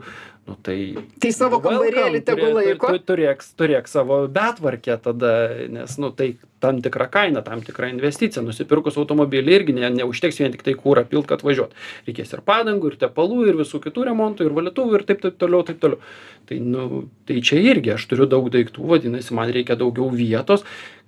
nu 0.45 0.57
tai... 0.61 0.76
Tai 1.23 1.32
savo 1.34 1.57
kambarėlį 1.63 2.21
tegu 2.28 2.51
laiko. 2.53 2.91
tu- 2.93 3.01
Turėk, 3.15 3.41
turėk 3.57 3.89
savo 3.89 4.19
betvarkę 4.30 4.99
tada, 5.01 5.32
nes, 5.73 5.95
nu 5.97 6.11
tai 6.13 6.36
tam 6.61 6.84
tikra 6.86 7.07
kaina, 7.09 7.41
tam 7.45 7.63
tikra 7.65 7.89
investicija. 7.89 8.43
Nusipirkus 8.45 8.99
automobilį 9.01 9.57
irgi 9.57 9.73
ne, 9.80 9.89
neužteks 9.97 10.38
vien 10.43 10.53
tik 10.53 10.61
tai 10.65 10.76
kūrą 10.78 11.07
pilt, 11.09 11.26
kad 11.30 11.41
važiuot. 11.45 11.73
Reikės 12.05 12.38
ir 12.38 12.45
padangų, 12.45 12.93
ir 12.93 12.99
tepalų, 13.07 13.41
ir 13.49 13.57
visų 13.63 13.82
kitų 13.88 14.05
remontų, 14.11 14.45
ir 14.45 14.53
valytuvų, 14.61 14.99
ir 15.01 15.07
taip, 15.09 15.26
taip 15.26 15.41
toliau, 15.41 15.65
taip 15.65 15.82
toliau. 15.82 15.97
Tai, 16.45 16.59
nu, 16.61 16.86
tai 17.26 17.39
čia 17.41 17.57
irgi 17.65 17.95
aš 17.97 18.05
turiu 18.13 18.30
daug 18.30 18.51
daiktų, 18.53 18.86
vadinasi, 18.93 19.34
man 19.34 19.49
reikia 19.53 19.73
daugiau 19.82 20.11
vietos. 20.13 20.61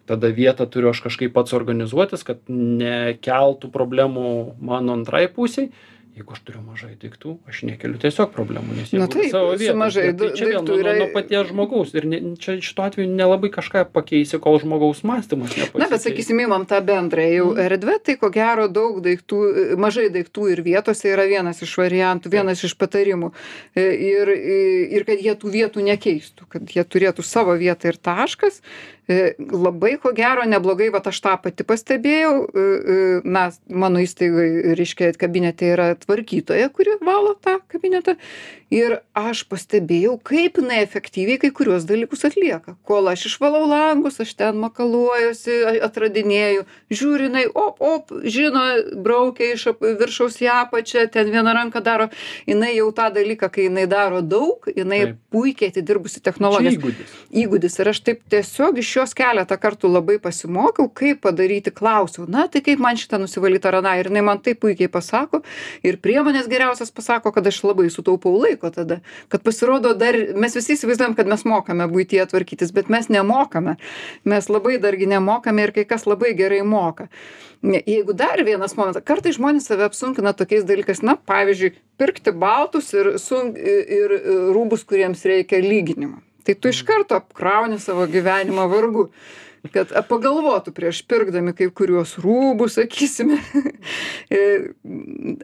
Tada 0.08 0.32
vietą 0.32 0.66
turiu 0.72 0.94
aš 0.94 1.02
kažkaip 1.04 1.34
pats 1.36 1.54
organizuotis, 1.58 2.24
kad 2.28 2.40
nekeltų 2.48 3.70
problemų 3.74 4.26
mano 4.64 4.96
antrai 4.98 5.28
pusiai. 5.28 5.70
Jeigu 6.18 6.34
aš 6.34 6.40
turiu 6.48 6.64
mažai 6.66 6.96
daiktų, 6.98 7.36
aš 7.46 7.60
nekeliu 7.68 8.00
tiesiog 8.02 8.32
problemų, 8.34 8.74
nes 8.74 8.90
jie 8.90 8.98
guli 9.04 9.28
savo 9.30 9.52
vietoj. 9.54 10.16
tai 10.18 10.30
čia 10.34 10.48
vėl 10.50 10.64
nuo, 10.66 10.78
yra- 10.82 10.96
nuo, 10.98 11.08
paties 11.14 11.52
žmogaus. 11.52 11.92
Ir 11.94 12.08
ne, 12.10 12.20
čia 12.42 12.56
šituo 12.58 12.88
atveju 12.88 13.12
nelabai 13.12 13.52
kažką 13.54 13.84
pakeisi, 13.94 14.40
kol 14.42 14.58
žmogaus 14.64 15.04
mąstymas 15.06 15.54
nepasikeis. 15.54 15.78
Na, 15.78 15.86
bet 15.92 16.02
sakysim, 16.02 16.42
įmam 16.42 16.66
tą 16.66 16.80
bendrąją 16.82 17.36
jau 17.38 17.52
erdvę, 17.68 18.00
tai 18.02 18.18
ko 18.18 18.32
gero 18.34 18.66
daug 18.66 18.98
daiktų, 19.06 19.44
mažai 19.78 20.08
daiktų 20.10 20.50
ir 20.56 20.64
vietose 20.66 21.14
yra 21.14 21.28
vienas 21.30 21.62
iš 21.62 21.78
variantų, 21.78 22.34
vienas 22.34 22.66
iš 22.66 22.74
patarimų. 22.82 23.30
E, 23.78 23.86
Ir, 24.08 24.34
ir 24.98 25.06
kad 25.06 25.22
jie 25.22 25.38
tų 25.38 25.54
vietų 25.54 25.86
nekeistų, 25.86 26.50
kad 26.50 26.66
jie 26.74 26.82
turėtų 26.82 27.22
savo 27.22 27.54
vietą 27.62 27.94
ir 27.94 28.02
taškas. 28.02 28.64
E, 29.08 29.36
Labai 29.40 29.94
ko 30.04 30.12
gero 30.12 30.44
neblogai, 30.44 30.90
va 30.92 31.00
aš 31.00 31.22
tą 31.24 31.38
pati 31.40 31.64
pastebėjau, 31.68 32.34
e, 32.44 32.64
e, 32.64 32.98
na, 33.24 33.46
mano 33.72 34.02
įstaigoje, 34.04 34.76
reiškia, 34.76 35.14
kabinete 35.20 35.70
yra 35.72 35.94
tvarkytoja, 36.02 36.68
kuri 36.76 36.98
valo 37.08 37.32
tą 37.40 37.58
kabinetą. 37.72 38.18
Ir 38.68 38.98
aš 39.16 39.46
pastebėjau, 39.48 40.18
kaip 40.28 40.58
jinai 40.60 40.82
efektyviai 40.84 41.40
kai 41.40 41.54
kuriuos 41.56 41.86
dalykus 41.88 42.26
atlieka. 42.28 42.74
Kol 42.84 43.06
aš 43.08 43.22
išvalau 43.30 43.62
langus, 43.70 44.18
aš 44.20 44.34
ten 44.36 44.58
makaluojuosi, 44.60 45.56
atradinėju, 45.88 46.66
žiūri 46.92 47.30
jinai, 47.30 47.46
op, 47.48 47.80
op, 47.80 48.12
žino, 48.28 48.64
braukia 49.06 49.54
iš 49.56 49.70
ap- 49.72 49.86
viršaus 50.02 50.36
į 50.44 50.50
apačią, 50.52 51.06
ten 51.14 51.32
vieną 51.32 51.54
ranką 51.56 51.80
daro. 51.86 52.10
Jinai 52.50 52.74
jau 52.76 52.90
tą 52.92 53.08
dalyką, 53.16 53.48
kai 53.56 53.70
jinai 53.70 53.86
daro 53.88 54.20
daug, 54.22 54.68
jinai 54.76 55.14
puikiai 55.32 55.72
atidirbusi 55.72 56.20
technologijas 56.28 56.76
įgūdis. 56.76 57.16
įgūdis 57.46 57.80
ir 57.80 57.92
aš 57.94 58.04
taip 58.04 58.22
tiesiog 58.36 58.84
iš 58.84 58.92
jos 59.00 59.16
keletą 59.16 59.56
kartų 59.64 59.94
labai 59.96 60.20
pasimokiau, 60.20 60.90
kaip 60.92 61.24
padaryti, 61.24 61.72
klausiau, 61.72 62.28
na 62.28 62.50
tai 62.52 62.60
kaip 62.66 62.84
man 62.84 63.00
šitą 63.00 63.20
nusivalyti 63.24 63.72
ar 63.72 63.80
aną 63.80 63.96
ir 64.00 64.12
jinai 64.12 64.26
man 64.28 64.44
taip 64.44 64.60
puikiai 64.60 64.92
pasako 64.92 65.40
ir 65.88 66.02
priemonės 66.04 66.52
geriausias 66.52 66.92
pasako, 66.92 67.32
kad 67.32 67.48
aš 67.48 67.64
labai 67.64 67.88
sutaupau 67.94 68.36
laiko 68.42 68.57
tada, 68.62 69.00
kad 69.32 69.44
pasirodo 69.46 69.94
dar, 69.98 70.18
mes 70.36 70.56
visi 70.58 70.76
įsivaizduojam, 70.76 71.16
kad 71.18 71.30
mes 71.30 71.46
mokame 71.48 71.88
būtyje 71.92 72.28
tvarkytis, 72.32 72.74
bet 72.76 72.92
mes 72.94 73.10
nemokame, 73.14 73.78
mes 74.28 74.50
labai 74.52 74.78
dargi 74.84 75.10
nemokame 75.10 75.68
ir 75.68 75.76
kai 75.76 75.88
kas 75.90 76.08
labai 76.10 76.34
gerai 76.38 76.64
moka. 76.68 77.08
Jeigu 77.64 78.14
dar 78.14 78.44
vienas 78.46 78.76
momentas, 78.78 79.06
kartai 79.06 79.34
žmonės 79.34 79.70
save 79.70 79.88
apsunkina 79.88 80.36
tokiais 80.38 80.68
dalykais, 80.68 81.02
na, 81.06 81.18
pavyzdžiui, 81.18 81.74
pirkti 81.98 82.34
baltus 82.34 82.94
ir, 82.94 83.16
sun, 83.22 83.56
ir 83.58 84.14
rūbus, 84.54 84.86
kuriems 84.86 85.26
reikia 85.26 85.62
lyginimo. 85.64 86.22
Tai 86.48 86.56
tu 86.56 86.72
iš 86.72 86.86
karto 86.88 87.20
apkrauni 87.20 87.80
savo 87.84 88.08
gyvenimą 88.08 88.70
vargu 88.72 89.10
kad 89.74 89.92
pagalvotų 90.10 90.72
prieš 90.76 91.02
pirkdami 91.10 91.54
kai 91.58 91.70
kuriuos 91.74 92.18
rūbus, 92.24 92.80
sakysime. 92.80 93.40
E, 94.28 94.74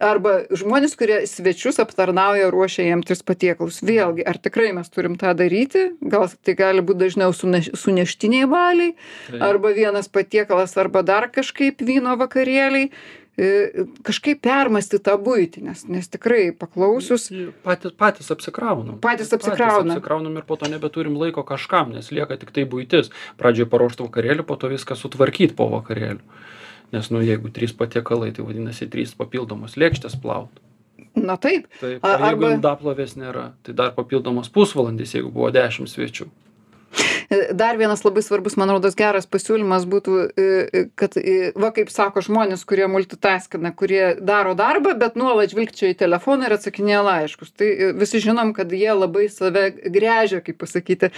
Arba 0.03 0.33
žmonės, 0.51 0.97
kurie 0.99 1.21
svečius 1.29 1.77
aptarnauja, 1.79 2.49
ruošia 2.51 2.83
jiem 2.89 3.03
tris 3.05 3.21
patiekalus. 3.23 3.77
Vėlgi, 3.85 4.25
ar 4.27 4.35
tikrai 4.43 4.73
mes 4.75 4.91
turim 4.91 5.15
tą 5.19 5.31
daryti? 5.39 5.85
Gal 6.03 6.27
tai 6.43 6.55
gali 6.59 6.83
būti 6.83 6.99
dažniau 7.05 7.31
suneš, 7.35 7.69
suneštiniai 7.79 8.49
valiai, 8.51 8.91
Taip. 9.29 9.39
arba 9.47 9.71
vienas 9.77 10.11
patiekalas, 10.11 10.75
arba 10.81 11.05
dar 11.07 11.29
kažkaip 11.31 11.79
vyno 11.85 12.17
vakarėliai. 12.19 12.91
E, 13.37 13.85
Kažkaip 14.05 14.43
permasti 14.45 14.99
tą 15.01 15.15
būtį, 15.17 15.63
nes, 15.65 15.79
nes 15.89 16.05
tikrai 16.13 16.51
paklausius 16.53 17.31
Patys, 17.65 17.95
patys 17.97 18.29
apsikraunam. 18.29 18.99
Patys 19.01 19.33
apsikrauna. 19.33 19.95
Patys 19.95 19.95
apsikraunam 19.97 20.37
ir 20.37 20.45
po 20.45 20.57
to 20.61 20.69
nebeturim 20.69 21.15
laiko 21.17 21.41
kažkam, 21.47 21.95
nes 21.95 22.11
lieka 22.13 22.37
tik 22.37 22.51
tai 22.53 22.67
būtis. 22.69 23.09
Pradžioje 23.41 23.69
paruošti 23.73 24.05
vakarėlį, 24.05 24.45
po 24.45 24.53
to 24.61 24.69
viską 24.69 24.93
sutvarkyti 24.99 25.57
po 25.57 25.65
vakarėlių. 25.73 26.21
Nes, 26.93 27.09
nu, 27.09 27.23
jeigu 27.25 27.49
trys 27.49 27.73
patiekalai, 27.73 28.29
tai 28.37 28.45
vadinasi, 28.45 28.85
trys 28.93 29.15
papildomos 29.17 29.73
lėkštės 29.81 30.13
plaut. 30.21 30.53
Na 31.17 31.33
taip, 31.41 31.65
Taip, 31.81 32.05
A- 32.05 32.15
o 32.15 32.19
jeigu 32.21 32.45
arba- 32.45 32.53
indaplovės 32.53 33.17
nėra, 33.17 33.51
tai 33.65 33.73
dar 33.73 33.91
papildomas 33.97 34.49
pusvalandis, 34.49 35.13
jeigu 35.17 35.31
buvo 35.33 35.49
dešimt 35.53 35.89
svečių. 35.89 36.29
E, 37.33 37.53
Dar 37.53 37.77
vienas 37.77 38.03
labai 38.03 38.21
svarbus, 38.21 38.55
man 38.59 38.71
rodos, 38.73 38.95
geras 38.99 39.25
pasiūlymas 39.29 39.87
būtų, 39.89 40.17
e, 40.23 40.43
e, 40.43 40.83
kad, 40.99 41.17
va 41.59 41.71
kaip 41.75 41.89
sako 41.93 42.21
žmonės, 42.25 42.65
kurie 42.69 42.85
multitaskina, 42.91 43.73
kurie 43.79 44.03
daro 44.21 44.53
darbą, 44.59 44.93
bet 44.99 45.17
nuolat 45.19 45.53
žvilgčia 45.53 45.93
į 45.93 45.97
telefoną 46.03 46.47
ir 46.47 46.57
atsakinėja 46.57 47.01
laiškus. 47.07 47.53
Tai 47.57 47.71
visi 47.97 48.21
žinom, 48.23 48.53
kad 48.57 48.71
jie 48.73 48.91
labai 48.93 49.25
save 49.33 49.69
grėžia, 49.95 50.43
kaip 50.45 50.61
pasakyti, 50.61 51.13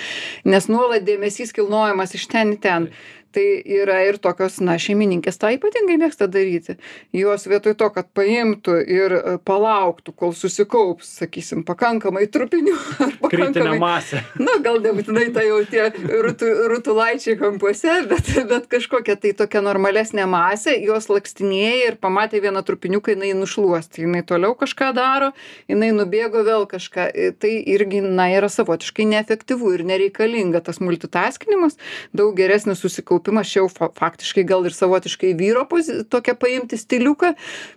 nes 0.47 0.71
nuolat 0.71 1.05
dėmesys 1.07 1.53
kilnojamas 1.55 2.15
iš 2.15 2.29
ten 2.31 2.55
į 2.55 2.61
ten. 2.63 2.89
Tai 3.35 3.43
yra 3.75 3.97
ir 4.07 4.15
tokios, 4.23 4.61
na, 4.63 4.77
šeimininkės 4.79 5.35
tą 5.41 5.49
ypatingai 5.57 5.97
mėgsta 5.99 6.27
daryti. 6.31 6.77
Jos 7.15 7.43
vietoj 7.51 7.73
to, 7.81 7.89
kad 7.91 8.07
paimtų 8.15 8.75
ir 8.95 9.15
e, 9.17 9.33
palauktų, 9.43 10.13
kol 10.15 10.31
susikaups, 10.37 11.09
sakysim, 11.19 11.65
pakankamai 11.67 12.25
trupinių 12.31 12.75
ar 13.03 13.15
pakankamai 13.25 13.79
masė. 13.81 14.21
Na, 14.39 14.55
gal 14.63 14.79
nebūtinai 14.83 15.25
tai 15.35 15.47
jau 15.49 15.57
tie 15.67 15.89
rutu, 16.23 16.47
rutulaičiai 16.71 17.35
kampuose, 17.41 17.97
bet, 18.07 18.31
bet 18.53 18.69
kažkokia 18.71 19.17
tai 19.19 19.33
tokia 19.35 19.59
normalesnė 19.65 20.23
masė, 20.31 20.77
jos 20.85 21.09
lakstinėja 21.11 21.89
ir 21.91 21.99
pamatė 21.99 22.39
vieną 22.45 22.63
trupiniuką, 22.67 23.17
jinai 23.17 23.33
nušluosti, 23.35 24.05
jinai 24.05 24.23
toliau 24.27 24.55
kažką 24.55 24.93
daro, 24.95 25.33
jinai 25.67 25.91
nubėgo 25.97 26.45
vėl 26.47 26.67
kažką. 26.71 27.09
I- 27.11 27.31
Tai 27.35 27.49
irgi, 27.51 27.99
na, 28.05 28.29
yra 28.31 28.47
savotiškai 28.47 29.03
neefektyvu 29.11 29.73
ir 29.75 29.81
nereikalinga 29.89 30.61
tas 30.63 30.77
multitaskinimas, 30.79 31.75
daug 32.15 32.31
geresnis 32.37 32.79
susikaupimas, 32.79 33.24
čia 33.25 33.61
jau 33.63 33.69
fa 33.69 33.89
faktiškai 33.89 34.43
gal 34.45 34.65
ir 34.65 34.71
savotiškai 34.75 35.33
vyro 35.39 35.65
pozi- 35.69 36.03
tokia 36.09 36.35
paimti 36.35 36.77
stiliuką, 36.77 37.33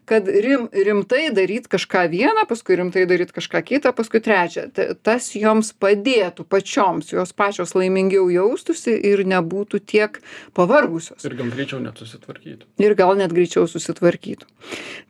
kad 0.07 0.26
rim, 0.28 0.68
rimtai 0.72 1.30
daryt 1.32 1.68
kažką 1.68 2.09
vieną, 2.11 2.44
paskui 2.49 2.76
rimtai 2.76 3.07
daryt 3.07 3.32
kažką 3.32 3.62
kitą, 3.64 3.92
paskui 3.92 4.20
trečią. 4.20 4.72
Ta- 4.72 4.94
Tas 5.09 5.30
joms 5.34 5.72
padėtų 5.72 6.44
pačioms, 6.44 7.12
jos 7.12 7.32
pačios 7.32 7.72
laimingiau 7.74 8.28
jaustųsi 8.30 8.92
ir 9.05 9.24
nebūtų 9.24 9.80
tiek 9.86 10.20
pavargusios. 10.55 11.24
Ir 11.24 11.34
gal 11.38 11.49
greičiau 11.55 11.80
net 11.80 11.94
susitvarkytų. 11.96 12.66
Ir 12.78 12.94
gal 12.94 13.14
net 13.16 13.32
greičiau 13.32 13.64
susitvarkytų. 13.68 14.44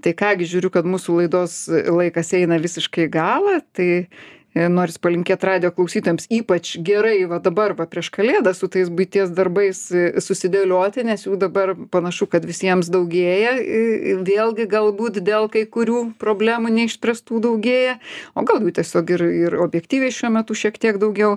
Tai 0.03 0.12
kągi, 0.14 0.47
žiūriu, 0.47 0.70
kad 0.70 0.84
mūsų 0.84 1.16
laidos 1.22 1.68
laikas 1.68 2.32
eina 2.36 2.59
visiškai 2.62 3.09
galą, 3.11 3.61
tai 3.72 4.09
noris 4.55 4.96
palinkėti 4.99 5.46
radio 5.46 5.70
klausytojams 5.74 6.26
ypač 6.32 6.76
gerai 6.84 7.26
va 7.28 7.38
dabar, 7.42 7.74
va 7.76 7.86
prieš 7.90 8.11
kalėdą 8.14 8.55
su 8.57 8.68
tais 8.72 8.88
būties 8.88 9.30
darbais 9.36 9.80
e, 9.92 10.20
susidėlioti, 10.24 11.05
nes 11.07 11.26
jų 11.26 11.36
dabar 11.40 11.74
panašu, 11.92 12.26
kad 12.32 12.46
visiems 12.49 12.88
daugėja, 12.92 13.55
e, 13.61 14.16
vėlgi 14.24 14.68
galbūt 14.70 15.20
dėl 15.24 15.51
kai 15.53 15.66
kurių 15.68 16.14
problemų 16.20 16.72
neišspręstų 16.78 17.42
daugėja, 17.44 17.99
o 18.34 18.46
gal 18.49 18.64
jų 18.64 18.74
tiesiog 18.80 19.12
ir, 19.18 19.26
ir 19.44 19.59
objektyviai 19.66 20.14
šiuo 20.14 20.32
metu 20.38 20.57
šiek 20.59 20.80
tiek 20.80 20.99
daugiau. 21.01 21.36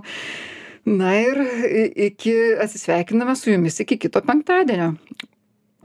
Na 0.87 1.11
ir 1.13 1.37
iki 2.07 2.33
atsisveikiname 2.63 3.35
su 3.37 3.51
jumis 3.51 3.77
iki 3.83 3.99
kito 4.01 4.23
penktadienio. 4.25 4.95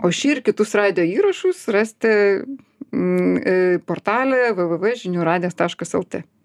O 0.04 0.08
šį 0.12 0.30
ir 0.36 0.40
kitus 0.46 0.72
radio 0.76 1.04
įrašus 1.04 1.66
rasite 1.72 2.14
mm, 2.92 3.36
e, 3.36 3.58
portale 3.84 4.54
www.žiniųradijas.lt. 4.56 6.26